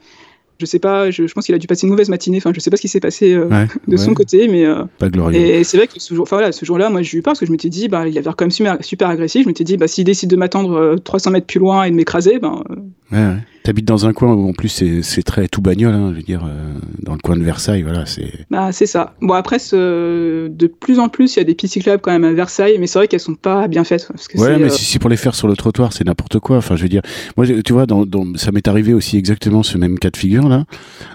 je 0.61 0.67
sais 0.67 0.81
pas, 0.81 1.11
je, 1.11 1.23
pense 1.33 1.47
qu'il 1.47 1.55
a 1.55 1.59
dû 1.59 1.69
passer 1.69 1.87
une 1.87 1.93
mauvaise 1.93 2.09
matinée. 2.09 2.39
Enfin, 2.39 2.51
je 2.53 2.59
sais 2.59 2.71
pas 2.71 2.77
ce 2.77 2.83
qui 2.83 2.89
s'est 2.89 3.01
passé 3.01 3.33
euh, 3.33 3.49
de 3.87 3.97
son 3.97 4.13
côté, 4.13 4.49
mais 4.49 4.67
euh, 4.67 4.85
pas 4.99 5.09
glorieux. 5.09 5.39
Et 5.39 5.63
c'est 5.63 5.77
vrai 5.77 5.87
que 5.87 6.01
ce 6.01 6.15
jour, 6.15 6.25
enfin 6.25 6.37
voilà, 6.37 6.51
ce 6.51 6.65
jour-là, 6.65 6.91
moi, 6.91 7.03
j'ai 7.03 7.19
eu 7.19 7.23
peur 7.23 7.33
parce 7.33 7.41
que 7.41 7.47
je 7.47 7.53
m'étais 7.53 7.69
dit, 7.69 7.87
bah, 7.89 8.09
il 8.09 8.19
avait 8.19 8.25
quand 8.25 8.43
même 8.43 8.51
super, 8.51 8.77
super 8.81 9.09
agressif. 9.09 9.45
Je 9.45 9.49
m'étais 9.49 9.63
dit, 9.63 9.77
bah, 9.77 9.87
s'il 9.87 10.05
décide 10.05 10.31
de 10.31 10.37
m'attendre 10.37 10.97
300 10.97 11.31
euh, 11.31 11.33
mètres 11.33 11.47
plus 11.47 11.61
loin 11.61 11.85
et 11.85 11.91
de 11.91 11.95
m'écraser, 11.95 12.41
ben. 12.41 12.65
Ouais, 13.13 13.19
ouais. 13.19 13.37
T'habites 13.69 13.85
dans 13.85 14.07
un 14.07 14.15
coin 14.15 14.33
où 14.33 14.49
en 14.49 14.55
plus 14.55 14.83
c'est 15.03 15.23
très 15.23 15.47
tout 15.47 15.61
bagnole, 15.61 15.93
hein, 15.93 16.09
je 16.13 16.17
veux 16.17 16.23
dire, 16.23 16.43
euh, 16.43 16.79
dans 17.03 17.13
le 17.13 17.19
coin 17.19 17.37
de 17.37 17.43
Versailles, 17.43 17.83
voilà, 17.83 18.07
c'est. 18.07 18.47
Bah 18.49 18.73
c'est 18.73 18.87
ça. 18.87 19.13
Bon 19.21 19.35
après, 19.35 19.59
de 19.59 20.67
plus 20.81 20.99
en 20.99 21.11
plus, 21.11 21.37
il 21.37 21.41
y 21.41 21.43
a 21.43 21.45
des 21.45 21.55
pistes 21.55 21.75
cyclables 21.75 22.01
quand 22.01 22.11
même 22.11 22.25
à 22.25 22.33
Versailles, 22.33 22.79
mais 22.81 22.87
c'est 22.87 22.99
vrai 22.99 23.09
qu'elles 23.09 23.21
sont 23.21 23.35
pas 23.35 23.69
bien 23.69 23.85
faites. 23.85 24.09
Parce 24.09 24.27
que 24.27 24.39
ouais, 24.39 24.57
mais 24.57 24.65
euh, 24.65 24.69
si 24.71 24.87
c'est 24.87 24.99
pour 24.99 25.11
les 25.11 25.19
faire 25.19 25.35
sur 25.35 25.49
le 25.49 25.55
trottoir, 25.55 25.93
c'est 25.93 26.07
n'importe 26.07 26.39
quoi. 26.39 26.57
Enfin, 26.57 26.77
je 26.77 26.83
veux 26.85 26.89
dire, 26.89 27.03
moi, 27.37 27.45
tu 27.47 27.75
vois, 27.75 27.85
dans, 27.85 28.07
dans 28.07 28.25
ça 28.37 28.53
m'est 28.53 28.67
arrivé 28.69 28.95
aussi 28.95 29.19
exactement 29.19 29.63
ce 29.63 29.77
même 29.77 29.99
cas 29.99 30.09
de 30.09 30.17
figure 30.17 30.49
là. 30.49 30.65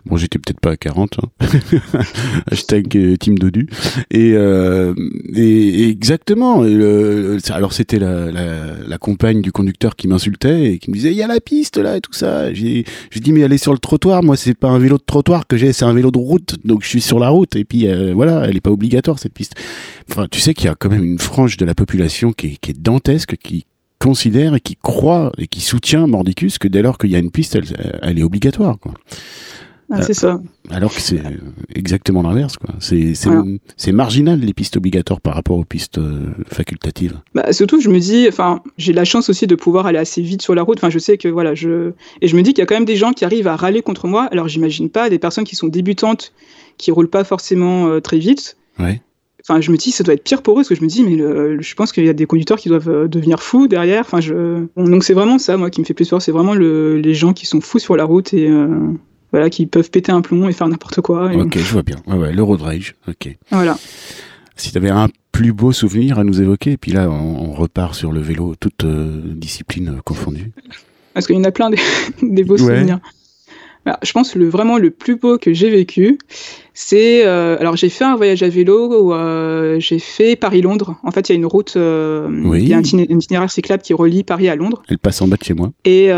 Bon, 0.05 0.15
j'étais 0.15 0.37
peut-être 0.37 0.59
pas 0.59 0.73
à 0.73 0.77
40. 0.77 1.21
Hein. 1.23 1.47
Hashtag 2.51 2.95
euh, 2.95 3.17
Team 3.17 3.39
Dodu. 3.39 3.67
Et, 4.11 4.35
et, 5.33 5.89
exactement. 5.89 6.61
alors 7.49 7.73
c'était 7.73 7.97
la, 7.97 8.31
la, 8.31 8.45
la 8.87 8.97
compagne 8.99 9.41
du 9.41 9.51
conducteur 9.51 9.95
qui 9.95 10.07
m'insultait 10.07 10.73
et 10.73 10.77
qui 10.77 10.91
me 10.91 10.95
disait, 10.97 11.09
il 11.09 11.17
y 11.17 11.23
a 11.23 11.27
la 11.27 11.39
piste 11.39 11.77
là 11.77 11.97
et 11.97 12.01
tout 12.01 12.13
ça. 12.13 12.42
J'ai 12.51 12.83
dit 13.15 13.31
mais 13.31 13.43
aller 13.43 13.57
sur 13.57 13.71
le 13.71 13.77
trottoir, 13.77 14.23
moi 14.23 14.35
c'est 14.35 14.53
pas 14.53 14.69
un 14.69 14.79
vélo 14.79 14.97
de 14.97 15.03
trottoir 15.05 15.47
que 15.47 15.57
j'ai, 15.57 15.73
c'est 15.73 15.85
un 15.85 15.93
vélo 15.93 16.11
de 16.11 16.17
route, 16.17 16.55
donc 16.65 16.83
je 16.83 16.89
suis 16.89 17.01
sur 17.01 17.19
la 17.19 17.29
route 17.29 17.55
et 17.55 17.63
puis 17.63 17.87
euh, 17.87 18.13
voilà, 18.13 18.45
elle 18.47 18.57
est 18.57 18.61
pas 18.61 18.71
obligatoire 18.71 19.19
cette 19.19 19.33
piste. 19.33 19.53
Enfin, 20.09 20.27
tu 20.29 20.39
sais 20.39 20.53
qu'il 20.53 20.65
y 20.65 20.69
a 20.69 20.75
quand 20.75 20.89
même 20.89 21.03
une 21.03 21.19
frange 21.19 21.57
de 21.57 21.65
la 21.65 21.75
population 21.75 22.33
qui 22.33 22.47
est, 22.47 22.69
est 22.69 22.79
dantesque, 22.79 23.35
qui 23.37 23.65
considère 23.99 24.55
et 24.55 24.59
qui 24.59 24.75
croit 24.75 25.31
et 25.37 25.47
qui 25.47 25.61
soutient 25.61 26.07
Mordicus 26.07 26.57
que 26.57 26.67
dès 26.67 26.81
lors 26.81 26.97
qu'il 26.97 27.11
y 27.11 27.15
a 27.15 27.19
une 27.19 27.31
piste, 27.31 27.55
elle, 27.55 27.99
elle 28.01 28.19
est 28.19 28.23
obligatoire. 28.23 28.77
Ah, 29.91 30.01
c'est 30.01 30.13
ça. 30.13 30.41
Alors 30.69 30.93
que 30.93 31.01
c'est 31.01 31.21
exactement 31.73 32.21
l'inverse, 32.23 32.57
quoi. 32.57 32.75
C'est 32.79 33.91
marginal 33.91 34.39
les 34.39 34.53
pistes 34.53 34.77
obligatoires 34.77 35.21
par 35.21 35.35
rapport 35.35 35.57
aux 35.57 35.65
pistes 35.65 35.97
euh, 35.97 36.31
facultatives. 36.47 37.19
Bah, 37.35 37.51
surtout, 37.53 37.79
je 37.79 37.89
me 37.89 37.99
dis, 37.99 38.25
enfin, 38.27 38.61
j'ai 38.77 38.93
la 38.93 39.05
chance 39.05 39.29
aussi 39.29 39.45
de 39.45 39.55
pouvoir 39.55 39.85
aller 39.85 39.99
assez 39.99 40.21
vite 40.21 40.41
sur 40.41 40.55
la 40.55 40.63
route. 40.63 40.77
Enfin, 40.79 40.89
je 40.89 40.99
sais 40.99 41.17
que 41.17 41.27
voilà, 41.27 41.53
je 41.53 41.91
et 42.21 42.27
je 42.27 42.35
me 42.35 42.41
dis 42.41 42.53
qu'il 42.53 42.59
y 42.59 42.63
a 42.63 42.65
quand 42.65 42.75
même 42.75 42.85
des 42.85 42.95
gens 42.95 43.13
qui 43.13 43.25
arrivent 43.25 43.47
à 43.47 43.55
râler 43.55 43.81
contre 43.81 44.07
moi. 44.07 44.27
Alors, 44.31 44.47
j'imagine 44.47 44.89
pas 44.89 45.09
des 45.09 45.19
personnes 45.19 45.43
qui 45.43 45.55
sont 45.55 45.67
débutantes, 45.67 46.33
qui 46.77 46.91
roulent 46.91 47.09
pas 47.09 47.23
forcément 47.23 47.87
euh, 47.87 47.99
très 47.99 48.17
vite. 48.17 48.57
Ouais. 48.79 49.01
Enfin, 49.47 49.59
je 49.59 49.71
me 49.71 49.77
dis, 49.77 49.91
ça 49.91 50.05
doit 50.05 50.13
être 50.13 50.23
pire 50.23 50.41
pour 50.41 50.53
eux, 50.53 50.61
parce 50.61 50.69
que 50.69 50.75
je 50.75 50.81
me 50.81 50.87
dis, 50.87 51.03
mais 51.03 51.17
je 51.17 51.75
pense 51.75 51.91
qu'il 51.91 52.05
y 52.05 52.09
a 52.09 52.13
des 52.13 52.25
conducteurs 52.25 52.57
qui 52.57 52.69
doivent 52.69 52.89
euh, 52.89 53.07
devenir 53.09 53.41
fous 53.41 53.67
derrière. 53.67 54.01
Enfin, 54.01 54.21
je... 54.21 54.65
donc 54.77 55.03
c'est 55.03 55.13
vraiment 55.13 55.37
ça, 55.37 55.57
moi, 55.57 55.69
qui 55.69 55.81
me 55.81 55.85
fait 55.85 55.93
plus 55.93 56.07
peur. 56.07 56.21
C'est 56.21 56.31
vraiment 56.31 56.53
le... 56.53 56.97
les 56.97 57.13
gens 57.13 57.33
qui 57.33 57.45
sont 57.45 57.59
fous 57.59 57.79
sur 57.79 57.97
la 57.97 58.05
route 58.05 58.33
et 58.33 58.49
voilà, 59.33 59.49
qui 59.49 59.65
peuvent 59.65 59.89
péter 59.89 60.11
un 60.11 60.21
plomb 60.21 60.47
et 60.47 60.53
faire 60.53 60.67
n'importe 60.67 61.01
quoi. 61.01 61.33
Ok, 61.33 61.57
je 61.57 61.73
vois 61.73 61.81
bien. 61.81 61.97
Ouais, 62.05 62.15
ouais, 62.15 62.31
le 62.31 62.43
road 62.43 62.61
rage. 62.61 62.95
Ok. 63.07 63.35
Voilà. 63.49 63.77
Si 64.55 64.71
tu 64.71 64.77
avais 64.77 64.91
un 64.91 65.09
plus 65.31 65.51
beau 65.51 65.71
souvenir 65.71 66.19
à 66.19 66.23
nous 66.23 66.39
évoquer, 66.39 66.73
et 66.73 66.77
puis 66.77 66.91
là, 66.91 67.09
on, 67.09 67.51
repart 67.53 67.95
sur 67.95 68.11
le 68.11 68.21
vélo, 68.21 68.53
toute 68.59 68.83
euh, 68.83 69.21
discipline 69.25 70.01
confondue. 70.05 70.51
Parce 71.15 71.25
qu'il 71.25 71.35
y 71.35 71.39
en 71.39 71.43
a 71.43 71.51
plein 71.51 71.71
des, 71.71 72.43
beaux 72.43 72.57
souvenirs. 72.57 72.99
Bah, 73.85 73.97
je 74.03 74.11
pense 74.11 74.35
le 74.35 74.47
vraiment 74.47 74.77
le 74.77 74.91
plus 74.91 75.17
beau 75.17 75.37
que 75.37 75.51
j'ai 75.51 75.69
vécu, 75.69 76.17
c'est 76.73 77.25
euh, 77.25 77.57
alors 77.59 77.75
j'ai 77.75 77.89
fait 77.89 78.05
un 78.05 78.15
voyage 78.15 78.41
à 78.41 78.47
vélo 78.47 79.07
où 79.07 79.13
euh, 79.13 79.77
j'ai 79.79 79.99
fait 79.99 80.37
Paris-Londres. 80.37 80.97
En 81.03 81.11
fait, 81.11 81.27
il 81.27 81.33
y 81.33 81.35
a 81.35 81.37
une 81.37 81.45
route, 81.45 81.75
oui. 81.75 82.61
il 82.61 82.67
y 82.69 82.73
a 82.73 82.77
un 82.77 82.81
itinéraire 82.81 83.51
cyclable 83.51 83.83
qui 83.83 83.93
relie 83.93 84.23
Paris 84.23 84.47
à 84.47 84.55
Londres. 84.55 84.83
Elle 84.87 84.99
passe 84.99 85.21
en 85.21 85.27
bas 85.27 85.35
de 85.35 85.43
chez 85.43 85.53
moi. 85.53 85.71
Et 85.83 86.11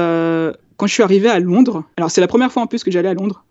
quand 0.77 0.87
je 0.87 0.93
suis 0.93 1.03
arrivé 1.03 1.29
à 1.29 1.39
Londres, 1.39 1.83
alors 1.97 2.11
c'est 2.11 2.21
la 2.21 2.27
première 2.27 2.51
fois 2.51 2.63
en 2.63 2.67
plus 2.67 2.83
que 2.83 2.91
j'allais 2.91 3.09
à 3.09 3.13
Londres, 3.13 3.43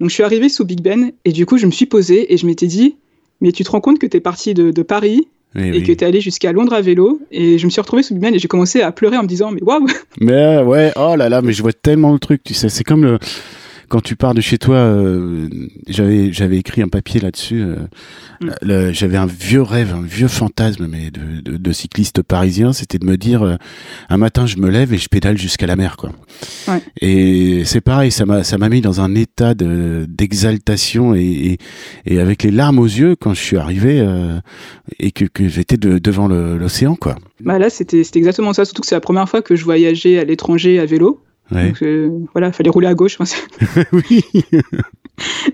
donc 0.00 0.08
je 0.08 0.14
suis 0.14 0.22
arrivé 0.22 0.48
sous 0.48 0.64
Big 0.64 0.80
Ben 0.82 1.12
et 1.24 1.32
du 1.32 1.46
coup 1.46 1.58
je 1.58 1.66
me 1.66 1.70
suis 1.70 1.86
posé 1.86 2.32
et 2.32 2.36
je 2.36 2.46
m'étais 2.46 2.66
dit, 2.66 2.96
mais 3.40 3.52
tu 3.52 3.64
te 3.64 3.70
rends 3.70 3.80
compte 3.80 3.98
que 3.98 4.06
tu 4.06 4.16
es 4.16 4.20
parti 4.20 4.54
de, 4.54 4.82
Paris 4.82 5.28
et 5.56 5.82
que 5.82 5.86
tu 5.86 5.92
es 5.92 6.04
allé 6.04 6.20
jusqu'à 6.20 6.52
Londres 6.52 6.72
à 6.72 6.80
vélo 6.80 7.20
et 7.30 7.58
je 7.58 7.64
me 7.66 7.70
suis 7.70 7.80
retrouvé 7.80 8.02
sous 8.02 8.14
Big 8.14 8.22
Ben 8.22 8.34
et 8.34 8.38
j'ai 8.38 8.48
commencé 8.48 8.82
à 8.82 8.92
pleurer 8.92 9.16
en 9.16 9.22
me 9.22 9.28
disant, 9.28 9.50
mais 9.50 9.62
waouh! 9.62 9.86
Mais 10.20 10.62
ouais, 10.62 10.92
oh 10.96 11.16
là 11.16 11.28
là, 11.28 11.42
mais 11.42 11.52
je 11.52 11.62
vois 11.62 11.72
tellement 11.72 12.12
le 12.12 12.18
truc, 12.18 12.42
tu 12.44 12.54
sais, 12.54 12.68
c'est 12.68 12.84
comme 12.84 13.04
le 13.04 13.18
quand 13.90 14.00
tu 14.00 14.14
pars 14.14 14.34
de 14.34 14.40
chez 14.40 14.56
toi, 14.56 14.76
euh, 14.76 15.48
j'avais 15.88 16.32
j'avais 16.32 16.56
écrit 16.56 16.80
un 16.80 16.88
papier 16.88 17.20
là-dessus. 17.20 17.60
Euh, 17.60 17.76
mm. 18.40 18.92
J'avais 18.92 19.16
un 19.16 19.26
vieux 19.26 19.62
rêve, 19.62 19.92
un 19.94 20.02
vieux 20.02 20.28
fantasme, 20.28 20.86
mais 20.88 21.10
de, 21.10 21.40
de, 21.40 21.56
de 21.56 21.72
cycliste 21.72 22.22
parisien, 22.22 22.72
c'était 22.72 22.98
de 22.98 23.04
me 23.04 23.16
dire 23.16 23.42
euh, 23.42 23.56
un 24.08 24.16
matin 24.16 24.46
je 24.46 24.58
me 24.58 24.70
lève 24.70 24.94
et 24.94 24.98
je 24.98 25.08
pédale 25.08 25.36
jusqu'à 25.36 25.66
la 25.66 25.74
mer, 25.74 25.96
quoi. 25.96 26.12
Ouais. 26.68 26.80
Et 27.00 27.64
c'est 27.64 27.80
pareil, 27.80 28.12
ça 28.12 28.26
m'a 28.26 28.44
ça 28.44 28.58
m'a 28.58 28.68
mis 28.68 28.80
dans 28.80 29.00
un 29.00 29.14
état 29.16 29.54
d'exaltation 29.54 31.16
et, 31.16 31.20
et, 31.20 31.58
et, 32.06 32.20
avec 32.20 32.44
les 32.44 32.52
larmes 32.52 32.78
aux 32.78 32.86
yeux 32.86 33.16
quand 33.16 33.34
je 33.34 33.40
suis 33.40 33.56
arrivé 33.56 34.06
et 35.00 35.10
que, 35.10 35.24
que 35.24 35.48
j'étais 35.48 35.76
devant 35.76 36.28
l'océan, 36.28 36.94
quoi. 36.94 37.16
Bah 37.40 37.58
là, 37.58 37.70
c'était 37.70 38.02
exactement 38.14 38.52
ça. 38.52 38.64
Surtout 38.64 38.82
que 38.82 38.86
c'est 38.86 38.94
la 38.94 39.00
première 39.00 39.28
fois 39.28 39.42
que 39.42 39.56
je 39.56 39.64
voyageais 39.64 40.18
à 40.18 40.24
l'étranger 40.24 40.78
à 40.78 40.86
vélo. 40.86 41.20
Donc 41.50 41.82
euh, 41.82 42.10
voilà, 42.32 42.52
fallait 42.52 42.70
rouler 42.70 42.86
à 42.86 42.94
gauche. 42.94 43.18
oui. 43.92 44.24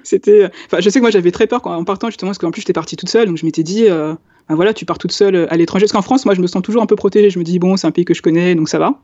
C'était. 0.03 0.49
Enfin, 0.67 0.81
je 0.81 0.91
sais 0.91 0.99
que 0.99 1.05
moi 1.05 1.11
j'avais 1.11 1.31
très 1.31 1.47
peur 1.47 1.63
quand, 1.63 1.75
en 1.75 1.85
partant 1.85 2.09
justement 2.09 2.31
parce 2.31 2.39
qu'en 2.39 2.51
plus 2.51 2.61
j'étais 2.61 2.73
partie 2.73 2.97
toute 2.97 3.09
seule, 3.09 3.29
donc 3.29 3.37
je 3.37 3.45
m'étais 3.45 3.63
dit, 3.63 3.87
euh, 3.89 4.15
ben 4.49 4.55
voilà, 4.55 4.75
tu 4.75 4.85
pars 4.85 4.99
toute 4.99 5.13
seule 5.13 5.35
euh, 5.35 5.53
à 5.53 5.57
l'étranger. 5.57 5.85
Parce 5.85 5.93
qu'en 5.93 6.03
France, 6.03 6.25
moi 6.25 6.35
je 6.35 6.41
me 6.41 6.47
sens 6.47 6.63
toujours 6.63 6.83
un 6.83 6.87
peu 6.87 6.97
protégée. 6.97 7.31
Je 7.31 7.39
me 7.39 7.45
dis 7.45 7.59
bon, 7.59 7.77
c'est 7.77 7.87
un 7.87 7.93
pays 7.93 8.05
que 8.05 8.15
je 8.15 8.23
connais, 8.23 8.55
donc 8.55 8.69
ça 8.69 8.79
va. 8.79 9.01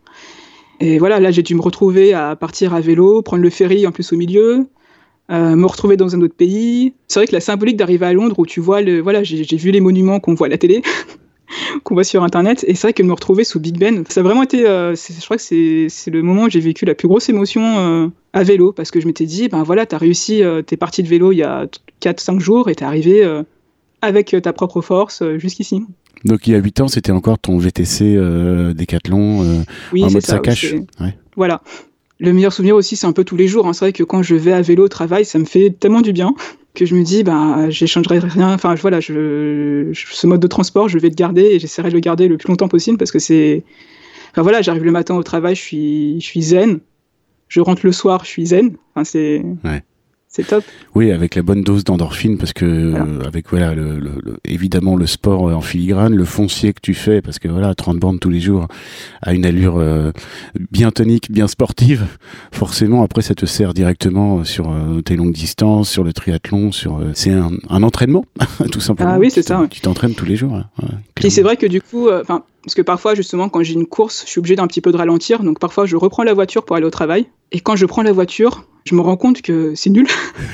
Et 0.81 0.99
voilà, 0.99 1.21
là 1.21 1.31
j'ai 1.31 1.43
dû 1.43 1.55
me 1.55 1.63
retrouver 1.63 2.13
à 2.13 2.37
partir 2.37 2.75
à 2.75 2.81
vélo, 2.81 3.23
prendre 3.23 3.43
le 3.43 3.51
ferry 3.51 3.87
en 3.87 3.93
plus 3.93 4.13
au 4.13 4.17
milieu, 4.17 4.67
euh, 5.31 5.57
me 5.57 5.67
retrouver 5.67 5.97
dans 5.97 6.15
un 6.15 6.21
autre 6.21 6.35
pays. 6.35 6.95
C'est 7.09 7.21
vrai 7.21 7.27
que 7.27 7.33
la 7.33 7.41
symbolique 7.41 7.77
d'arriver 7.77 8.07
à 8.07 8.13
Londres 8.13 8.39
où 8.39 8.47
tu 8.47 8.61
vois 8.61 8.81
le, 8.83 9.01
voilà, 9.01 9.23
j'ai 9.23 9.57
vu 9.57 9.71
les 9.71 9.81
monuments 9.81 10.21
qu'on 10.21 10.35
voit 10.35 10.49
à 10.49 10.51
la 10.51 10.59
télé. 10.59 10.83
qu'on 11.85 11.95
voit 11.95 12.05
sur 12.05 12.23
internet. 12.23 12.65
Et 12.67 12.75
c'est 12.75 12.83
vrai 12.83 12.93
que 12.93 13.03
me 13.03 13.12
retrouver 13.12 13.45
sous 13.45 13.61
Big 13.61 13.79
Ben, 13.79 14.05
ça 14.09 14.21
a 14.21 14.23
vraiment 14.23 14.43
été, 14.43 14.67
euh, 14.67 14.95
je 14.95 15.25
crois 15.25 15.37
que 15.37 15.43
c'est 15.43 16.11
le 16.11 16.23
moment 16.23 16.45
où 16.45 16.51
j'ai 16.51 16.61
vécu 16.61 16.85
la 16.85 16.95
plus 16.95 17.09
grosse 17.09 17.29
émotion 17.29 17.62
euh, 17.79 18.09
à 18.33 18.43
vélo, 18.43 18.73
parce 18.73 18.91
que 18.91 19.01
je 19.01 19.07
m'étais 19.07 19.27
dit, 19.27 19.49
ben 19.49 19.62
voilà, 19.62 19.87
t'as 19.87 19.99
réussi, 19.99 20.43
euh, 20.43 20.62
t'es 20.62 20.77
parti 20.77 21.03
de 21.03 21.09
vélo 21.09 21.33
il 21.33 21.37
y 21.37 21.43
a 21.43 21.67
4-5 22.01 22.41
jours 22.41 22.69
et 22.69 22.75
t'es 22.75 22.85
arrivé 22.85 23.23
avec 24.01 24.37
ta 24.43 24.53
propre 24.53 24.81
force 24.81 25.23
jusqu'ici. 25.37 25.85
Donc 26.25 26.47
il 26.47 26.53
y 26.53 26.57
a 26.57 26.59
8 26.59 26.81
ans, 26.83 26.88
c'était 26.88 27.12
encore 27.12 27.38
ton 27.38 27.59
VTC 27.59 28.17
Décathlon 28.75 29.65
oui, 29.93 30.05
en 30.05 30.11
mode 30.11 30.23
ça, 30.23 30.35
saccage. 30.35 30.77
Ouais. 31.01 31.17
Voilà. 31.37 31.62
Le 32.23 32.33
meilleur 32.33 32.53
souvenir 32.53 32.77
aussi, 32.77 32.95
c'est 32.95 33.09
un 33.09 33.13
peu 33.13 33.25
tous 33.25 33.37
les 33.37 33.49
jours. 33.49 33.67
Hein. 33.67 33.73
C'est 33.73 33.85
vrai 33.87 33.93
que 33.93 34.05
quand 34.05 34.23
je 34.23 34.37
vais 34.37 34.53
à 34.53 34.63
vélo 34.63 34.85
au 34.85 34.89
travail, 34.89 35.25
ça 35.25 35.41
me 35.41 35.45
fait 35.45 35.71
tellement 35.71 36.01
du 36.01 36.13
bien 36.13 36.35
que 36.75 36.87
je 36.87 36.95
me 36.95 37.03
dis, 37.03 37.25
bah, 37.25 37.69
j'échangerai 37.69 38.21
rien. 38.21 38.55
Enfin, 38.55 38.77
voilà, 38.77 39.01
ce 39.01 40.27
mode 40.27 40.41
de 40.41 40.47
transport, 40.47 40.89
je 40.89 40.99
vais 41.01 41.09
le 41.09 41.17
garder 41.17 41.43
et 41.43 41.59
j'essaierai 41.59 41.89
de 41.89 41.95
le 41.95 42.01
garder 42.01 42.29
le 42.29 42.39
plus 42.39 42.49
longtemps 42.49 42.69
possible 42.69 42.97
parce 42.97 43.11
que 43.11 43.19
c'est. 43.19 43.65
Enfin, 44.31 44.43
voilà, 44.43 44.63
j'arrive 44.63 44.85
le 44.85 44.93
matin 44.93 45.17
au 45.17 45.23
travail, 45.25 45.57
je 45.57 45.61
suis, 45.61 46.43
zen. 46.43 46.79
Je 47.49 47.61
rentre 47.61 47.85
le 47.85 47.93
soir, 47.93 48.25
je 48.25 48.31
suis 48.31 48.47
zen. 48.47 48.77
C'est 50.35 50.47
top. 50.47 50.64
Oui, 50.95 51.12
avec 51.12 51.35
la 51.35 51.42
bonne 51.42 51.62
dose 51.62 51.85
d'endorphine, 51.85 52.38
parce 52.38 52.55
que 52.55 52.64
euh, 52.64 53.21
avec 53.27 53.51
voilà, 53.51 53.75
le, 53.75 53.99
le, 53.99 54.38
évidemment 54.47 54.97
le 54.97 55.07
sport 55.07 55.42
en 55.42 55.61
filigrane, 55.61 56.14
le 56.14 56.25
foncier 56.25 56.73
que 56.73 56.81
tu 56.81 56.95
fais, 56.95 57.21
parce 57.21 57.38
que 57.38 57.49
voilà, 57.49 57.75
30 57.75 57.99
bandes 57.99 58.18
tous 58.18 58.31
les 58.31 58.40
jours, 58.40 58.66
à 59.21 59.35
une 59.35 59.45
allure 59.45 59.77
euh, 59.77 60.11
bien 60.71 60.90
tonique, 60.90 61.31
bien 61.31 61.49
sportive, 61.49 62.07
forcément 62.53 63.03
après 63.03 63.21
ça 63.21 63.35
te 63.35 63.45
sert 63.45 63.75
directement 63.75 64.42
sur 64.42 64.73
euh, 64.73 65.03
tes 65.03 65.16
longues 65.16 65.35
distances, 65.35 65.90
sur 65.90 66.03
le 66.03 66.14
triathlon, 66.14 66.73
sur 66.73 66.99
c'est 67.12 67.33
un, 67.33 67.51
un, 67.68 67.83
entraînement 67.83 68.25
tout 68.73 68.81
simplement. 68.81 69.12
Ah 69.12 69.18
oui, 69.18 69.31
c'est 69.31 69.42
ça. 69.42 69.66
Tu 69.68 69.83
t'entraînes 69.83 70.14
tous 70.14 70.25
les 70.25 70.37
jours. 70.37 70.55
Hein, 70.55 70.64
ouais, 70.83 71.29
c'est 71.29 71.42
vrai 71.42 71.59
que 71.59 71.66
du 71.66 71.83
coup, 71.83 72.11
enfin. 72.11 72.42
Parce 72.64 72.75
que 72.75 72.83
parfois, 72.83 73.14
justement, 73.14 73.48
quand 73.48 73.62
j'ai 73.62 73.75
une 73.75 73.87
course, 73.87 74.22
je 74.25 74.31
suis 74.31 74.38
obligé 74.38 74.55
d'un 74.55 74.66
petit 74.66 74.81
peu 74.81 74.92
de 74.92 74.96
ralentir. 74.96 75.42
Donc 75.42 75.59
parfois, 75.59 75.85
je 75.85 75.96
reprends 75.96 76.22
la 76.22 76.33
voiture 76.33 76.64
pour 76.64 76.77
aller 76.77 76.87
au 76.87 76.90
travail. 76.90 77.27
Et 77.51 77.61
quand 77.61 77.75
je 77.75 77.87
prends 77.87 78.03
la 78.03 78.12
voiture, 78.12 78.64
je 78.85 78.94
me 78.94 79.01
rends 79.01 79.16
compte 79.16 79.42
que 79.42 79.75
c'est 79.75 79.90
nul 79.90 80.07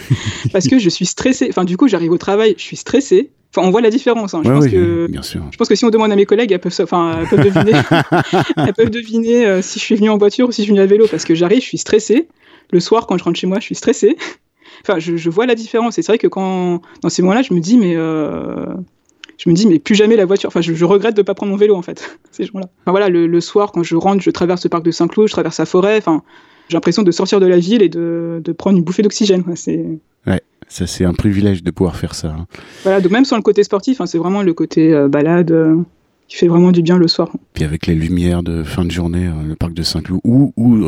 parce 0.52 0.68
que 0.68 0.78
je 0.78 0.88
suis 0.88 1.04
stressé. 1.04 1.48
Enfin, 1.50 1.64
du 1.64 1.76
coup, 1.76 1.86
j'arrive 1.86 2.12
au 2.12 2.18
travail, 2.18 2.54
je 2.56 2.62
suis 2.62 2.76
stressé. 2.76 3.30
Enfin, 3.54 3.66
on 3.66 3.70
voit 3.70 3.82
la 3.82 3.90
différence. 3.90 4.32
Hein. 4.34 4.42
Je, 4.44 4.50
pense 4.50 4.68
que, 4.68 5.06
bien 5.10 5.22
sûr. 5.22 5.42
je 5.50 5.56
pense 5.56 5.68
que 5.68 5.74
si 5.74 5.84
on 5.84 5.90
demande 5.90 6.10
à 6.12 6.16
mes 6.16 6.26
collègues, 6.26 6.52
elles 6.52 6.60
peuvent, 6.60 6.74
enfin, 6.80 7.20
elles 7.20 7.28
peuvent 7.28 7.44
deviner, 7.44 7.80
elles 8.56 8.74
peuvent 8.74 8.90
deviner 8.90 9.46
euh, 9.46 9.62
si 9.62 9.78
je 9.78 9.84
suis 9.84 9.94
venu 9.94 10.08
en 10.08 10.18
voiture 10.18 10.48
ou 10.48 10.52
si 10.52 10.62
je 10.62 10.64
suis 10.64 10.72
venu 10.72 10.80
à 10.80 10.86
vélo 10.86 11.06
parce 11.10 11.24
que 11.24 11.34
j'arrive, 11.34 11.60
je 11.60 11.66
suis 11.66 11.78
stressé. 11.78 12.28
Le 12.70 12.80
soir, 12.80 13.06
quand 13.06 13.16
je 13.18 13.24
rentre 13.24 13.38
chez 13.38 13.46
moi, 13.46 13.58
je 13.60 13.64
suis 13.64 13.74
stressé. 13.74 14.16
Enfin, 14.82 14.98
je, 14.98 15.16
je 15.16 15.30
vois 15.30 15.46
la 15.46 15.54
différence. 15.54 15.98
Et 15.98 16.02
c'est 16.02 16.12
vrai 16.12 16.18
que 16.18 16.26
quand, 16.26 16.82
dans 17.02 17.08
ces 17.08 17.22
moments-là, 17.22 17.42
je 17.42 17.52
me 17.52 17.60
dis, 17.60 17.76
mais. 17.76 17.94
Euh, 17.96 18.66
je 19.38 19.48
me 19.48 19.54
dis 19.54 19.66
mais 19.66 19.78
plus 19.78 19.94
jamais 19.94 20.16
la 20.16 20.26
voiture. 20.26 20.48
Enfin, 20.48 20.60
je, 20.60 20.74
je 20.74 20.84
regrette 20.84 21.16
de 21.16 21.22
pas 21.22 21.34
prendre 21.34 21.52
mon 21.52 21.58
vélo 21.58 21.76
en 21.76 21.82
fait 21.82 22.18
ces 22.30 22.44
jours-là. 22.44 22.66
Enfin, 22.82 22.90
voilà, 22.90 23.08
le, 23.08 23.26
le, 23.26 23.40
soir 23.40 23.72
quand 23.72 23.82
je 23.82 23.96
rentre, 23.96 24.22
je 24.22 24.30
traverse 24.30 24.64
le 24.64 24.68
parc 24.68 24.84
de 24.84 24.90
Saint-Cloud, 24.90 25.28
je 25.28 25.32
traverse 25.32 25.58
la 25.58 25.66
forêt. 25.66 25.96
Enfin, 25.96 26.22
j'ai 26.68 26.74
l'impression 26.74 27.02
de 27.02 27.10
sortir 27.10 27.40
de 27.40 27.46
la 27.46 27.58
ville 27.58 27.82
et 27.82 27.88
de, 27.88 28.42
de 28.44 28.52
prendre 28.52 28.76
une 28.76 28.84
bouffée 28.84 29.02
d'oxygène. 29.02 29.44
C'est 29.54 29.98
ouais, 30.26 30.42
ça 30.68 30.86
c'est 30.86 31.04
un 31.04 31.14
privilège 31.14 31.62
de 31.62 31.70
pouvoir 31.70 31.96
faire 31.96 32.14
ça. 32.14 32.28
Hein. 32.28 32.46
Voilà, 32.82 33.00
donc 33.00 33.12
même 33.12 33.24
sans 33.24 33.36
le 33.36 33.42
côté 33.42 33.62
sportif, 33.62 34.00
hein, 34.00 34.06
c'est 34.06 34.18
vraiment 34.18 34.42
le 34.42 34.52
côté 34.52 34.92
euh, 34.92 35.08
balade 35.08 35.52
euh, 35.52 35.76
qui 36.26 36.36
fait 36.36 36.48
vraiment 36.48 36.72
du 36.72 36.82
bien 36.82 36.98
le 36.98 37.08
soir. 37.08 37.30
Puis 37.54 37.64
avec 37.64 37.86
les 37.86 37.94
lumières 37.94 38.42
de 38.42 38.64
fin 38.64 38.84
de 38.84 38.90
journée, 38.90 39.28
euh, 39.28 39.46
le 39.46 39.54
parc 39.54 39.72
de 39.72 39.82
Saint-Cloud 39.82 40.20
ou, 40.24 40.52
ou 40.56 40.84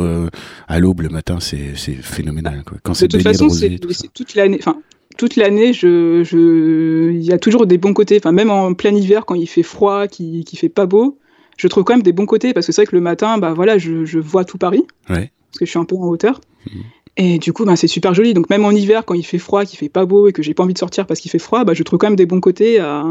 à 0.69 0.81
l'aube 0.81 1.01
le 1.03 1.09
matin, 1.09 1.39
c'est 1.41 1.75
phénoménal. 1.75 2.63
Quoi. 2.67 2.79
Quand 2.83 3.01
de 3.01 3.07
toute 3.07 3.23
façon, 3.23 3.49
c'est 3.49 3.79
toute 4.13 4.35
l'année. 4.35 4.59
Enfin, 4.61 4.77
toute 5.21 5.37
l'année, 5.37 5.73
je, 5.73 6.25
je, 6.25 7.11
il 7.13 7.23
y 7.23 7.33
a 7.33 7.39
toujours 7.39 7.67
des 7.67 7.79
bons 7.79 7.95
côtés. 7.95 8.19
Enfin, 8.19 8.33
même 8.33 8.51
en 8.51 8.75
plein 8.75 8.95
hiver, 8.95 9.27
quand 9.27 9.35
il 9.35 9.47
fait 9.47 9.63
froid, 9.63 10.09
qui, 10.09 10.45
qui 10.45 10.57
fait 10.57 10.69
pas 10.69 10.87
beau, 10.87 11.19
je 11.57 11.69
trouve 11.69 11.85
quand 11.85 11.93
même 11.95 12.03
des 12.03 12.13
bons 12.13 12.27
côtés 12.27 12.53
parce 12.55 12.67
que 12.67 12.73
c'est 12.73 12.83
vrai 12.83 12.91
que 12.91 12.97
le 12.97 13.03
matin, 13.03 13.39
bah 13.39 13.53
voilà, 13.53 13.79
je, 13.79 14.05
je 14.05 14.19
vois 14.19 14.45
tout 14.45 14.59
Paris. 14.59 14.85
Ouais 15.09 15.31
parce 15.51 15.59
que 15.59 15.67
je 15.67 15.71
suis 15.71 15.79
un 15.79 15.85
peu 15.85 15.97
en 15.97 16.09
hauteur. 16.09 16.41
Mhm. 16.67 16.83
Et 17.17 17.39
du 17.39 17.53
coup, 17.53 17.65
ben, 17.65 17.77
c'est 17.77 17.89
super 17.89 18.15
joli. 18.15 18.35
Donc 18.35 18.49
même 18.51 18.65
en 18.65 18.71
hiver, 18.71 19.05
quand 19.05 19.15
il 19.15 19.25
fait 19.25 19.39
froid, 19.39 19.65
qu'il 19.65 19.79
fait 19.79 19.89
pas 19.89 20.07
beau 20.07 20.29
et 20.29 20.33
que 20.33 20.43
j'ai 20.43 20.55
pas 20.55 20.63
envie 20.63 20.75
de 20.75 20.79
sortir 20.79 21.07
parce 21.07 21.21
qu'il 21.21 21.31
fait 21.31 21.39
froid, 21.39 21.65
bah, 21.65 21.75
je 21.75 21.83
trouve 21.83 21.99
quand 21.99 22.07
même 22.07 22.17
des 22.17 22.27
bons 22.27 22.41
côtés 22.41 22.79
à, 22.79 23.05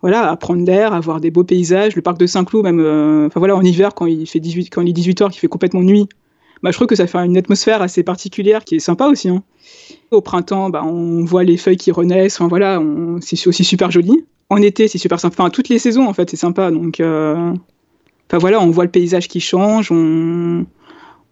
voilà, 0.00 0.30
à 0.30 0.36
prendre 0.36 0.64
l'air, 0.64 0.92
à 0.92 1.00
voir 1.00 1.20
des 1.20 1.30
beaux 1.30 1.44
paysages. 1.44 1.96
Le 1.96 2.02
parc 2.02 2.18
de 2.18 2.26
Saint-Cloud, 2.26 2.64
même, 2.64 2.80
euh, 2.80 3.26
enfin 3.26 3.40
voilà, 3.40 3.56
en 3.56 3.62
hiver, 3.62 3.94
quand 3.94 4.06
il 4.06 4.26
fait 4.26 4.40
18, 4.40 4.70
quand 4.70 4.82
il 4.82 4.88
est 4.88 4.92
18 4.92 5.22
heures, 5.22 5.30
qu'il 5.30 5.40
fait 5.40 5.48
complètement 5.48 5.82
nuit, 5.82 6.08
bah, 6.62 6.70
je 6.70 6.76
trouve 6.76 6.86
que 6.86 6.96
ça 6.96 7.06
fait 7.06 7.18
une 7.18 7.36
atmosphère 7.36 7.82
assez 7.82 8.02
particulière 8.02 8.64
qui 8.64 8.76
est 8.76 8.80
sympa 8.80 9.06
aussi. 9.06 9.28
Hein. 9.28 9.42
Au 10.10 10.20
printemps, 10.20 10.70
bah, 10.70 10.82
on 10.84 11.24
voit 11.24 11.44
les 11.44 11.56
feuilles 11.56 11.76
qui 11.76 11.90
renaissent. 11.90 12.40
Enfin 12.40 12.48
voilà, 12.48 12.82
c'est 13.20 13.46
aussi 13.46 13.64
super 13.64 13.90
joli. 13.90 14.24
En 14.48 14.58
été, 14.58 14.88
c'est 14.88 14.98
super 14.98 15.18
sympa. 15.20 15.42
Enfin, 15.42 15.50
toutes 15.50 15.68
les 15.68 15.78
saisons, 15.78 16.06
en 16.06 16.12
fait, 16.12 16.30
c'est 16.30 16.36
sympa. 16.36 16.70
Donc, 16.70 17.00
euh, 17.00 17.52
enfin 18.28 18.38
voilà, 18.38 18.60
on 18.60 18.70
voit 18.70 18.84
le 18.84 18.90
paysage 18.90 19.28
qui 19.28 19.40
change. 19.40 19.90
On 19.90 20.66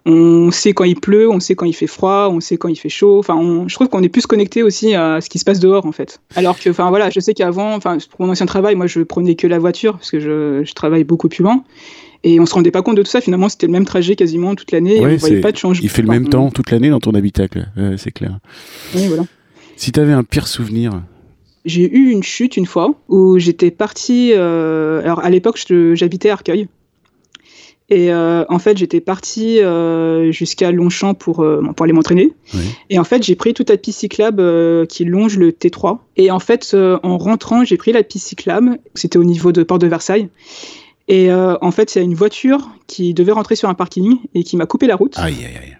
on 0.07 0.51
sait 0.51 0.75
quand 0.75 0.85
il 0.85 1.01
pleut, 1.01 1.31
on 1.31 1.41
sait 1.41 1.55
quand 1.55 1.65
il 1.65 1.73
fait 1.73 1.87
froid, 1.87 2.29
on 2.31 2.41
sait 2.41 2.57
quand 2.57 2.69
il 2.69 2.77
fait 2.77 2.89
chaud. 2.89 3.19
Enfin, 3.19 3.65
je 3.67 3.75
trouve 3.75 3.89
qu'on 3.89 4.03
est 4.03 4.09
plus 4.09 4.27
connecté 4.27 4.63
aussi 4.63 4.95
à 4.95 5.21
ce 5.21 5.31
qui 5.31 5.39
se 5.39 5.45
passe 5.45 5.61
dehors 5.61 5.87
en 5.87 5.93
fait. 5.93 6.21
Alors 6.37 6.59
que, 6.59 6.69
enfin 6.71 6.91
voilà, 6.91 7.09
je 7.11 7.21
sais 7.21 7.33
qu'avant, 7.33 7.75
enfin 7.75 7.97
pour 8.11 8.27
mon 8.27 8.33
ancien 8.33 8.47
travail, 8.47 8.75
moi 8.75 8.87
je 8.87 9.01
prenais 9.01 9.35
que 9.35 9.47
la 9.47 9.59
voiture 9.59 9.95
parce 9.95 10.11
que 10.11 10.21
je, 10.21 10.73
travaille 10.75 11.05
beaucoup 11.05 11.29
plus 11.29 11.43
loin. 11.43 11.63
Et 12.25 12.41
on 12.41 12.47
se 12.47 12.55
rendait 12.55 12.71
pas 12.71 12.83
compte 12.83 12.97
de 12.97 13.03
tout 13.03 13.11
ça. 13.11 13.21
Finalement, 13.21 13.49
c'était 13.49 13.67
le 13.67 13.73
même 13.73 13.85
trajet 13.85 14.17
quasiment 14.17 14.55
toute 14.55 14.73
l'année. 14.73 14.99
on 15.01 15.17
voyait 15.17 15.41
pas 15.41 15.53
de 15.53 15.57
changement. 15.57 15.85
Il 15.85 15.91
fait 15.91 16.03
le 16.03 16.09
même 16.09 16.29
temps 16.29 16.51
toute 16.51 16.71
l'année 16.71 16.91
dans 16.91 17.01
ton 17.01 17.15
habitacle, 17.15 17.69
c'est 17.97 18.11
clair. 18.11 18.39
Oui, 18.95 19.07
voilà. 19.07 19.25
Si 19.77 19.93
tu 19.93 20.01
avais 20.01 20.13
un 20.13 20.25
pire 20.25 20.47
souvenir 20.47 21.03
J'ai 21.65 21.91
eu 21.91 22.11
une 22.11 22.23
chute 22.23 22.57
une 22.57 22.67
fois 22.67 22.95
où 23.09 23.39
j'étais 23.39 23.71
partie. 23.71 24.33
Euh, 24.33 25.03
alors 25.03 25.21
à 25.21 25.31
l'époque, 25.31 25.63
j'habitais 25.95 26.31
à 26.31 26.35
Arcueil. 26.35 26.69
Et 27.91 28.13
euh, 28.13 28.45
en 28.49 28.59
fait, 28.59 28.79
j'étais 28.79 29.01
partie 29.01 29.61
euh, 29.61 30.33
jusqu'à 30.33 30.73
Longchamp 30.73 31.15
pour, 31.15 31.41
euh, 31.41 31.61
pour 31.77 31.85
aller 31.85 31.93
m'entraîner. 31.93 32.33
Et 32.89 32.99
en 32.99 33.05
fait, 33.05 33.23
j'ai 33.23 33.35
pris 33.35 33.53
toute 33.53 33.69
la 33.69 33.77
piste 33.77 34.01
cyclable 34.01 34.87
qui 34.87 35.05
longe 35.05 35.37
le 35.37 35.51
T3. 35.51 35.99
Et 36.17 36.31
en 36.31 36.39
fait, 36.39 36.75
en 36.75 37.19
rentrant, 37.19 37.65
j'ai 37.65 37.77
pris 37.77 37.93
la 37.93 38.03
piste 38.03 38.29
cyclable. 38.29 38.79
C'était 38.95 39.19
au 39.19 39.25
niveau 39.25 39.53
de 39.53 39.63
Porte 39.63 39.83
de 39.83 39.87
Versailles. 39.87 40.29
Et 41.09 41.33
en 41.33 41.71
fait, 41.71 41.95
il 41.95 41.99
y 41.99 42.01
a 42.01 42.05
une 42.05 42.15
voiture 42.15 42.71
qui 42.87 43.15
devait 43.15 43.33
rentrer 43.33 43.57
sur 43.57 43.69
un 43.69 43.75
parking 43.75 44.19
et 44.35 44.43
qui 44.43 44.57
m'a 44.57 44.67
coupé 44.67 44.87
la 44.87 44.97
route. 44.97 45.19
Aïe, 45.19 45.37
aïe, 45.45 45.57
aïe. 45.63 45.77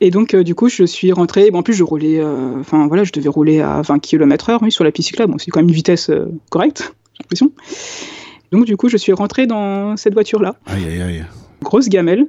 Et 0.00 0.10
donc, 0.10 0.36
du 0.36 0.54
coup, 0.54 0.68
je 0.68 0.84
suis 0.84 1.10
rentré. 1.10 1.50
Bon, 1.50 1.58
en 1.58 1.62
plus, 1.62 1.74
je 1.74 1.82
roulais. 1.82 2.22
Enfin, 2.60 2.86
voilà, 2.86 3.04
je 3.04 3.12
devais 3.12 3.28
rouler 3.28 3.60
à 3.60 3.82
20 3.82 3.98
km/h 3.98 4.58
oui, 4.62 4.70
sur 4.70 4.84
la 4.84 4.92
piste 4.92 5.08
cyclable. 5.08 5.32
Bon, 5.32 5.38
c'est 5.38 5.50
quand 5.50 5.60
même 5.60 5.68
une 5.68 5.74
vitesse 5.74 6.10
correcte, 6.50 6.94
j'ai 7.14 7.24
l'impression. 7.24 7.52
Donc 8.52 8.64
du 8.64 8.76
coup, 8.76 8.88
je 8.88 8.96
suis 8.96 9.12
rentré 9.12 9.46
dans 9.46 9.96
cette 9.96 10.14
voiture-là. 10.14 10.54
Aïe, 10.66 10.84
aïe, 10.84 11.02
aïe. 11.02 11.24
Grosse 11.62 11.88
gamelle. 11.88 12.28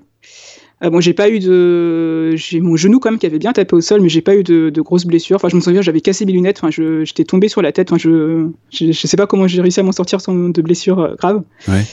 Euh, 0.83 0.89
bon, 0.89 1.01
j'ai 1.01 1.13
pas 1.13 1.29
eu 1.29 1.39
de. 1.39 2.35
J'ai 2.35 2.61
mon 2.61 2.75
genou 2.75 2.99
quand 2.99 3.11
même 3.11 3.19
qui 3.19 3.25
avait 3.25 3.39
bien 3.39 3.51
tapé 3.51 3.75
au 3.75 3.81
sol, 3.81 4.01
mais 4.01 4.09
j'ai 4.09 4.21
pas 4.21 4.35
eu 4.35 4.43
de, 4.43 4.81
grosses 4.81 5.05
blessures. 5.05 5.35
Enfin, 5.35 5.49
je 5.49 5.55
me 5.55 5.61
souviens, 5.61 5.81
j'avais 5.81 6.01
cassé 6.01 6.25
mes 6.25 6.31
lunettes. 6.31 6.59
Enfin, 6.61 6.69
j'étais 7.03 7.25
tombé 7.25 7.49
sur 7.49 7.61
la 7.61 7.71
tête. 7.71 7.91
Enfin, 7.91 7.97
je, 7.97 8.49
je, 8.71 8.91
sais 8.91 9.17
pas 9.17 9.27
comment 9.27 9.47
j'ai 9.47 9.61
réussi 9.61 9.79
à 9.79 9.83
m'en 9.83 9.91
sortir 9.91 10.21
sans 10.21 10.33
de 10.33 10.61
blessures 10.61 10.99
euh, 10.99 11.15
graves. 11.15 11.43
Ouais. 11.67 11.83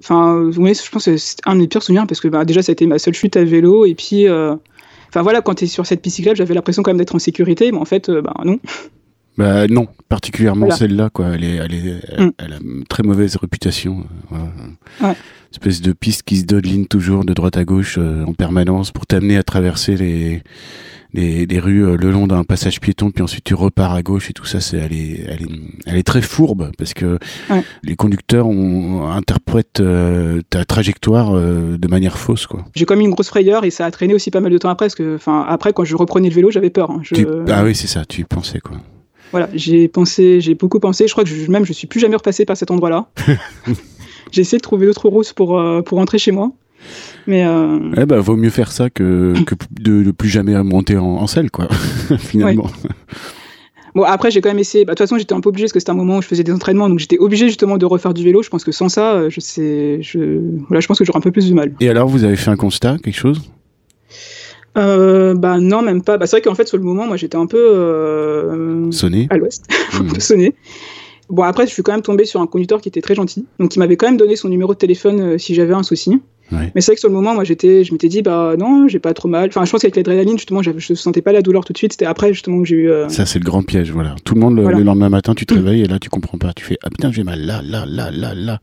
Enfin, 0.00 0.50
oui, 0.56 0.74
je 0.74 0.90
pense 0.90 1.04
que 1.04 1.16
c'est 1.16 1.38
un 1.44 1.54
de 1.54 1.60
mes 1.60 1.68
pires 1.68 1.82
souvenirs 1.82 2.06
parce 2.06 2.20
que 2.20 2.28
bah, 2.28 2.44
déjà, 2.44 2.62
ça 2.62 2.70
a 2.70 2.74
été 2.74 2.86
ma 2.86 2.98
seule 2.98 3.14
chute 3.14 3.36
à 3.36 3.44
vélo. 3.44 3.84
Et 3.84 3.94
puis, 3.94 4.28
euh, 4.28 4.54
enfin 5.08 5.22
voilà, 5.22 5.40
quand 5.40 5.54
tu 5.54 5.64
es 5.64 5.68
sur 5.68 5.86
cette 5.86 6.02
piste 6.02 6.16
cyclable, 6.16 6.36
j'avais 6.36 6.54
l'impression 6.54 6.82
quand 6.82 6.90
même 6.90 6.98
d'être 6.98 7.14
en 7.14 7.20
sécurité, 7.20 7.70
mais 7.70 7.78
en 7.78 7.84
fait, 7.84 8.10
bah 8.10 8.34
non. 8.44 8.58
Bah 9.38 9.66
non, 9.68 9.86
particulièrement 10.08 10.70
celle-là, 10.70 11.08
quoi. 11.10 11.28
Elle, 11.34 11.44
est, 11.44 11.54
elle, 11.54 11.74
est, 11.74 12.20
mm. 12.20 12.32
elle, 12.38 12.52
a 12.52 12.56
une 12.56 12.84
très 12.84 13.02
mauvaise 13.02 13.36
réputation. 13.36 14.04
Euh, 14.32 15.06
ouais. 15.06 15.14
espèce 15.50 15.80
de 15.80 15.92
piste 15.92 16.24
qui 16.24 16.38
se 16.38 16.44
dodeline 16.44 16.86
toujours 16.86 17.24
de 17.24 17.32
droite 17.32 17.56
à 17.56 17.64
gauche 17.64 17.98
en 17.98 18.34
permanence 18.34 18.90
pour 18.90 19.06
t'amener 19.06 19.38
à 19.38 19.42
traverser 19.42 19.96
les 19.96 20.42
des, 21.14 21.58
rues 21.58 21.84
euh, 21.84 21.96
le 21.96 22.10
long 22.10 22.26
d'un 22.26 22.44
passage 22.44 22.80
piéton, 22.80 23.10
puis 23.10 23.22
ensuite 23.22 23.44
tu 23.44 23.54
repars 23.54 23.94
à 23.94 24.02
gauche 24.02 24.30
et 24.30 24.32
tout 24.32 24.44
ça, 24.44 24.60
c'est 24.60 24.76
elle 24.76 24.92
est, 24.92 25.24
elle 25.26 25.42
est, 25.42 25.50
elle 25.86 25.96
est 25.96 26.02
très 26.02 26.22
fourbe 26.22 26.70
parce 26.76 26.94
que 26.94 27.18
les 27.82 27.96
conducteurs 27.96 28.46
ont, 28.46 29.08
interprètent 29.10 29.80
euh, 29.80 30.42
ta 30.50 30.64
trajectoire 30.64 31.34
euh, 31.34 31.78
de 31.78 31.88
manière 31.88 32.18
fausse, 32.18 32.46
quoi. 32.46 32.64
J'ai 32.74 32.84
comme 32.84 33.00
une 33.00 33.10
grosse 33.10 33.28
frayeur 33.28 33.64
et 33.64 33.70
ça 33.70 33.86
a 33.86 33.90
traîné 33.90 34.14
aussi 34.14 34.30
pas 34.30 34.40
mal 34.40 34.52
de 34.52 34.58
temps 34.58 34.70
après, 34.70 34.86
parce 34.86 34.94
que, 34.94 35.16
enfin, 35.16 35.44
après 35.48 35.72
quand 35.72 35.84
je 35.84 35.96
reprenais 35.96 36.28
le 36.28 36.34
vélo, 36.34 36.50
j'avais 36.50 36.70
peur. 36.70 36.90
Hein. 36.90 37.02
Ah 37.48 37.64
oui, 37.64 37.74
c'est 37.74 37.86
ça, 37.86 38.04
tu 38.04 38.24
pensais 38.24 38.60
quoi. 38.60 38.76
Voilà, 39.30 39.48
j'ai 39.54 39.88
pensé, 39.88 40.40
j'ai 40.40 40.54
beaucoup 40.54 40.80
pensé. 40.80 41.06
Je 41.06 41.12
crois 41.12 41.24
que 41.24 41.30
je, 41.30 41.50
même 41.50 41.64
je 41.64 41.72
suis 41.72 41.86
plus 41.86 42.00
jamais 42.00 42.16
repassé 42.16 42.44
par 42.44 42.56
cet 42.56 42.70
endroit-là. 42.70 43.08
j'ai 44.32 44.40
essayé 44.40 44.58
de 44.58 44.62
trouver 44.62 44.86
d'autres 44.86 45.08
routes 45.08 45.32
pour 45.32 45.60
pour 45.84 45.98
rentrer 45.98 46.18
chez 46.18 46.32
moi. 46.32 46.52
Mais 47.26 47.44
euh... 47.44 47.92
eh 47.96 48.06
ben, 48.06 48.20
vaut 48.20 48.36
mieux 48.36 48.50
faire 48.50 48.72
ça 48.72 48.88
que, 48.88 49.34
que 49.44 49.54
de, 49.70 50.02
ne 50.04 50.10
plus 50.12 50.28
jamais 50.28 50.60
monter 50.62 50.96
en, 50.96 51.04
en 51.04 51.26
selle, 51.26 51.50
quoi, 51.50 51.68
finalement. 52.18 52.70
Bon, 53.94 54.04
après, 54.04 54.30
j'ai 54.30 54.40
quand 54.40 54.50
même 54.50 54.58
essayé. 54.58 54.84
Bah, 54.84 54.92
de 54.92 54.98
toute 54.98 55.06
façon, 55.06 55.18
j'étais 55.18 55.34
un 55.34 55.40
peu 55.40 55.48
obligé 55.48 55.64
parce 55.64 55.72
que 55.72 55.80
c'était 55.80 55.90
un 55.90 55.94
moment 55.96 56.18
où 56.18 56.22
je 56.22 56.28
faisais 56.28 56.44
des 56.44 56.52
entraînements, 56.52 56.88
donc 56.88 56.98
j'étais 56.98 57.18
obligé 57.18 57.48
justement 57.48 57.78
de 57.78 57.86
refaire 57.86 58.14
du 58.14 58.22
vélo. 58.22 58.42
Je 58.42 58.48
pense 58.48 58.64
que 58.64 58.72
sans 58.72 58.88
ça, 58.88 59.14
euh, 59.14 59.30
je 59.30 59.40
sais, 59.40 59.98
je, 60.02 60.40
voilà, 60.68 60.80
je 60.80 60.86
pense 60.86 60.98
que 60.98 61.04
j'aurais 61.04 61.18
un 61.18 61.22
peu 61.22 61.32
plus 61.32 61.48
de 61.48 61.54
mal. 61.54 61.74
Et 61.80 61.88
alors, 61.88 62.08
vous 62.08 62.24
avez 62.24 62.36
fait 62.36 62.50
un 62.50 62.56
constat, 62.56 62.96
quelque 63.02 63.18
chose? 63.18 63.50
Euh, 64.76 65.34
bah 65.34 65.58
non, 65.58 65.82
même 65.82 66.02
pas. 66.02 66.18
Bah, 66.18 66.26
c'est 66.26 66.36
vrai 66.36 66.42
qu'en 66.42 66.54
fait, 66.54 66.68
sur 66.68 66.76
le 66.76 66.84
moment, 66.84 67.06
moi, 67.06 67.16
j'étais 67.16 67.36
un 67.36 67.46
peu 67.46 67.58
euh, 67.58 68.90
sonné 68.90 69.26
à 69.30 69.36
l'ouest, 69.36 69.66
un 69.94 70.04
peu 70.04 70.20
sonné. 70.20 70.54
Bon, 71.30 71.42
après, 71.42 71.66
je 71.66 71.72
suis 71.72 71.82
quand 71.82 71.92
même 71.92 72.02
tombé 72.02 72.24
sur 72.24 72.40
un 72.40 72.46
conducteur 72.46 72.80
qui 72.80 72.88
était 72.88 73.02
très 73.02 73.14
gentil, 73.14 73.44
donc 73.58 73.74
il 73.76 73.80
m'avait 73.80 73.96
quand 73.96 74.06
même 74.06 74.16
donné 74.16 74.34
son 74.36 74.48
numéro 74.48 74.72
de 74.72 74.78
téléphone 74.78 75.20
euh, 75.20 75.38
si 75.38 75.54
j'avais 75.54 75.74
un 75.74 75.82
souci. 75.82 76.20
Mais 76.50 76.80
c'est 76.80 76.86
vrai 76.86 76.94
que 76.94 77.00
sur 77.00 77.10
le 77.10 77.14
moment, 77.14 77.34
moi, 77.34 77.44
j'étais, 77.44 77.84
je 77.84 77.92
m'étais 77.92 78.08
dit, 78.08 78.22
bah 78.22 78.54
non, 78.58 78.88
j'ai 78.88 78.98
pas 78.98 79.12
trop 79.12 79.28
mal. 79.28 79.48
Enfin, 79.48 79.66
je 79.66 79.70
pense 79.70 79.82
qu'avec 79.82 79.96
l'adrénaline, 79.96 80.38
justement, 80.38 80.62
je 80.62 80.70
ne 80.70 80.94
sentais 80.96 81.20
pas 81.20 81.32
la 81.32 81.42
douleur 81.42 81.62
tout 81.62 81.74
de 81.74 81.78
suite. 81.78 81.92
C'était 81.92 82.06
après, 82.06 82.32
justement, 82.32 82.62
que 82.62 82.66
j'ai 82.66 82.76
eu. 82.76 82.90
Euh, 82.90 83.08
Ça, 83.10 83.26
c'est 83.26 83.38
le 83.38 83.44
grand 83.44 83.62
piège, 83.62 83.90
voilà. 83.90 84.14
Tout 84.24 84.34
le 84.34 84.40
monde, 84.40 84.56
le, 84.56 84.82
lendemain 84.82 85.10
matin, 85.10 85.34
tu 85.34 85.44
te 85.44 85.52
réveilles 85.52 85.82
et 85.82 85.86
là, 85.86 85.98
tu 85.98 86.08
comprends 86.08 86.38
pas. 86.38 86.54
Tu 86.54 86.64
fais, 86.64 86.78
ah 86.82 86.88
putain, 86.88 87.12
j'ai 87.12 87.22
mal 87.22 87.40
là, 87.40 87.60
là, 87.62 87.84
là, 87.86 88.10
là, 88.10 88.34
là. 88.34 88.60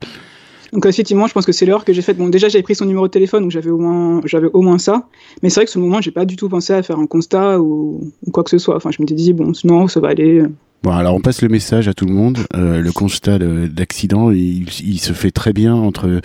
Donc 0.72 0.86
effectivement, 0.86 1.26
je 1.26 1.32
pense 1.32 1.46
que 1.46 1.52
c'est 1.52 1.66
l'heure 1.66 1.84
que 1.84 1.92
j'ai 1.92 2.02
faite. 2.02 2.16
Bon, 2.16 2.28
déjà 2.28 2.48
j'avais 2.48 2.62
pris 2.62 2.74
son 2.74 2.86
numéro 2.86 3.06
de 3.06 3.12
téléphone, 3.12 3.42
donc 3.42 3.50
j'avais 3.50 3.70
au 3.70 3.78
moins, 3.78 4.20
j'avais 4.24 4.48
au 4.52 4.62
moins 4.62 4.78
ça. 4.78 5.08
Mais 5.42 5.50
c'est 5.50 5.60
vrai 5.60 5.66
que 5.66 5.78
le 5.78 5.84
moment, 5.84 6.00
j'ai 6.00 6.10
pas 6.10 6.24
du 6.24 6.36
tout 6.36 6.48
pensé 6.48 6.72
à 6.72 6.82
faire 6.82 6.98
un 6.98 7.06
constat 7.06 7.60
ou, 7.60 8.12
quoi 8.32 8.44
que 8.44 8.50
ce 8.50 8.58
soit. 8.58 8.76
Enfin, 8.76 8.90
je 8.90 9.00
m'étais 9.00 9.14
dit 9.14 9.32
bon, 9.32 9.52
non, 9.64 9.88
ça 9.88 10.00
va 10.00 10.08
aller. 10.08 10.42
Bon, 10.82 10.92
alors 10.92 11.14
on 11.14 11.20
passe 11.20 11.42
le 11.42 11.48
message 11.48 11.88
à 11.88 11.94
tout 11.94 12.06
le 12.06 12.14
monde. 12.14 12.38
Euh, 12.54 12.80
le 12.80 12.92
constat 12.92 13.38
d'accident, 13.38 14.30
il, 14.30 14.68
il, 14.84 15.00
se 15.00 15.12
fait 15.12 15.30
très 15.30 15.52
bien 15.52 15.74
entre 15.74 16.20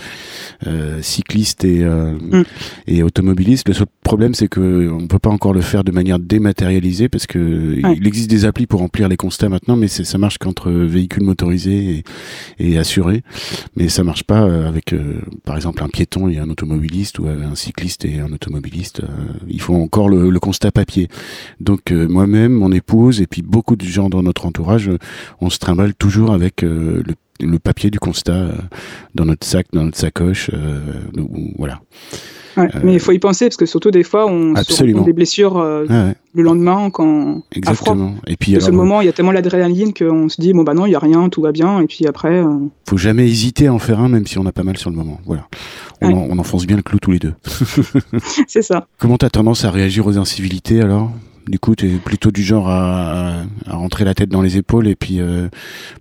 euh, 0.68 1.02
cyclistes 1.02 1.64
et, 1.64 1.84
euh, 1.84 2.14
mm. 2.14 2.44
et 2.88 3.04
automobilistes. 3.04 3.68
Le 3.68 3.74
seul 3.74 3.88
problème, 4.04 4.34
c'est 4.34 4.48
que 4.48 4.90
on 4.92 5.08
peut 5.08 5.20
pas 5.20 5.30
encore 5.30 5.54
le 5.54 5.62
faire 5.62 5.84
de 5.84 5.92
manière 5.92 6.20
dématérialisée 6.20 7.10
parce 7.10 7.28
que 7.28 7.80
il 7.96 8.08
existe 8.08 8.30
des 8.30 8.46
applis 8.46 8.68
pour 8.68 8.82
remplir 8.82 9.08
les 9.08 9.18
constats 9.18 9.50
maintenant, 9.50 9.76
mais 9.76 9.88
ça 9.88 10.18
marche 10.18 10.38
qu'entre 10.38 10.72
véhicules 10.72 11.24
motorisés 11.24 12.04
et, 12.60 12.72
et, 12.74 12.78
assurés. 12.78 13.24
Mais 13.76 13.90
ça 13.90 14.04
marche 14.04 14.24
pas 14.24 14.44
euh, 14.44 14.68
avec, 14.68 14.94
euh, 14.94 15.22
par 15.46 15.56
exemple, 15.56 15.84
un 15.84 15.90
piéton 15.90 16.30
et 16.30 16.38
un 16.38 16.50
automobiliste 16.50 17.20
ou 17.20 17.28
un 17.28 17.56
cycliste 17.56 18.06
et 18.06 18.20
un 18.20 18.32
automobiliste. 18.32 19.02
Euh, 19.02 19.08
il 19.48 19.62
faut 19.62 19.76
encore 19.76 20.10
le, 20.10 20.30
le 20.30 20.40
constat 20.40 20.72
papier. 20.72 21.08
Donc 21.60 21.92
moi-même, 21.92 22.54
mon 22.54 22.72
épouse 22.72 23.22
et 23.22 23.28
puis 23.28 23.42
beaucoup 23.42 23.76
de 23.76 23.86
gens 23.86 24.10
dans 24.10 24.24
notre 24.24 24.41
entourage, 24.46 24.90
on 25.40 25.50
se 25.50 25.60
trimballe 25.60 25.94
toujours 25.94 26.32
avec 26.32 26.64
euh, 26.64 27.04
le, 27.40 27.60
papier 27.60 27.90
du 27.90 28.00
constat 28.00 28.34
euh, 28.34 28.52
dans 29.16 29.26
notre 29.26 29.46
sac, 29.46 29.68
dans 29.74 29.84
notre 29.84 29.98
sacoche, 29.98 30.52
euh, 30.54 30.80
voilà. 31.58 31.80
mais 32.84 32.94
il 32.94 33.00
faut 33.00 33.12
y 33.12 33.20
penser 33.20 33.46
parce 33.46 33.56
que 33.56 33.66
surtout 33.66 33.92
des 33.92 34.04
fois 34.04 34.26
on 34.28 34.56
se 34.56 34.84
des 34.84 35.14
blessures 35.14 35.58
le 35.60 36.42
lendemain 36.42 36.90
quand 36.90 37.44
exactement. 37.54 38.16
Et 38.28 38.36
puis 38.36 38.56
à 38.56 38.60
ce 38.60 38.72
moment 38.72 39.02
il 39.02 39.06
y 39.06 39.10
a 39.10 39.14
tellement 39.14 39.32
l'adrénaline 39.32 39.94
qu'on 39.94 40.28
se 40.28 40.42
dit 40.42 40.52
bon 40.54 40.64
bah 40.64 40.74
non 40.74 40.86
il 40.86 40.92
y 40.92 40.96
a 40.96 41.00
rien 41.00 41.30
tout 41.30 41.42
va 41.42 41.52
bien 41.52 41.80
et 41.80 41.88
puis 41.88 42.08
après 42.08 42.44
faut 42.88 42.98
jamais 42.98 43.26
hésiter 43.26 43.68
à 43.68 43.74
en 43.74 43.80
faire 43.80 44.00
un 44.02 44.10
même 44.10 44.28
si 44.28 44.38
on 44.38 44.46
a 44.46 44.52
pas 44.52 44.64
mal 44.64 44.78
sur 44.78 44.90
le 44.90 44.98
moment. 44.98 45.20
Voilà. 45.26 45.48
On, 46.02 46.10
on 46.10 46.40
enfonce 46.40 46.66
bien 46.66 46.76
le 46.76 46.84
clou 46.84 47.00
tous 47.00 47.12
les 47.12 47.20
deux. 47.20 47.34
C'est 48.48 48.64
ça. 48.64 48.88
Comment 49.00 49.18
t'as 49.18 49.30
tendance 49.30 49.64
à 49.64 49.72
réagir 49.72 50.08
aux 50.08 50.18
incivilités 50.18 50.82
alors? 50.82 51.12
Du 51.48 51.60
coup, 51.60 51.76
tu 51.76 51.88
es 51.88 51.98
plutôt 51.98 52.32
du 52.32 52.44
genre 52.44 52.70
à, 52.70 53.44
à, 53.66 53.76
rentrer 53.76 54.06
la 54.06 54.14
tête 54.14 54.30
dans 54.30 54.42
les 54.42 54.58
épaules 54.58 54.88
et 54.88 54.96
puis 54.96 55.20
euh, 55.20 55.48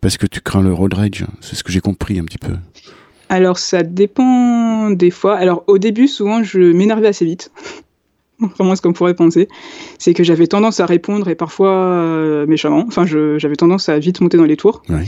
parce 0.01 0.17
que 0.17 0.27
tu 0.27 0.41
crains 0.41 0.63
le 0.63 0.73
road 0.73 0.95
rage. 0.95 1.25
C'est 1.41 1.57
ce 1.57 1.65
que 1.65 1.73
j'ai 1.73 1.81
compris 1.81 2.19
un 2.19 2.25
petit 2.25 2.39
peu. 2.39 2.53
Alors, 3.29 3.59
ça 3.59 3.83
dépend 3.83 4.91
des 4.91 5.11
fois. 5.11 5.37
Alors, 5.37 5.65
au 5.69 5.79
début, 5.79 6.09
souvent, 6.09 6.43
je 6.43 6.59
m'énervais 6.59 7.09
assez 7.09 7.25
vite. 7.25 7.53
Vraiment, 8.41 8.75
ce 8.75 8.83
qu'on 8.83 8.93
pourrait 8.93 9.15
penser. 9.15 9.49
C'est 9.99 10.15
que 10.15 10.25
j'avais 10.25 10.47
tendance 10.47 10.81
à 10.81 10.87
répondre 10.87 11.29
et 11.29 11.35
parfois 11.35 11.71
euh, 11.71 12.47
méchamment. 12.47 12.85
Enfin, 12.87 13.05
j'avais 13.07 13.57
tendance 13.57 13.89
à 13.89 13.99
vite 13.99 14.21
monter 14.21 14.37
dans 14.37 14.45
les 14.45 14.57
tours. 14.57 14.83
Ouais. 14.89 15.05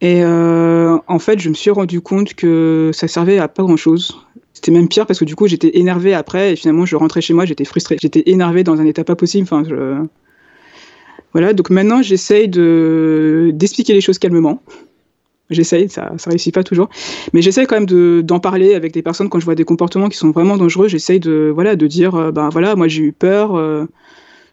Et 0.00 0.22
euh, 0.22 0.96
en 1.08 1.18
fait, 1.18 1.40
je 1.40 1.48
me 1.48 1.54
suis 1.54 1.70
rendu 1.70 2.00
compte 2.00 2.34
que 2.34 2.90
ça 2.94 3.08
servait 3.08 3.38
à 3.38 3.48
pas 3.48 3.62
grand 3.62 3.76
chose. 3.76 4.16
C'était 4.60 4.72
même 4.72 4.88
pire 4.88 5.06
parce 5.06 5.18
que 5.18 5.24
du 5.24 5.36
coup, 5.36 5.46
j'étais 5.46 5.78
énervé 5.78 6.12
après 6.12 6.52
et 6.52 6.56
finalement, 6.56 6.84
je 6.84 6.94
rentrais 6.94 7.22
chez 7.22 7.32
moi, 7.32 7.46
j'étais 7.46 7.64
frustré. 7.64 7.96
J'étais 7.98 8.24
énervé 8.26 8.62
dans 8.62 8.78
un 8.78 8.84
état 8.84 9.04
pas 9.04 9.16
possible. 9.16 9.44
Enfin, 9.44 9.64
je... 9.66 10.04
Voilà, 11.32 11.54
donc 11.54 11.70
maintenant, 11.70 12.02
j'essaye 12.02 12.46
de 12.46 13.52
d'expliquer 13.54 13.94
les 13.94 14.02
choses 14.02 14.18
calmement. 14.18 14.60
J'essaye, 15.48 15.88
ça, 15.88 16.12
ça 16.18 16.28
réussit 16.28 16.52
pas 16.52 16.62
toujours, 16.62 16.90
mais 17.32 17.40
j'essaye 17.40 17.66
quand 17.66 17.76
même 17.76 17.86
de, 17.86 18.20
d'en 18.22 18.38
parler 18.38 18.74
avec 18.74 18.92
des 18.92 19.00
personnes 19.00 19.30
quand 19.30 19.40
je 19.40 19.46
vois 19.46 19.54
des 19.54 19.64
comportements 19.64 20.10
qui 20.10 20.18
sont 20.18 20.30
vraiment 20.30 20.58
dangereux. 20.58 20.88
J'essaye 20.88 21.20
de, 21.20 21.50
voilà, 21.54 21.74
de 21.74 21.86
dire, 21.86 22.14
euh, 22.14 22.30
ben 22.30 22.50
voilà, 22.50 22.76
moi 22.76 22.86
j'ai 22.86 23.02
eu 23.02 23.12
peur. 23.12 23.56
Euh, 23.56 23.86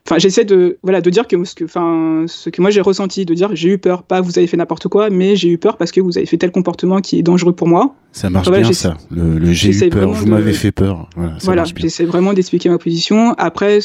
Enfin, 0.07 0.19
j'essaie 0.19 0.45
de, 0.45 0.77
voilà, 0.83 1.01
de 1.01 1.09
dire 1.09 1.27
que, 1.27 1.43
ce 1.43 1.53
que, 1.53 1.65
enfin, 1.65 2.23
ce 2.27 2.49
que 2.49 2.61
moi 2.61 2.71
j'ai 2.71 2.79
ressenti, 2.79 3.25
de 3.25 3.33
dire 3.33 3.49
j'ai 3.53 3.67
eu 3.67 3.77
peur, 3.77 4.03
pas 4.03 4.21
vous 4.21 4.37
avez 4.37 4.47
fait 4.47 4.55
n'importe 4.55 4.87
quoi, 4.87 5.09
mais 5.09 5.35
j'ai 5.35 5.49
eu 5.49 5.57
peur 5.57 5.75
parce 5.75 5.91
que 5.91 5.99
vous 5.99 6.17
avez 6.17 6.25
fait 6.25 6.37
tel 6.37 6.51
comportement 6.51 7.01
qui 7.01 7.19
est 7.19 7.23
dangereux 7.23 7.51
pour 7.51 7.67
moi. 7.67 7.93
Ça 8.13 8.29
marche 8.29 8.49
bien 8.49 8.71
ça, 8.71 8.95
le, 9.11 9.51
j'ai 9.51 9.71
eu 9.71 9.89
peur, 9.89 10.09
vous 10.13 10.25
m'avez 10.27 10.53
fait 10.53 10.71
peur. 10.71 11.09
Voilà, 11.17 11.33
voilà 11.43 11.63
j'essaie 11.65 12.05
vraiment 12.05 12.31
d'expliquer 12.31 12.69
ma 12.69 12.77
position. 12.77 13.33
Après, 13.37 13.79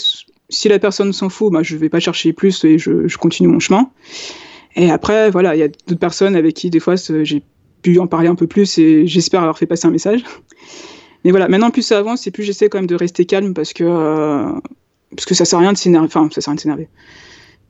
si 0.48 0.68
la 0.68 0.78
personne 0.78 1.12
s'en 1.12 1.28
fout, 1.28 1.52
bah, 1.52 1.64
je 1.64 1.76
vais 1.76 1.88
pas 1.88 1.98
chercher 1.98 2.32
plus 2.32 2.64
et 2.64 2.78
je, 2.78 3.08
je 3.08 3.18
continue 3.18 3.48
mon 3.48 3.58
chemin. 3.58 3.90
Et 4.76 4.92
après, 4.92 5.28
voilà, 5.28 5.56
il 5.56 5.58
y 5.58 5.64
a 5.64 5.68
d'autres 5.68 5.98
personnes 5.98 6.36
avec 6.36 6.54
qui 6.54 6.70
des 6.70 6.78
fois 6.78 6.94
j'ai 7.24 7.42
pu 7.82 7.98
en 7.98 8.06
parler 8.06 8.28
un 8.28 8.36
peu 8.36 8.46
plus 8.46 8.78
et 8.78 9.08
j'espère 9.08 9.40
avoir 9.40 9.58
fait 9.58 9.66
passer 9.66 9.88
un 9.88 9.90
message. 9.90 10.22
Mais 11.24 11.32
voilà, 11.32 11.48
maintenant 11.48 11.70
plus 11.70 11.82
ça 11.82 11.98
avance 11.98 12.28
et 12.28 12.30
plus 12.30 12.44
j'essaie 12.44 12.68
quand 12.68 12.78
même 12.78 12.86
de 12.86 12.94
rester 12.94 13.24
calme 13.24 13.54
parce 13.54 13.72
que 13.72 13.82
euh, 13.84 14.52
parce 15.16 15.26
que 15.26 15.34
ça 15.34 15.44
sert 15.44 15.58
à 15.58 15.62
rien 15.62 15.72
de 15.72 15.78
s'énerver. 15.78 16.06
Enfin, 16.06 16.28
ça 16.32 16.40
sert 16.40 16.50
à 16.50 16.52
rien 16.52 16.56
de 16.56 16.60
s'énerver. 16.60 16.88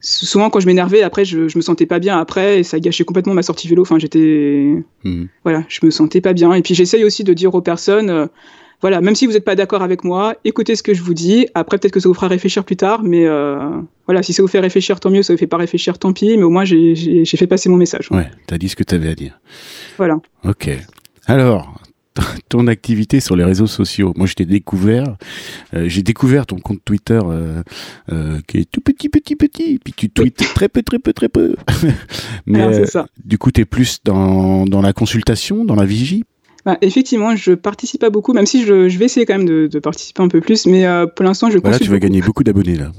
Souvent, 0.01 0.51
quand 0.51 0.59
je 0.59 0.66
m'énervais, 0.66 1.03
après, 1.03 1.24
je, 1.24 1.47
je 1.47 1.57
me 1.57 1.62
sentais 1.62 1.86
pas 1.86 2.01
bien 2.01 2.18
après, 2.18 2.59
et 2.59 2.62
ça 2.64 2.80
gâchait 2.80 3.05
complètement 3.05 3.34
ma 3.34 3.43
sortie 3.43 3.68
vélo. 3.68 3.82
Enfin, 3.82 4.01
j'étais, 4.01 4.74
hmm. 5.05 5.26
voilà, 5.45 5.64
je 5.68 5.78
me 5.84 5.90
sentais 5.90 6.20
pas 6.20 6.32
bien. 6.32 6.53
Et 6.55 6.62
puis, 6.62 6.74
j'essaye 6.74 7.05
aussi 7.05 7.22
de 7.22 7.32
dire 7.32 7.55
aux 7.55 7.61
personnes, 7.62 8.11
euh, 8.11 8.26
voilà, 8.80 9.01
même 9.01 9.14
si 9.14 9.26
vous 9.26 9.32
n'êtes 9.32 9.45
pas 9.45 9.55
d'accord 9.55 9.82
avec 9.82 10.03
moi, 10.03 10.34
écoutez 10.45 10.74
ce 10.74 10.82
que 10.82 10.93
je 10.93 11.03
vous 11.03 11.14
dis. 11.14 11.47
Après, 11.55 11.78
peut-être 11.78 11.93
que 11.93 12.01
ça 12.01 12.09
vous 12.09 12.14
fera 12.14 12.26
réfléchir 12.26 12.64
plus 12.64 12.76
tard, 12.76 13.05
mais 13.05 13.26
euh, 13.26 13.61
voilà, 14.07 14.24
si 14.24 14.32
ça 14.32 14.43
vous 14.43 14.49
fait 14.49 14.59
réfléchir, 14.59 14.99
tant 14.99 15.09
mieux. 15.09 15.22
Ça 15.22 15.32
vous 15.32 15.38
fait 15.38 15.47
pas 15.47 15.57
réfléchir, 15.57 16.01
tant 16.01 16.12
pis. 16.12 16.36
Mais 16.36 16.43
au 16.43 16.51
moins, 16.51 16.64
j'ai 16.64 17.24
fait 17.24 17.47
passer 17.47 17.68
mon 17.68 17.76
message. 17.76 18.09
Ouais, 18.11 18.28
t'as 18.49 18.59
dit 18.59 18.68
ce 18.68 18.74
que 18.74 18.82
t'avais 18.82 19.09
à 19.09 19.14
dire. 19.14 19.38
Voilà. 19.99 20.18
Ok. 20.45 20.68
Alors, 21.26 21.80
ton 22.48 22.66
activité 22.66 23.20
sur 23.20 23.36
les 23.36 23.44
réseaux 23.44 23.66
sociaux. 23.66 24.12
Moi, 24.16 24.26
je 24.26 24.34
t'ai 24.34 24.44
découvert, 24.44 25.16
euh, 25.74 25.88
j'ai 25.88 26.02
découvert 26.02 26.46
ton 26.46 26.56
compte 26.56 26.80
Twitter 26.84 27.20
euh, 27.24 27.62
euh, 28.10 28.38
qui 28.46 28.58
est 28.58 28.70
tout 28.70 28.80
petit, 28.80 29.08
petit, 29.08 29.36
petit, 29.36 29.78
puis 29.82 29.92
tu 29.94 30.10
tweets 30.10 30.36
très 30.54 30.68
peu, 30.68 30.82
très 30.82 30.98
peu, 30.98 31.12
très 31.12 31.28
peu. 31.28 31.56
Mais 32.46 32.86
ça. 32.86 33.06
du 33.24 33.38
coup, 33.38 33.50
tu 33.50 33.62
es 33.62 33.64
plus 33.64 34.00
dans, 34.04 34.64
dans 34.64 34.82
la 34.82 34.92
consultation, 34.92 35.64
dans 35.64 35.76
la 35.76 35.84
vigie 35.84 36.24
bah, 36.64 36.78
effectivement, 36.80 37.34
je 37.34 37.52
participe 37.52 38.00
pas 38.00 38.10
beaucoup, 38.10 38.32
même 38.32 38.46
si 38.46 38.64
je, 38.64 38.88
je 38.88 38.98
vais 38.98 39.06
essayer 39.06 39.26
quand 39.26 39.36
même 39.36 39.48
de, 39.48 39.66
de, 39.66 39.78
participer 39.80 40.22
un 40.22 40.28
peu 40.28 40.40
plus, 40.40 40.66
mais 40.66 40.86
euh, 40.86 41.06
pour 41.06 41.24
l'instant, 41.24 41.50
je 41.50 41.58
voilà, 41.58 41.78
tu 41.78 41.90
vas 41.90 41.98
gagner 41.98 42.20
beaucoup 42.20 42.44
d'abonnés 42.44 42.76
là. 42.76 42.92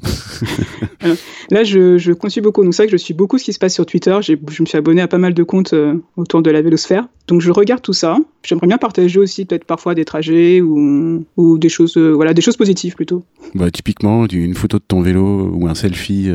là, 1.51 1.63
je, 1.63 1.97
je 1.97 2.11
consulte 2.11 2.43
beaucoup. 2.43 2.63
Donc, 2.63 2.73
c'est 2.73 2.83
vrai 2.83 2.87
que 2.87 2.97
je 2.97 3.01
suis 3.01 3.13
beaucoup 3.13 3.37
ce 3.37 3.45
qui 3.45 3.53
se 3.53 3.59
passe 3.59 3.73
sur 3.73 3.85
Twitter. 3.85 4.17
Je 4.21 4.33
me 4.33 4.65
suis 4.65 4.77
abonné 4.77 5.01
à 5.01 5.07
pas 5.07 5.17
mal 5.17 5.33
de 5.33 5.43
comptes 5.43 5.73
euh, 5.73 5.95
autour 6.17 6.41
de 6.41 6.51
la 6.51 6.61
vélosphère. 6.61 7.07
Donc, 7.27 7.39
je 7.39 7.51
regarde 7.51 7.81
tout 7.81 7.93
ça. 7.93 8.17
J'aimerais 8.43 8.67
bien 8.67 8.77
partager 8.77 9.17
aussi 9.17 9.45
peut-être 9.45 9.63
parfois 9.63 9.95
des 9.95 10.03
trajets 10.03 10.59
ou, 10.59 11.25
ou 11.37 11.57
des 11.57 11.69
choses, 11.69 11.95
euh, 11.95 12.11
voilà, 12.11 12.33
des 12.33 12.41
choses 12.41 12.57
positives 12.57 12.95
plutôt. 12.95 13.23
Bah, 13.55 13.71
typiquement, 13.71 14.25
une 14.27 14.55
photo 14.55 14.77
de 14.77 14.83
ton 14.85 15.01
vélo 15.01 15.49
ou 15.53 15.67
un 15.67 15.75
selfie 15.75 16.29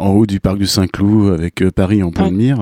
en 0.00 0.12
haut 0.12 0.26
du 0.26 0.40
parc 0.40 0.58
du 0.58 0.66
Saint-Cloud 0.66 1.32
avec 1.32 1.64
Paris 1.70 2.02
en 2.02 2.10
plein 2.10 2.30
de 2.30 2.36
mire. 2.36 2.58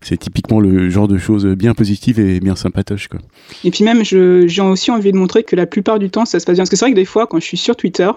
c'est 0.00 0.16
typiquement 0.16 0.60
le 0.60 0.88
genre 0.90 1.08
de 1.08 1.18
choses 1.18 1.46
bien 1.46 1.74
positives 1.74 2.18
et 2.18 2.40
bien 2.40 2.56
sympas 2.56 2.80
Quoi. 3.10 3.20
Et 3.64 3.70
puis 3.70 3.84
même, 3.84 4.04
j'ai 4.04 4.62
aussi 4.62 4.90
envie 4.90 5.12
de 5.12 5.16
montrer 5.16 5.42
que 5.42 5.54
la 5.54 5.66
plupart 5.66 5.98
du 5.98 6.10
temps, 6.10 6.24
ça 6.24 6.40
se 6.40 6.46
passe 6.46 6.56
bien. 6.56 6.62
Parce 6.62 6.70
que 6.70 6.76
c'est 6.76 6.84
vrai 6.84 6.92
que 6.92 6.96
des 6.96 7.04
fois, 7.04 7.26
quand 7.26 7.38
je 7.38 7.44
suis 7.44 7.56
sur 7.56 7.76
Twitter, 7.76 8.10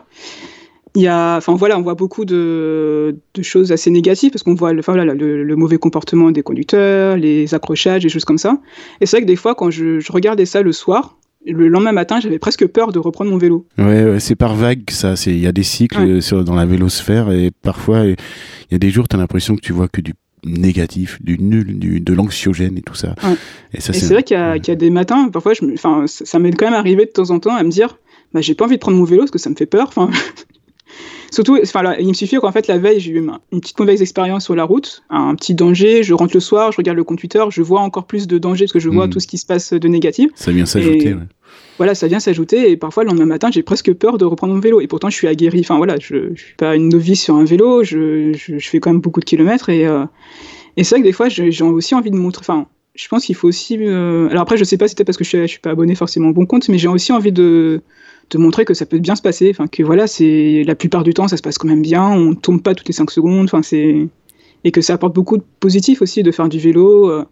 il 0.96 1.02
y 1.02 1.08
a, 1.08 1.38
enfin 1.38 1.56
voilà, 1.56 1.78
on 1.78 1.82
voit 1.82 1.96
beaucoup 1.96 2.24
de, 2.24 3.18
de 3.34 3.42
choses 3.42 3.72
assez 3.72 3.90
négatives 3.90 4.32
parce 4.32 4.44
qu'on 4.44 4.54
voit 4.54 4.74
le, 4.74 4.80
enfin, 4.80 4.94
voilà, 4.94 5.14
le, 5.14 5.44
le, 5.44 5.56
mauvais 5.56 5.78
comportement 5.78 6.32
des 6.32 6.44
conducteurs, 6.44 7.18
les 7.18 7.54
accrochages, 7.54 8.04
des 8.04 8.10
choses 8.10 8.26
comme 8.26 8.38
ça. 8.38 8.60
Et 9.02 9.06
c'est 9.06 9.18
vrai 9.18 9.22
que 9.22 9.28
des 9.28 9.36
fois, 9.36 9.56
quand 9.56 9.72
je, 9.72 10.00
je, 10.00 10.12
regardais 10.12 10.46
ça 10.46 10.62
le 10.62 10.72
soir, 10.72 11.18
le 11.46 11.68
lendemain 11.68 11.92
matin, 11.92 12.20
j'avais 12.20 12.40
presque 12.40 12.66
peur 12.68 12.92
de 12.92 13.00
reprendre 13.00 13.32
mon 13.32 13.38
vélo. 13.38 13.66
Ouais, 13.78 14.04
ouais 14.06 14.20
c'est 14.20 14.36
par 14.36 14.56
vague, 14.56 14.90
ça. 14.90 15.16
Il 15.26 15.40
y 15.40 15.48
a 15.48 15.52
des 15.52 15.64
cycles 15.64 16.00
ouais. 16.00 16.22
sur, 16.22 16.44
dans 16.44 16.56
la 16.56 16.66
vélosphère 16.66 17.32
et 17.32 17.52
parfois, 17.52 18.06
il 18.06 18.16
y 18.72 18.76
a 18.76 18.80
des 18.80 18.90
jours, 18.90 19.08
tu 19.08 19.16
as 19.16 19.20
l'impression 19.20 19.56
que 19.56 19.62
tu 19.62 19.74
vois 19.74 19.88
que 19.88 20.02
du 20.02 20.14
négatif, 20.46 21.22
du 21.22 21.38
nul, 21.40 21.80
du, 21.80 22.00
de 22.00 22.14
l'anxiogène 22.14 22.78
et 22.78 22.82
tout 22.82 22.96
ça. 22.96 23.16
Ouais. 23.24 23.36
Et, 23.74 23.82
ça, 23.82 23.94
c'est 23.94 24.14
vrai 24.14 24.24
qu'il 24.24 24.38
y, 24.38 24.62
qu 24.62 24.72
y, 24.72 24.72
a 24.72 24.76
des 24.76 24.90
matins, 24.90 25.30
parfois, 25.30 25.54
je, 25.54 25.76
ça, 25.76 26.04
ça 26.06 26.40
m'est 26.40 26.52
quand 26.52 26.66
même 26.66 26.74
arrivé 26.74 27.06
de 27.06 27.12
temps 27.12 27.30
en 27.32 27.40
temps 27.40 27.56
à 27.56 27.64
me 27.64 27.70
dire, 27.70 27.98
bah, 28.34 28.42
j'ai 28.42 28.56
pas 28.56 28.66
envie 28.66 28.76
de 28.76 28.82
prendre 28.82 28.98
mon 28.98 29.04
vélo 29.04 29.22
parce 29.22 29.32
que 29.32 29.40
ça 29.40 29.50
me 29.50 29.56
fait 29.56 29.66
peur. 29.66 29.88
Enfin, 29.88 30.10
Surtout, 31.34 31.58
enfin, 31.60 31.96
il 32.00 32.08
me 32.08 32.14
suffit 32.14 32.36
qu'en 32.36 32.52
fait, 32.52 32.68
la 32.68 32.78
veille, 32.78 33.00
j'ai 33.00 33.12
eu 33.12 33.18
une 33.52 33.60
petite 33.60 33.80
mauvaise 33.80 34.04
expérience 34.04 34.44
sur 34.44 34.54
la 34.54 34.66
route, 34.66 35.02
un 35.10 35.34
petit 35.34 35.56
danger. 35.56 36.04
Je 36.04 36.14
rentre 36.14 36.36
le 36.36 36.40
soir, 36.40 36.72
je 36.72 36.78
regarde 36.78 36.96
le 36.96 37.04
compte 37.04 37.18
Twitter, 37.18 37.44
je 37.50 37.64
vois 37.64 37.80
encore 37.80 38.06
plus 38.06 38.28
de 38.28 38.38
danger 38.38 38.66
parce 38.66 38.74
que 38.74 38.80
je 38.80 38.88
vois 38.90 39.08
mmh. 39.08 39.10
tout 39.10 39.20
ce 39.20 39.26
qui 39.26 39.40
se 39.40 39.46
passe 39.48 39.74
de 39.74 39.88
négatif. 39.88 40.30
Ça 40.36 40.52
vient 40.52 40.68
s'ajouter. 40.68 41.16
Ouais. 41.16 41.22
Voilà, 41.78 41.96
ça 41.96 42.06
vient 42.06 42.20
s'ajouter 42.20 42.70
et 42.70 42.78
parfois 42.78 43.04
le 43.04 43.10
lendemain 43.10 43.26
matin, 43.26 43.50
j'ai 43.52 43.64
presque 43.64 43.92
peur 43.94 44.20
de 44.20 44.26
reprendre 44.26 44.54
mon 44.54 44.60
vélo. 44.60 44.80
Et 44.80 44.86
pourtant, 44.86 45.10
je 45.10 45.16
suis 45.16 45.28
aguerri. 45.28 45.62
Enfin 45.62 45.78
voilà, 45.78 45.96
je, 46.00 46.36
je 46.36 46.40
suis 46.40 46.56
pas 46.56 46.76
une 46.76 46.90
novice 46.90 47.24
sur 47.24 47.36
un 47.36 47.46
vélo. 47.46 47.84
Je, 47.84 48.34
je, 48.34 48.60
je 48.60 48.70
fais 48.70 48.80
quand 48.80 48.92
même 48.92 49.02
beaucoup 49.02 49.20
de 49.20 49.26
kilomètres 49.26 49.70
et, 49.70 49.88
euh, 49.88 50.06
et 50.78 50.84
c'est 50.84 50.94
vrai 50.94 51.02
que 51.02 51.08
des 51.08 51.14
fois, 51.14 51.30
j'ai 51.30 51.64
aussi 51.64 51.96
envie 51.96 52.12
de 52.12 52.16
montrer. 52.16 52.42
Enfin, 52.42 52.68
je 52.94 53.08
pense 53.08 53.26
qu'il 53.26 53.34
faut 53.34 53.48
aussi. 53.48 53.76
Euh... 53.80 54.30
Alors 54.30 54.44
après, 54.44 54.58
je 54.58 54.64
sais 54.64 54.78
pas 54.78 54.88
si 54.88 54.92
c'était 54.92 55.04
parce 55.04 55.18
que 55.18 55.24
je 55.24 55.30
suis, 55.30 55.42
je 55.42 55.48
suis 55.48 55.60
pas 55.60 55.72
abonné 55.72 55.96
forcément 55.96 56.30
au 56.30 56.34
bon 56.34 56.46
compte, 56.46 56.70
mais 56.70 56.78
j'ai 56.78 56.88
aussi 56.88 57.12
envie 57.12 57.32
de 57.32 57.82
de 58.30 58.38
montrer 58.38 58.66
que 58.66 58.74
ça 58.74 58.86
peut 58.86 59.00
bien 59.00 59.16
se 59.16 59.22
passer, 59.22 59.50
enfin 59.50 59.68
que 59.68 59.84
voilà, 59.84 60.08
c'est 60.08 60.64
la 60.66 60.76
plupart 60.76 61.04
du 61.04 61.14
temps 61.14 61.28
ça 61.28 61.38
se 61.38 61.42
passe 61.42 61.58
quand 61.58 61.68
même 61.68 61.82
bien, 61.82 62.10
on 62.10 62.36
tombe 62.36 62.62
pas 62.62 62.74
toutes 62.74 62.88
les 62.88 62.94
5 62.94 63.12
secondes, 63.12 63.46
enfin 63.46 63.62
c'est 63.62 64.08
et 64.64 64.72
que 64.72 64.82
ça 64.82 64.94
apporte 64.94 65.14
beaucoup 65.14 65.38
de 65.38 65.44
positif 65.60 66.02
aussi 66.02 66.24
de 66.24 66.32
faire 66.32 66.48
du 66.48 66.58
vélo, 66.60 67.10
euh, 67.10 67.26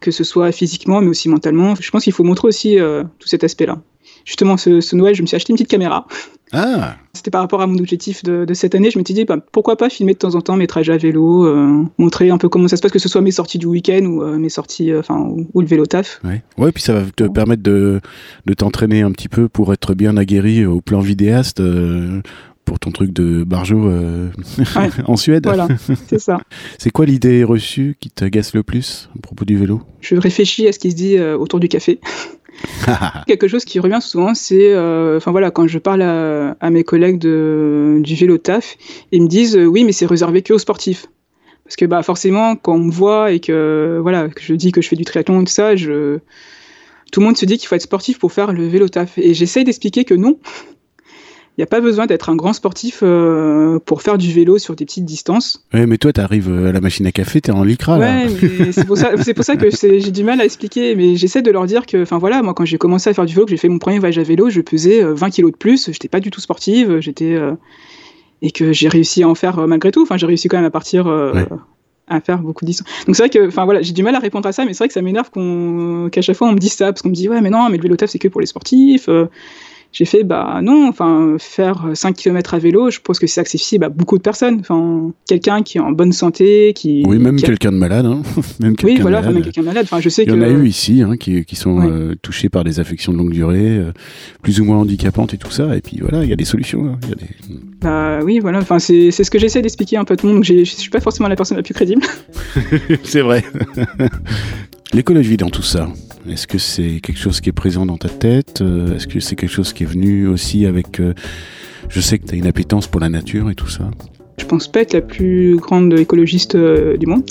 que 0.00 0.10
ce 0.10 0.24
soit 0.24 0.52
physiquement 0.52 1.00
mais 1.00 1.08
aussi 1.08 1.28
mentalement. 1.28 1.74
Je 1.74 1.90
pense 1.90 2.04
qu'il 2.04 2.12
faut 2.12 2.24
montrer 2.24 2.48
aussi 2.48 2.78
euh, 2.78 3.02
tout 3.18 3.28
cet 3.28 3.44
aspect-là. 3.44 3.80
Justement, 4.24 4.56
ce, 4.56 4.94
Noël, 4.94 5.14
je 5.14 5.22
me 5.22 5.26
suis 5.26 5.36
acheté 5.36 5.52
une 5.52 5.56
petite 5.56 5.70
caméra. 5.70 6.06
Ah. 6.54 6.96
C'était 7.12 7.30
par 7.30 7.40
rapport 7.40 7.60
à 7.60 7.66
mon 7.66 7.78
objectif 7.78 8.22
de, 8.22 8.44
de 8.44 8.54
cette 8.54 8.74
année. 8.74 8.90
Je 8.90 8.98
me 8.98 9.04
suis 9.04 9.14
dit, 9.14 9.24
bah, 9.24 9.38
pourquoi 9.52 9.76
pas 9.76 9.90
filmer 9.90 10.14
de 10.14 10.18
temps 10.18 10.34
en 10.34 10.40
temps 10.40 10.56
mes 10.56 10.66
trajets 10.66 10.92
à 10.92 10.96
vélo, 10.96 11.46
euh, 11.46 11.84
montrer 11.98 12.30
un 12.30 12.38
peu 12.38 12.48
comment 12.48 12.68
ça 12.68 12.76
se 12.76 12.82
passe, 12.82 12.92
que 12.92 12.98
ce 12.98 13.08
soit 13.08 13.20
mes 13.20 13.30
sorties 13.30 13.58
du 13.58 13.66
week-end 13.66 14.04
ou 14.04 14.22
euh, 14.22 14.38
mes 14.38 14.48
sorties, 14.48 14.94
enfin, 14.94 15.18
ou, 15.18 15.48
ou, 15.52 15.60
le 15.60 15.66
vélo 15.66 15.86
taf. 15.86 16.20
Ouais. 16.24 16.42
ouais, 16.58 16.72
puis 16.72 16.82
ça 16.82 16.94
va 16.94 17.02
te 17.14 17.24
permettre 17.24 17.62
de, 17.62 18.00
de 18.46 18.54
t'entraîner 18.54 19.02
un 19.02 19.10
petit 19.12 19.28
peu 19.28 19.48
pour 19.48 19.72
être 19.72 19.94
bien 19.94 20.16
aguerri 20.16 20.64
au 20.64 20.80
plan 20.80 21.00
vidéaste. 21.00 21.60
Euh, 21.60 22.20
pour 22.64 22.78
ton 22.78 22.90
truc 22.90 23.12
de 23.12 23.44
barjo 23.44 23.88
euh, 23.88 24.30
ouais. 24.76 24.88
en 25.06 25.16
Suède. 25.16 25.44
Voilà, 25.44 25.68
c'est 26.08 26.18
ça. 26.18 26.40
c'est 26.78 26.90
quoi 26.90 27.06
l'idée 27.06 27.44
reçue 27.44 27.96
qui 28.00 28.10
t'agace 28.10 28.54
le 28.54 28.62
plus 28.62 29.08
à 29.16 29.20
propos 29.20 29.44
du 29.44 29.56
vélo? 29.56 29.82
Je 30.00 30.16
réfléchis 30.16 30.66
à 30.68 30.72
ce 30.72 30.78
qui 30.78 30.90
se 30.90 30.96
dit 30.96 31.16
euh, 31.16 31.36
autour 31.36 31.60
du 31.60 31.68
café. 31.68 32.00
Quelque 33.26 33.48
chose 33.48 33.64
qui 33.64 33.80
revient 33.80 33.98
souvent, 34.00 34.32
c'est, 34.34 34.72
euh, 34.74 35.18
voilà, 35.26 35.50
quand 35.50 35.66
je 35.66 35.78
parle 35.78 36.02
à, 36.02 36.56
à 36.60 36.70
mes 36.70 36.84
collègues 36.84 37.18
de, 37.18 37.98
du 38.00 38.14
vélo 38.14 38.38
taf, 38.38 38.76
ils 39.10 39.22
me 39.22 39.28
disent 39.28 39.56
oui, 39.56 39.84
mais 39.84 39.92
c'est 39.92 40.06
réservé 40.06 40.42
que 40.42 40.52
aux 40.52 40.58
sportifs. 40.58 41.06
Parce 41.64 41.76
que 41.76 41.86
bah 41.86 42.02
forcément, 42.02 42.56
quand 42.56 42.74
on 42.74 42.78
me 42.78 42.92
voit 42.92 43.32
et 43.32 43.40
que 43.40 43.98
voilà, 44.02 44.28
que 44.28 44.42
je 44.42 44.54
dis 44.54 44.70
que 44.70 44.82
je 44.82 44.88
fais 44.88 44.96
du 44.96 45.04
triathlon 45.04 45.40
et 45.40 45.44
tout 45.44 45.52
ça, 45.52 45.76
je... 45.76 46.18
tout 47.10 47.20
le 47.20 47.26
monde 47.26 47.38
se 47.38 47.46
dit 47.46 47.56
qu'il 47.56 47.68
faut 47.68 47.74
être 47.74 47.82
sportif 47.82 48.18
pour 48.18 48.32
faire 48.32 48.52
le 48.52 48.66
vélo 48.66 48.88
taf. 48.88 49.16
Et 49.16 49.32
j'essaye 49.32 49.64
d'expliquer 49.64 50.04
que 50.04 50.14
non. 50.14 50.38
Il 51.56 51.60
n'y 51.60 51.64
a 51.64 51.68
pas 51.68 51.80
besoin 51.80 52.06
d'être 52.06 52.30
un 52.30 52.34
grand 52.36 52.52
sportif 52.52 53.00
euh, 53.04 53.78
pour 53.78 54.02
faire 54.02 54.18
du 54.18 54.32
vélo 54.32 54.58
sur 54.58 54.74
des 54.74 54.84
petites 54.84 55.04
distances. 55.04 55.64
Ouais, 55.72 55.86
mais 55.86 55.98
toi, 55.98 56.12
tu 56.12 56.20
arrives 56.20 56.52
à 56.52 56.72
la 56.72 56.80
machine 56.80 57.06
à 57.06 57.12
café, 57.12 57.40
tu 57.40 57.50
es 57.50 57.54
en 57.54 57.62
lycra. 57.62 57.96
Ouais, 57.96 58.26
c'est 58.72 58.84
pour, 58.84 58.96
pour, 58.96 59.44
ça 59.44 59.56
que 59.56 59.70
j'ai 59.70 60.10
du 60.10 60.24
mal 60.24 60.40
à 60.40 60.44
expliquer. 60.44 60.96
Mais 60.96 61.14
j'essaie 61.14 61.42
de 61.42 61.50
leur 61.52 61.66
dire 61.66 61.86
que, 61.86 62.02
enfin 62.02 62.18
voilà, 62.18 62.42
moi, 62.42 62.54
quand 62.54 62.64
j'ai 62.64 62.78
commencé 62.78 63.08
à 63.08 63.14
faire 63.14 63.24
du 63.24 63.34
vélo, 63.34 63.46
que 63.46 63.52
j'ai 63.52 63.56
fait 63.56 63.68
mon 63.68 63.78
premier 63.78 64.00
voyage 64.00 64.18
à 64.18 64.24
vélo, 64.24 64.50
je 64.50 64.60
pesais 64.62 65.04
20 65.04 65.30
kilos 65.30 65.52
de 65.52 65.56
plus. 65.56 65.92
J'étais 65.92 66.08
pas 66.08 66.20
du 66.20 66.32
tout 66.32 66.40
sportive. 66.40 66.98
J'étais. 66.98 67.34
Euh, 67.34 67.52
et 68.42 68.50
que 68.50 68.72
j'ai 68.72 68.88
réussi 68.88 69.22
à 69.22 69.28
en 69.28 69.36
faire 69.36 69.60
euh, 69.60 69.66
malgré 69.68 69.92
tout. 69.92 70.02
Enfin, 70.02 70.16
j'ai 70.16 70.26
réussi 70.26 70.48
quand 70.48 70.56
même 70.56 70.66
à 70.66 70.70
partir. 70.70 71.06
Ouais 71.06 71.46
à 72.06 72.20
faire 72.20 72.38
beaucoup 72.38 72.64
de 72.64 72.70
distances. 72.70 72.88
Donc 73.06 73.16
c'est 73.16 73.22
vrai 73.22 73.30
que, 73.30 73.48
enfin 73.48 73.64
voilà, 73.64 73.82
j'ai 73.82 73.92
du 73.92 74.02
mal 74.02 74.14
à 74.14 74.18
répondre 74.18 74.46
à 74.46 74.52
ça, 74.52 74.64
mais 74.64 74.74
c'est 74.74 74.78
vrai 74.78 74.88
que 74.88 74.94
ça 74.94 75.02
m'énerve 75.02 75.30
qu'à 76.10 76.22
chaque 76.22 76.36
fois 76.36 76.48
on 76.48 76.52
me 76.52 76.58
dise 76.58 76.74
ça, 76.74 76.86
parce 76.92 77.02
qu'on 77.02 77.08
me 77.08 77.14
dit 77.14 77.28
ouais 77.28 77.40
mais 77.40 77.50
non, 77.50 77.68
mais 77.70 77.76
le 77.76 77.82
vélo 77.82 77.96
taf 77.96 78.10
c'est 78.10 78.18
que 78.18 78.28
pour 78.28 78.40
les 78.40 78.46
sportifs. 78.46 79.08
Euh, 79.08 79.26
j'ai 79.94 80.04
fait 80.04 80.24
bah 80.24 80.58
non 80.60 80.88
enfin 80.88 81.36
faire 81.38 81.86
5 81.94 82.16
km 82.16 82.54
à 82.54 82.58
vélo 82.58 82.90
je 82.90 82.98
pense 82.98 83.20
que 83.20 83.28
c'est 83.28 83.40
accessible 83.40 83.84
à 83.84 83.88
beaucoup 83.88 84.18
de 84.18 84.22
personnes 84.22 84.58
enfin 84.60 85.12
quelqu'un 85.26 85.62
qui 85.62 85.78
est 85.78 85.80
en 85.80 85.92
bonne 85.92 86.12
santé 86.12 86.72
qui 86.74 87.04
oui 87.06 87.18
même 87.18 87.36
qui 87.36 87.44
quelqu'un 87.44 87.70
de 87.70 87.76
malade 87.76 88.04
hein. 88.04 88.22
même 88.60 88.74
oui 88.82 88.98
voilà 89.00 89.20
malade. 89.20 89.34
même 89.34 89.42
quelqu'un 89.44 89.60
de 89.60 89.66
malade 89.66 89.84
enfin 89.84 90.00
je 90.00 90.08
sais 90.08 90.24
il 90.24 90.28
y 90.28 90.32
que... 90.32 90.36
en 90.36 90.42
a 90.42 90.48
eu 90.48 90.66
ici 90.66 91.02
hein, 91.02 91.16
qui, 91.16 91.44
qui 91.44 91.54
sont 91.54 91.78
ouais. 91.78 91.86
euh, 91.88 92.14
touchés 92.20 92.48
par 92.48 92.64
des 92.64 92.80
affections 92.80 93.12
de 93.12 93.18
longue 93.18 93.32
durée 93.32 93.78
euh, 93.78 93.92
plus 94.42 94.60
ou 94.60 94.64
moins 94.64 94.78
handicapantes 94.78 95.32
et 95.32 95.38
tout 95.38 95.52
ça 95.52 95.76
et 95.76 95.80
puis 95.80 95.98
voilà 96.00 96.24
il 96.24 96.28
y 96.28 96.32
a 96.32 96.36
des 96.36 96.44
solutions 96.44 96.86
hein. 96.86 96.98
il 97.04 97.08
y 97.10 97.12
a 97.12 97.14
des... 97.14 97.60
bah 97.80 98.18
oui 98.24 98.40
voilà 98.40 98.58
enfin 98.58 98.80
c'est 98.80 99.12
ce 99.12 99.30
que 99.30 99.38
j'essaie 99.38 99.62
d'expliquer 99.62 99.96
un 99.96 100.04
peu 100.04 100.14
à 100.14 100.16
tout 100.16 100.26
le 100.26 100.34
monde 100.34 100.44
je 100.44 100.64
suis 100.64 100.90
pas 100.90 101.00
forcément 101.00 101.28
la 101.28 101.36
personne 101.36 101.56
la 101.56 101.62
plus 101.62 101.74
crédible 101.74 102.02
c'est 103.04 103.20
vrai 103.20 103.44
l'écologie 104.92 105.36
dans 105.36 105.50
tout 105.50 105.62
ça 105.62 105.88
est-ce 106.28 106.46
que 106.46 106.58
c'est 106.58 107.00
quelque 107.00 107.18
chose 107.18 107.40
qui 107.40 107.50
est 107.50 107.52
présent 107.52 107.84
dans 107.84 107.98
ta 107.98 108.08
tête 108.08 108.60
euh, 108.62 108.96
Est-ce 108.96 109.06
que 109.06 109.20
c'est 109.20 109.36
quelque 109.36 109.50
chose 109.50 109.72
qui 109.72 109.82
est 109.82 109.86
venu 109.86 110.26
aussi 110.26 110.66
avec... 110.66 111.00
Euh, 111.00 111.14
je 111.88 112.00
sais 112.00 112.18
que 112.18 112.26
tu 112.26 112.34
as 112.34 112.38
une 112.38 112.46
appétence 112.46 112.86
pour 112.86 113.00
la 113.00 113.10
nature 113.10 113.50
et 113.50 113.54
tout 113.54 113.68
ça. 113.68 113.90
Je 114.38 114.46
pense 114.46 114.68
pas 114.68 114.80
être 114.80 114.94
la 114.94 115.02
plus 115.02 115.56
grande 115.56 115.92
écologiste 115.92 116.54
euh, 116.54 116.96
du 116.96 117.06
monde. 117.06 117.24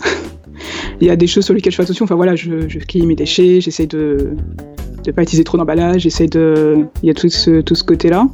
Il 1.02 1.08
y 1.08 1.10
a 1.10 1.16
des 1.16 1.28
choses 1.28 1.46
sur 1.46 1.54
lesquelles 1.54 1.72
je 1.72 1.78
fais 1.78 1.84
attention. 1.84 2.06
Enfin 2.06 2.16
voilà, 2.16 2.36
je, 2.36 2.70
je 2.70 3.06
mes 3.06 3.16
déchets, 3.16 3.62
j'essaie 3.62 3.88
de 3.88 4.36
ne 5.06 5.12
pas 5.12 5.24
utiliser 5.24 5.44
trop 5.44 5.58
d'emballage, 5.58 6.02
j'essaie 6.02 6.28
de... 6.28 6.86
Il 7.02 7.08
y 7.08 7.10
a 7.10 7.14
tout 7.14 7.30
ce, 7.30 7.62
tout 7.62 7.76
ce 7.76 7.84
côté-là. 7.84 8.28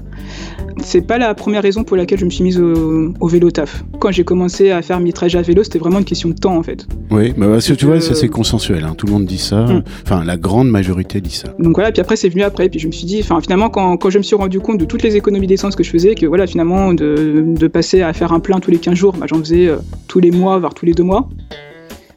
C'est 0.82 1.02
pas 1.02 1.18
la 1.18 1.34
première 1.34 1.62
raison 1.62 1.84
pour 1.84 1.98
laquelle 1.98 2.20
je 2.20 2.26
me 2.26 2.30
suis 2.30 2.44
mise 2.44 2.60
au, 2.60 3.14
au 3.20 3.28
vélo 3.28 3.52
taf. 3.52 3.84
Quand 4.00 4.12
j'ai 4.12 4.24
commencé 4.24 4.72
à 4.72 4.82
faire 4.82 5.00
mes 5.00 5.14
trajets 5.14 5.38
à 5.38 5.42
vélo, 5.42 5.64
c'était 5.64 5.80
vraiment 5.80 6.00
une 6.00 6.06
question 6.06 6.30
de 6.30 6.36
temps 6.36 6.56
en 6.56 6.64
fait. 6.64 6.88
Oui, 7.12 7.34
mais 7.38 7.48
bah, 7.48 7.60
tu 7.60 7.86
vois, 7.86 8.02
ça 8.02 8.16
c'est 8.16 8.30
consensuel. 8.30 8.84
Hein. 8.84 8.96
Tout 8.98 9.06
le 9.08 9.14
monde 9.14 9.26
dit 9.26 9.38
ça. 9.38 9.66
Hum. 9.66 9.84
Enfin, 10.04 10.24
la 10.24 10.38
grande 10.38 10.70
majorité 10.70 11.22
dit 11.22 11.36
ça. 11.36 11.50
Donc 11.60 11.76
voilà, 11.76 11.92
puis 11.92 12.02
après 12.02 12.16
c'est 12.16 12.30
venu 12.30 12.44
après. 12.44 12.70
Puis 12.70 12.80
je 12.80 12.88
me 12.88 12.92
suis 12.92 13.06
dit, 13.06 13.20
enfin 13.22 13.40
finalement, 13.42 13.70
quand, 13.70 13.98
quand, 13.98 14.10
je 14.10 14.18
me 14.18 14.24
suis 14.24 14.36
rendu 14.36 14.60
compte 14.60 14.80
de 14.80 14.86
toutes 14.86 15.04
les 15.04 15.16
économies 15.16 15.48
d'essence 15.48 15.76
que 15.76 15.84
je 15.84 15.90
faisais, 15.90 16.16
que 16.16 16.26
voilà, 16.26 16.48
finalement, 16.48 16.94
de, 16.94 17.44
de, 17.46 17.68
passer 17.68 18.02
à 18.02 18.14
faire 18.14 18.34
un 18.34 18.40
plein 18.40 18.60
tous 18.60 18.72
les 18.72 18.80
15 18.80 18.96
jours, 18.96 19.14
bah, 19.14 19.26
j'en 19.30 19.40
faisais 19.40 19.68
euh, 19.68 19.78
tous 20.08 20.20
les 20.20 20.32
mois, 20.32 20.60
voire 20.60 20.74
tous 20.74 20.86
les 20.86 20.94
deux 20.94 21.04
mois. 21.04 21.30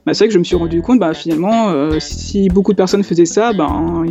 Bah, 0.04 0.14
c'est 0.14 0.24
vrai 0.24 0.28
que 0.28 0.34
je 0.34 0.38
me 0.38 0.44
suis 0.44 0.56
rendu 0.56 0.82
compte, 0.82 0.98
bah, 0.98 1.14
finalement, 1.14 1.68
euh, 1.70 1.98
si 2.00 2.48
beaucoup 2.48 2.72
de 2.72 2.76
personnes 2.76 3.04
faisaient 3.04 3.24
ça, 3.24 3.52
ben, 3.52 4.04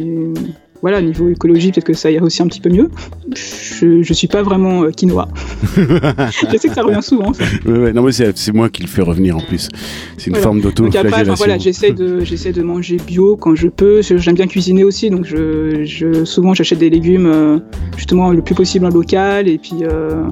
voilà, 0.82 1.02
niveau 1.02 1.30
écologie, 1.30 1.72
peut-être 1.72 1.86
que 1.86 1.94
ça 1.94 2.10
irait 2.10 2.24
aussi 2.24 2.42
un 2.42 2.48
petit 2.48 2.60
peu 2.60 2.70
mieux. 2.70 2.90
Je, 3.36 4.02
je 4.02 4.14
suis 4.14 4.28
pas 4.28 4.42
vraiment 4.42 4.84
euh, 4.84 4.92
quinoa. 4.92 5.28
je 5.76 6.58
sais 6.58 6.68
que 6.68 6.74
ça 6.74 6.82
revient 6.82 7.04
souvent. 7.04 7.34
Ça. 7.34 7.44
Ouais, 7.66 7.78
ouais, 7.78 7.94
non, 7.94 8.04
mais 8.04 8.12
c'est 8.12 8.54
moi 8.54 8.70
qui 8.70 8.82
le 8.82 8.88
fais 8.88 9.02
revenir 9.02 9.38
en 9.38 9.42
plus. 9.42 9.70
C'est 10.18 10.28
une 10.28 10.34
voilà. 10.34 10.44
forme 10.44 10.62
d'auto-flagellation. 10.62 11.34
Voilà, 11.36 11.58
j'essaie 11.58 11.92
de, 11.92 12.22
de 12.24 12.62
manger 12.62 12.98
bio 12.98 13.36
quand 13.36 13.56
je 13.56 13.68
peux. 13.68 14.02
J'aime 14.02 14.36
bien 14.36 14.48
cuisiner 14.48 14.84
aussi, 14.84 15.10
donc 15.10 15.26
je, 15.26 15.84
je 15.84 16.26
souvent 16.26 16.54
j'achète 16.54 16.80
des 16.80 16.90
légumes 16.90 17.28
euh, 17.28 17.60
justement 17.96 18.32
le 18.32 18.42
plus 18.42 18.56
possible 18.56 18.86
en 18.86 18.90
local 18.90 19.48
et 19.48 19.58
puis. 19.58 19.84
Euh, 19.84 20.24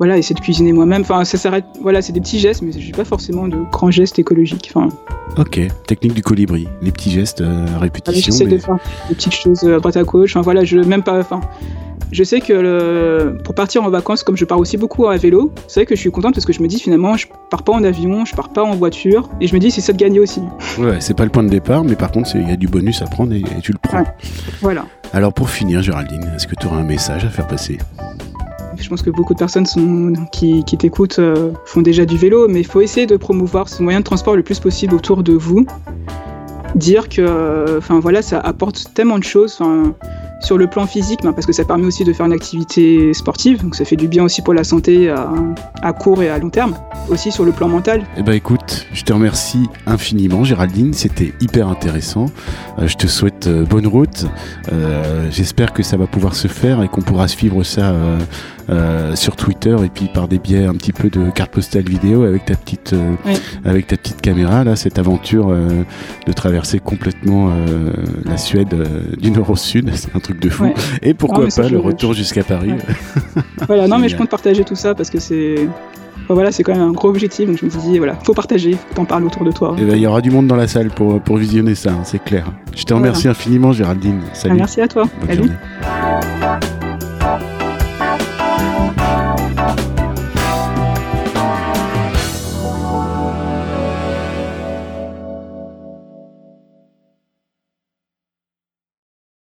voilà, 0.00 0.16
essayer 0.16 0.34
de 0.34 0.40
cuisiner 0.40 0.72
moi-même. 0.72 1.02
Enfin, 1.02 1.24
ça 1.24 1.36
s'arrête. 1.36 1.66
Voilà, 1.82 2.00
c'est 2.00 2.14
des 2.14 2.22
petits 2.22 2.38
gestes, 2.38 2.62
mais 2.62 2.72
j'ai 2.72 2.92
pas 2.92 3.04
forcément 3.04 3.46
de 3.46 3.58
grands 3.70 3.90
gestes 3.90 4.18
écologiques. 4.18 4.72
Enfin. 4.74 4.88
Ok, 5.36 5.60
technique 5.86 6.14
du 6.14 6.22
colibri, 6.22 6.68
les 6.80 6.90
petits 6.90 7.10
gestes 7.10 7.42
euh, 7.42 7.66
à 7.76 7.78
répétition. 7.78 8.32
J'essaie 8.32 8.46
mais... 8.46 8.52
de 8.52 8.58
faire 8.58 8.78
des 9.10 9.14
petites 9.14 9.34
choses 9.34 9.62
à 9.62 9.78
droite 9.78 9.98
à 9.98 10.02
gauche. 10.02 10.34
Enfin 10.34 10.40
voilà, 10.40 10.64
je 10.64 10.78
même 10.78 11.02
pas. 11.02 11.18
Enfin, 11.18 11.40
je 12.12 12.24
sais 12.24 12.40
que 12.40 12.54
le... 12.54 13.38
pour 13.44 13.54
partir 13.54 13.84
en 13.84 13.90
vacances, 13.90 14.22
comme 14.22 14.38
je 14.38 14.46
pars 14.46 14.58
aussi 14.58 14.78
beaucoup 14.78 15.06
à 15.06 15.18
vélo, 15.18 15.52
c'est 15.68 15.80
vrai 15.80 15.86
que 15.86 15.94
je 15.94 16.00
suis 16.00 16.10
contente 16.10 16.32
parce 16.32 16.46
que 16.46 16.54
je 16.54 16.62
me 16.62 16.66
dis 16.66 16.80
finalement, 16.80 17.18
je 17.18 17.26
pars 17.50 17.62
pas 17.62 17.72
en 17.72 17.84
avion, 17.84 18.24
je 18.24 18.34
pars 18.34 18.48
pas 18.48 18.64
en 18.64 18.74
voiture, 18.74 19.28
et 19.40 19.46
je 19.46 19.54
me 19.54 19.60
dis 19.60 19.70
c'est 19.70 19.82
ça 19.82 19.92
de 19.92 19.98
gagner 19.98 20.18
aussi. 20.18 20.40
Ouais, 20.78 20.96
c'est 21.00 21.14
pas 21.14 21.24
le 21.24 21.30
point 21.30 21.42
de 21.42 21.50
départ, 21.50 21.84
mais 21.84 21.94
par 21.94 22.10
contre, 22.10 22.34
il 22.34 22.48
y 22.48 22.52
a 22.52 22.56
du 22.56 22.68
bonus 22.68 23.02
à 23.02 23.04
prendre 23.04 23.34
et, 23.34 23.40
et 23.40 23.60
tu 23.62 23.72
le 23.72 23.78
prends. 23.80 23.98
Ouais. 23.98 24.14
Voilà. 24.62 24.86
Alors 25.12 25.34
pour 25.34 25.50
finir, 25.50 25.82
Géraldine, 25.82 26.32
est-ce 26.34 26.46
que 26.46 26.54
tu 26.54 26.66
auras 26.66 26.78
un 26.78 26.84
message 26.84 27.26
à 27.26 27.28
faire 27.28 27.46
passer? 27.46 27.76
Je 28.80 28.88
pense 28.88 29.02
que 29.02 29.10
beaucoup 29.10 29.34
de 29.34 29.38
personnes 29.38 29.66
qui, 30.32 30.64
t'écoutent 30.64 31.18
euh, 31.18 31.52
font 31.64 31.82
déjà 31.82 32.04
du 32.04 32.16
vélo, 32.16 32.48
mais 32.48 32.60
il 32.60 32.66
faut 32.66 32.80
essayer 32.80 33.06
de 33.06 33.16
promouvoir 33.16 33.68
ce 33.68 33.82
moyen 33.82 34.00
de 34.00 34.04
transport 34.04 34.36
le 34.36 34.42
plus 34.42 34.58
possible 34.60 34.94
autour 34.94 35.22
de 35.22 35.32
vous. 35.32 35.66
Dire 36.74 37.08
que, 37.08 37.78
enfin 37.78 37.98
voilà, 37.98 38.22
ça 38.22 38.38
apporte 38.38 38.92
tellement 38.94 39.18
de 39.18 39.24
choses. 39.24 39.60
Sur 40.40 40.58
le 40.58 40.66
plan 40.66 40.86
physique, 40.86 41.20
ben, 41.22 41.32
parce 41.32 41.46
que 41.46 41.52
ça 41.52 41.64
permet 41.64 41.84
aussi 41.86 42.04
de 42.04 42.12
faire 42.12 42.26
une 42.26 42.32
activité 42.32 43.12
sportive, 43.14 43.62
donc 43.62 43.74
ça 43.74 43.84
fait 43.84 43.96
du 43.96 44.08
bien 44.08 44.24
aussi 44.24 44.42
pour 44.42 44.54
la 44.54 44.64
santé 44.64 45.10
à, 45.10 45.28
à 45.82 45.92
court 45.92 46.22
et 46.22 46.30
à 46.30 46.38
long 46.38 46.50
terme, 46.50 46.74
aussi 47.08 47.30
sur 47.30 47.44
le 47.44 47.52
plan 47.52 47.68
mental. 47.68 48.02
Eh 48.16 48.22
ben 48.22 48.32
écoute, 48.32 48.86
je 48.92 49.02
te 49.04 49.12
remercie 49.12 49.68
infiniment 49.86 50.44
Géraldine, 50.44 50.92
c'était 50.94 51.32
hyper 51.40 51.68
intéressant. 51.68 52.26
Euh, 52.78 52.86
je 52.88 52.96
te 52.96 53.06
souhaite 53.06 53.46
euh, 53.46 53.64
bonne 53.64 53.86
route. 53.86 54.26
Euh, 54.72 55.28
J'espère 55.30 55.72
que 55.72 55.82
ça 55.82 55.96
va 55.96 56.06
pouvoir 56.06 56.34
se 56.34 56.48
faire 56.48 56.82
et 56.82 56.88
qu'on 56.88 57.02
pourra 57.02 57.28
suivre 57.28 57.62
ça 57.62 57.94
sur 59.14 59.34
Twitter 59.34 59.74
et 59.84 59.88
puis 59.88 60.08
par 60.12 60.28
des 60.28 60.38
biais 60.38 60.64
un 60.64 60.74
petit 60.74 60.92
peu 60.92 61.10
de 61.10 61.30
carte 61.30 61.50
postale 61.50 61.82
vidéo 61.82 62.22
avec 62.22 62.44
ta 62.44 62.54
petite 62.54 62.94
Oui. 63.26 63.32
avec 63.64 63.88
ta 63.88 63.96
petite 63.96 64.20
caméra 64.20 64.62
là 64.62 64.76
cette 64.76 64.98
aventure 64.98 65.48
de 65.48 66.32
traverser 66.32 66.78
complètement 66.78 67.52
la 68.24 68.36
Suède 68.36 68.74
du 69.18 69.32
nord 69.32 69.50
au 69.50 69.56
sud 69.56 69.90
c'est 69.94 70.14
un 70.14 70.20
truc 70.20 70.29
de 70.38 70.48
fou 70.50 70.64
Ouais. 70.64 70.74
et 71.02 71.14
pourquoi 71.14 71.44
Non, 71.44 71.50
pas 71.50 71.68
le 71.68 71.78
retour 71.78 72.12
jusqu'à 72.14 72.42
Paris 72.44 72.72
Ouais. 72.72 73.42
Voilà, 73.66 73.88
non, 73.88 73.98
mais 73.98 74.08
je 74.08 74.16
compte 74.16 74.28
partager 74.30 74.64
tout 74.64 74.74
ça 74.76 74.94
parce 74.94 75.10
que 75.10 75.18
c'est. 75.18 75.54
enfin, 76.24 76.34
voilà, 76.34 76.52
c'est 76.52 76.62
quand 76.62 76.72
même 76.72 76.82
un 76.82 76.92
gros 76.92 77.08
objectif, 77.08 77.46
donc 77.46 77.58
je 77.58 77.64
me 77.64 77.70
suis 77.70 77.80
dit, 77.80 77.98
voilà, 77.98 78.14
faut 78.24 78.34
partager, 78.34 78.72
faut 78.72 78.94
t'en 78.94 79.04
parles 79.04 79.24
autour 79.24 79.44
de 79.44 79.50
toi. 79.52 79.74
Eh 79.78 79.84
ben, 79.84 79.96
il 79.96 80.02
y 80.02 80.06
aura 80.06 80.20
du 80.20 80.30
monde 80.30 80.46
dans 80.46 80.56
la 80.56 80.68
salle 80.68 80.88
pour, 80.90 81.20
pour 81.20 81.36
visionner 81.36 81.74
ça, 81.74 81.90
hein, 81.90 82.00
c'est 82.04 82.22
clair. 82.22 82.46
Je 82.76 82.84
te 82.84 82.94
remercie 82.94 83.28
infiniment, 83.28 83.72
Géraldine. 83.72 84.20
Ah, 84.26 84.34
Salut. 84.34 84.54
merci 84.56 84.80
à 84.80 84.88
toi. 84.88 85.04
Bonne 85.20 85.28
Salut. 85.28 85.48
journée. 85.48 86.66